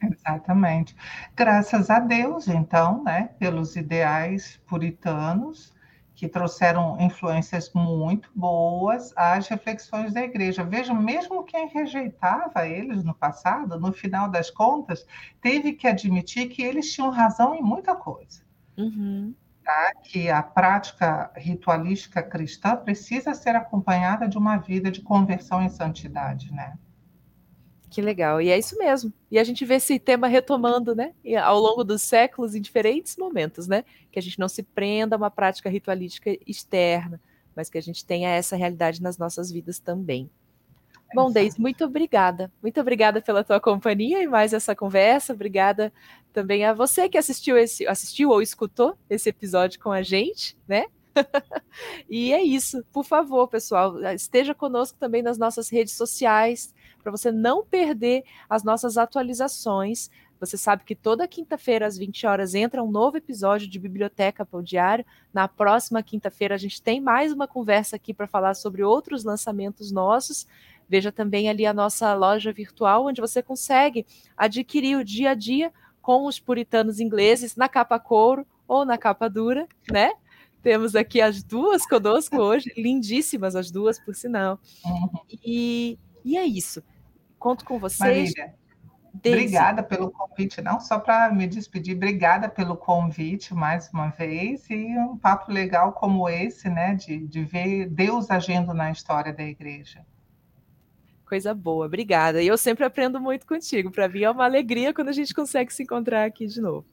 Exatamente. 0.00 0.94
Graças 1.34 1.90
a 1.90 1.98
Deus, 1.98 2.48
então, 2.48 3.02
né, 3.02 3.30
pelos 3.38 3.76
ideais 3.76 4.60
puritanos, 4.66 5.74
que 6.14 6.28
trouxeram 6.28 7.00
influências 7.00 7.72
muito 7.74 8.30
boas 8.34 9.12
às 9.16 9.48
reflexões 9.48 10.12
da 10.12 10.22
igreja. 10.22 10.62
Vejam, 10.62 10.94
mesmo 10.94 11.44
quem 11.44 11.66
rejeitava 11.68 12.68
eles 12.68 13.02
no 13.02 13.14
passado, 13.14 13.80
no 13.80 13.90
final 13.92 14.30
das 14.30 14.50
contas, 14.50 15.06
teve 15.40 15.72
que 15.72 15.88
admitir 15.88 16.48
que 16.50 16.62
eles 16.62 16.92
tinham 16.92 17.10
razão 17.10 17.54
em 17.54 17.62
muita 17.62 17.96
coisa. 17.96 18.42
Uhum. 18.76 19.34
Que 20.04 20.28
a 20.30 20.42
prática 20.42 21.30
ritualística 21.36 22.22
cristã 22.22 22.76
precisa 22.76 23.34
ser 23.34 23.56
acompanhada 23.56 24.28
de 24.28 24.38
uma 24.38 24.56
vida 24.56 24.90
de 24.90 25.00
conversão 25.00 25.62
em 25.62 25.68
santidade, 25.68 26.52
né? 26.52 26.76
Que 27.90 28.00
legal, 28.00 28.40
e 28.40 28.50
é 28.50 28.56
isso 28.56 28.78
mesmo. 28.78 29.12
E 29.28 29.36
a 29.36 29.42
gente 29.42 29.64
vê 29.64 29.74
esse 29.74 29.98
tema 29.98 30.28
retomando, 30.28 30.94
né, 30.94 31.12
ao 31.42 31.58
longo 31.58 31.82
dos 31.82 32.02
séculos, 32.02 32.54
em 32.54 32.60
diferentes 32.60 33.16
momentos, 33.16 33.66
né, 33.66 33.84
que 34.12 34.18
a 34.18 34.22
gente 34.22 34.38
não 34.38 34.48
se 34.48 34.62
prenda 34.62 35.16
a 35.16 35.18
uma 35.18 35.30
prática 35.30 35.68
ritualística 35.68 36.30
externa, 36.46 37.20
mas 37.54 37.68
que 37.68 37.76
a 37.76 37.82
gente 37.82 38.06
tenha 38.06 38.28
essa 38.28 38.54
realidade 38.54 39.02
nas 39.02 39.18
nossas 39.18 39.50
vidas 39.50 39.80
também. 39.80 40.30
Bom, 41.14 41.30
Deise, 41.30 41.60
muito 41.60 41.84
obrigada. 41.84 42.52
Muito 42.62 42.80
obrigada 42.80 43.20
pela 43.20 43.42
tua 43.42 43.60
companhia 43.60 44.22
e 44.22 44.26
mais 44.26 44.52
essa 44.52 44.76
conversa. 44.76 45.32
Obrigada 45.32 45.92
também 46.32 46.64
a 46.64 46.72
você 46.72 47.08
que 47.08 47.18
assistiu 47.18 47.58
esse, 47.58 47.86
assistiu 47.86 48.30
ou 48.30 48.40
escutou 48.40 48.96
esse 49.08 49.28
episódio 49.28 49.80
com 49.80 49.90
a 49.90 50.02
gente, 50.02 50.56
né? 50.68 50.84
e 52.08 52.32
é 52.32 52.42
isso. 52.42 52.84
Por 52.92 53.04
favor, 53.04 53.48
pessoal, 53.48 54.00
esteja 54.12 54.54
conosco 54.54 54.96
também 54.98 55.22
nas 55.22 55.38
nossas 55.38 55.68
redes 55.68 55.94
sociais 55.94 56.72
para 57.02 57.10
você 57.10 57.32
não 57.32 57.64
perder 57.64 58.24
as 58.48 58.62
nossas 58.62 58.96
atualizações. 58.96 60.10
Você 60.38 60.56
sabe 60.56 60.84
que 60.84 60.94
toda 60.94 61.28
quinta-feira, 61.28 61.86
às 61.86 61.98
20 61.98 62.26
horas, 62.26 62.54
entra 62.54 62.82
um 62.82 62.90
novo 62.90 63.18
episódio 63.18 63.68
de 63.68 63.78
Biblioteca 63.78 64.46
Pão 64.46 64.62
Diário. 64.62 65.04
Na 65.34 65.46
próxima 65.46 66.02
quinta-feira, 66.02 66.54
a 66.54 66.58
gente 66.58 66.80
tem 66.80 66.98
mais 66.98 67.30
uma 67.30 67.46
conversa 67.46 67.96
aqui 67.96 68.14
para 68.14 68.26
falar 68.26 68.54
sobre 68.54 68.82
outros 68.82 69.22
lançamentos 69.22 69.92
nossos. 69.92 70.46
Veja 70.90 71.12
também 71.12 71.48
ali 71.48 71.64
a 71.64 71.72
nossa 71.72 72.12
loja 72.14 72.52
virtual, 72.52 73.06
onde 73.06 73.20
você 73.20 73.40
consegue 73.40 74.04
adquirir 74.36 74.96
o 74.96 75.04
dia 75.04 75.30
a 75.30 75.34
dia 75.34 75.72
com 76.02 76.26
os 76.26 76.40
puritanos 76.40 76.98
ingleses 76.98 77.54
na 77.54 77.68
capa 77.68 77.96
couro 78.00 78.44
ou 78.66 78.84
na 78.84 78.98
capa 78.98 79.30
dura, 79.30 79.68
né? 79.88 80.10
Temos 80.60 80.96
aqui 80.96 81.20
as 81.20 81.44
duas 81.44 81.86
conosco 81.86 82.36
hoje, 82.38 82.72
lindíssimas 82.76 83.54
as 83.54 83.70
duas, 83.70 84.00
por 84.00 84.16
sinal. 84.16 84.58
Uhum. 84.84 85.08
E, 85.44 85.96
e 86.24 86.36
é 86.36 86.44
isso. 86.44 86.82
Conto 87.38 87.64
com 87.64 87.78
vocês. 87.78 88.34
Marília, 88.36 88.54
obrigada 89.14 89.84
pelo 89.84 90.10
convite, 90.10 90.60
não 90.60 90.80
só 90.80 90.98
para 90.98 91.32
me 91.32 91.46
despedir, 91.46 91.94
obrigada 91.94 92.48
pelo 92.48 92.76
convite 92.76 93.54
mais 93.54 93.88
uma 93.92 94.08
vez 94.08 94.68
e 94.68 94.98
um 94.98 95.16
papo 95.16 95.52
legal 95.52 95.92
como 95.92 96.28
esse, 96.28 96.68
né, 96.68 96.96
de, 96.96 97.28
de 97.28 97.44
ver 97.44 97.88
Deus 97.88 98.28
agindo 98.28 98.74
na 98.74 98.90
história 98.90 99.32
da 99.32 99.44
igreja. 99.44 100.04
Coisa 101.30 101.54
boa, 101.54 101.86
obrigada. 101.86 102.42
E 102.42 102.48
eu 102.48 102.58
sempre 102.58 102.84
aprendo 102.84 103.20
muito 103.20 103.46
contigo. 103.46 103.88
Para 103.88 104.08
mim 104.08 104.22
é 104.22 104.30
uma 104.32 104.44
alegria 104.44 104.92
quando 104.92 105.10
a 105.10 105.12
gente 105.12 105.32
consegue 105.32 105.72
se 105.72 105.84
encontrar 105.84 106.24
aqui 106.24 106.44
de 106.44 106.60
novo. 106.60 106.84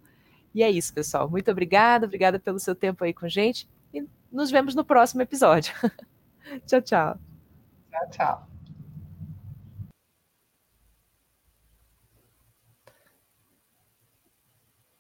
E 0.54 0.62
é 0.62 0.70
isso, 0.70 0.94
pessoal. 0.94 1.28
Muito 1.28 1.50
obrigada, 1.50 2.06
obrigada 2.06 2.38
pelo 2.38 2.60
seu 2.60 2.76
tempo 2.76 3.04
aí 3.04 3.16
com 3.16 3.26
a 3.26 3.30
gente 3.30 3.68
e 3.92 4.06
nos 4.32 4.52
vemos 4.52 4.76
no 4.76 4.86
próximo 4.86 5.24
episódio. 5.24 5.74
tchau, 6.68 6.82
tchau. 6.84 7.20
Tchau, 7.90 8.10
tchau. 8.12 8.57